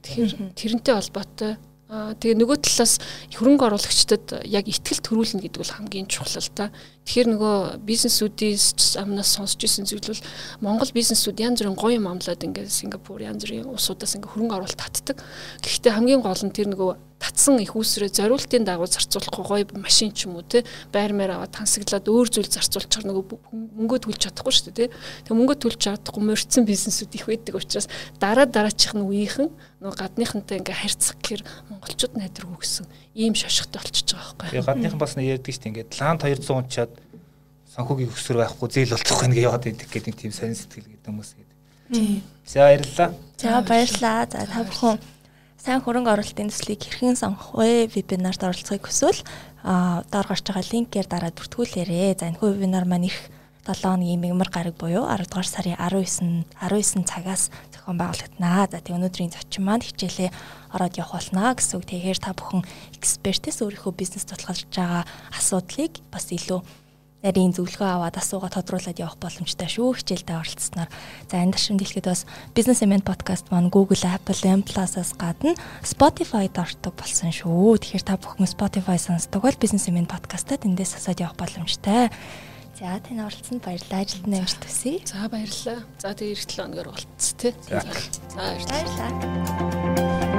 Тэгэхээр 0.00 0.32
тэрнтэй 0.56 0.94
холбоотой 0.96 1.52
тэгээ 1.88 2.36
нөгөө 2.36 2.58
талаас 2.68 3.00
хөрөнгө 3.32 3.64
оруулагчдад 3.72 4.44
яг 4.44 4.68
ихтгэл 4.68 5.00
төрүүлнэ 5.00 5.48
гэдэг 5.48 5.60
бол 5.64 5.72
хамгийн 5.72 6.04
чухал 6.04 6.36
л 6.36 6.50
да. 6.52 6.68
Тэгэхээр 7.08 7.28
нөгөө 7.32 7.56
бизнесүүдээс 7.88 9.00
амнаас 9.00 9.32
сонсч 9.40 9.64
ирсэн 9.64 9.88
зүйл 9.88 10.12
бол 10.12 10.20
Монгол 10.60 10.92
бизнесүүд 10.92 11.40
янз 11.40 11.64
бүрийн 11.64 11.80
гоё 11.80 11.96
юм 11.96 12.04
амлаад 12.04 12.44
ингээд 12.44 12.68
Сингапур 12.68 13.24
янз 13.24 13.48
бүрийн 13.48 13.64
улсуудаас 13.64 14.12
ингээд 14.12 14.28
хөрөнгө 14.28 14.56
оруулалт 14.60 14.76
татдаг. 14.76 15.16
Гэхдээ 15.64 15.96
хамгийн 15.96 16.20
гол 16.20 16.36
нь 16.44 16.52
тэр 16.52 16.68
нөгөө 16.68 17.08
татсан 17.18 17.58
их 17.58 17.74
усрээ 17.74 18.12
зориултын 18.12 18.68
дагуу 18.68 18.86
зарцуулахгүй 18.86 19.44
гоё 19.44 19.64
машин 19.80 20.12
ч 20.14 20.28
юм 20.30 20.38
уу 20.38 20.46
те 20.46 20.62
байр 20.92 21.12
маяр 21.12 21.34
аваад 21.34 21.56
тансаглаад 21.56 22.06
өөр 22.06 22.28
зүйл 22.30 22.46
зарцуулчихар 22.46 23.10
нөгөө 23.10 23.24
мөнгөө 23.50 23.98
төлж 24.06 24.22
чадахгүй 24.22 24.54
шүү 24.54 24.70
дээ 24.70 24.86
те 24.86 24.94
тэг 25.26 25.34
мөнгөө 25.34 25.58
төлж 25.58 25.80
чадахгүй 25.82 26.22
морьцсон 26.22 26.62
бизнесүүд 26.62 27.18
их 27.18 27.26
байдаг 27.26 27.58
учраас 27.58 27.90
дараа 28.22 28.46
дараачих 28.46 28.94
нь 28.94 29.02
үеийнхэн 29.02 29.50
нөгөө 29.82 29.98
гадныхантай 29.98 30.62
ингээ 30.62 30.78
харьцах 30.78 31.18
гэхээр 31.18 31.42
монголчууд 31.74 32.14
найдваргүй 32.14 32.58
гэсэн 32.62 32.86
ийм 33.18 33.34
шошготой 33.34 33.82
болчихж 33.82 34.14
байгаа 34.14 34.34
байхгүй. 34.38 34.62
Гадныхан 34.62 35.02
бас 35.02 35.18
нэг 35.18 35.26
ярьдаг 35.34 35.50
шүү 35.50 35.62
дээ 35.66 35.70
ингээ 35.74 35.98
ланд 35.98 36.22
200 36.22 36.54
унчаад 36.54 36.92
санхүүгийн 37.74 38.14
өсвөр 38.14 38.36
байхгүй 38.38 38.68
зээл 38.70 38.94
болчихгүй 38.94 39.26
ингээ 39.26 39.46
яваад 39.50 39.66
идэх 39.66 39.90
гэдэг 39.90 40.14
тийм 40.14 40.32
сонир 40.32 40.54
сэтгэл 40.54 40.86
гэдэг 40.86 41.08
хүмүүс 41.10 41.30
гэдэг. 41.34 41.56
За 42.46 42.58
баярлалаа. 42.62 43.10
За 43.36 43.60
баярлалаа. 43.66 44.22
За 44.30 44.46
та 44.46 44.62
бүхэн 44.62 44.96
сайн 45.58 45.82
хөрөнгө 45.82 46.14
оруулалтын 46.14 46.50
төслийг 46.54 46.80
хэрхэн 46.86 47.18
сонгох 47.18 47.58
вэ? 47.58 47.90
Вебинарт 47.90 48.38
оролцохыг 48.38 48.86
хүсвэл 48.86 49.26
а 49.66 50.06
доор 50.14 50.26
гарч 50.30 50.46
байгаа 50.46 50.64
линкээр 50.70 51.08
дараад 51.10 51.34
бүртгүүлээрэй. 51.34 52.14
За 52.14 52.30
энэ 52.30 52.38
вебинар 52.38 52.86
маань 52.86 53.10
их 53.10 53.18
7 53.68 53.84
хоногийн 53.84 54.24
мэгмар 54.24 54.48
гараг 54.48 54.80
буюу 54.80 55.04
10 55.04 55.28
дугаар 55.28 55.44
сарын 55.44 55.76
19 55.76 56.48
19 56.56 57.04
цагаас 57.04 57.52
зохион 57.68 58.00
байгуулагдана. 58.00 58.64
За 58.72 58.80
тэг 58.80 58.96
өнөөдрийн 58.96 59.36
зочин 59.36 59.68
маань 59.68 59.84
хичээлээ 59.84 60.32
ороод 60.72 60.96
явах 60.96 61.20
болно 61.20 61.52
гэсэн 61.52 61.76
үг. 61.76 61.84
Тэгэхээр 61.84 62.18
та 62.24 62.32
бүхэн 62.32 62.64
экспертээс 62.96 63.60
өөрийнхөө 63.60 63.92
бизнес 63.92 64.24
тулгарч 64.24 64.64
байгаа 64.72 65.04
асуудлыг 65.36 66.00
бас 66.08 66.32
илүү 66.32 66.64
нарийн 67.20 67.50
зөвлөгөө 67.50 67.88
аваад 67.98 68.16
асуугаад 68.16 68.54
тодруулаад 68.54 69.02
явах 69.02 69.18
боломжтой 69.18 69.66
шүү 69.66 70.00
хичээлдээ 70.00 70.38
оролцсноор. 70.38 70.88
За 71.26 71.42
энэ 71.42 71.52
даршин 71.52 71.76
дэлгэхэд 71.76 72.06
бас 72.06 72.22
Business 72.54 72.80
Event 72.80 73.02
podcast 73.02 73.50
маань 73.50 73.74
Google, 73.74 73.98
Apple, 74.06 74.38
M 74.46 74.62
Plus-аас 74.62 75.18
гадна 75.18 75.58
Spotify-д 75.82 76.56
ордог 76.62 76.94
болсон 76.94 77.34
шүү. 77.34 77.82
Тэгэхээр 77.82 78.06
та 78.06 78.16
бүхэн 78.22 78.46
Spotify 78.46 78.96
сонсдог 79.02 79.42
бол 79.42 79.58
Business 79.58 79.90
Event 79.90 80.06
podcast-ад 80.06 80.62
эндээс 80.62 80.94
асаад 80.94 81.18
явах 81.18 81.34
боломжтой. 81.34 82.14
За 82.78 82.94
тань 83.02 83.18
оролцсонд 83.18 83.66
баярлалаа. 83.66 84.06
Ажилтны 84.06 84.38
амжилт 84.38 84.62
хүсье. 84.62 85.02
За 85.02 85.26
баярлалаа. 85.26 85.82
За 85.98 86.14
тэгээ 86.14 86.38
эх 86.38 86.46
7 86.46 86.70
өнөөр 86.70 86.94
болцсон 86.94 87.34
тий. 87.34 87.50
За 87.66 87.82
баярлалаа. 88.38 90.37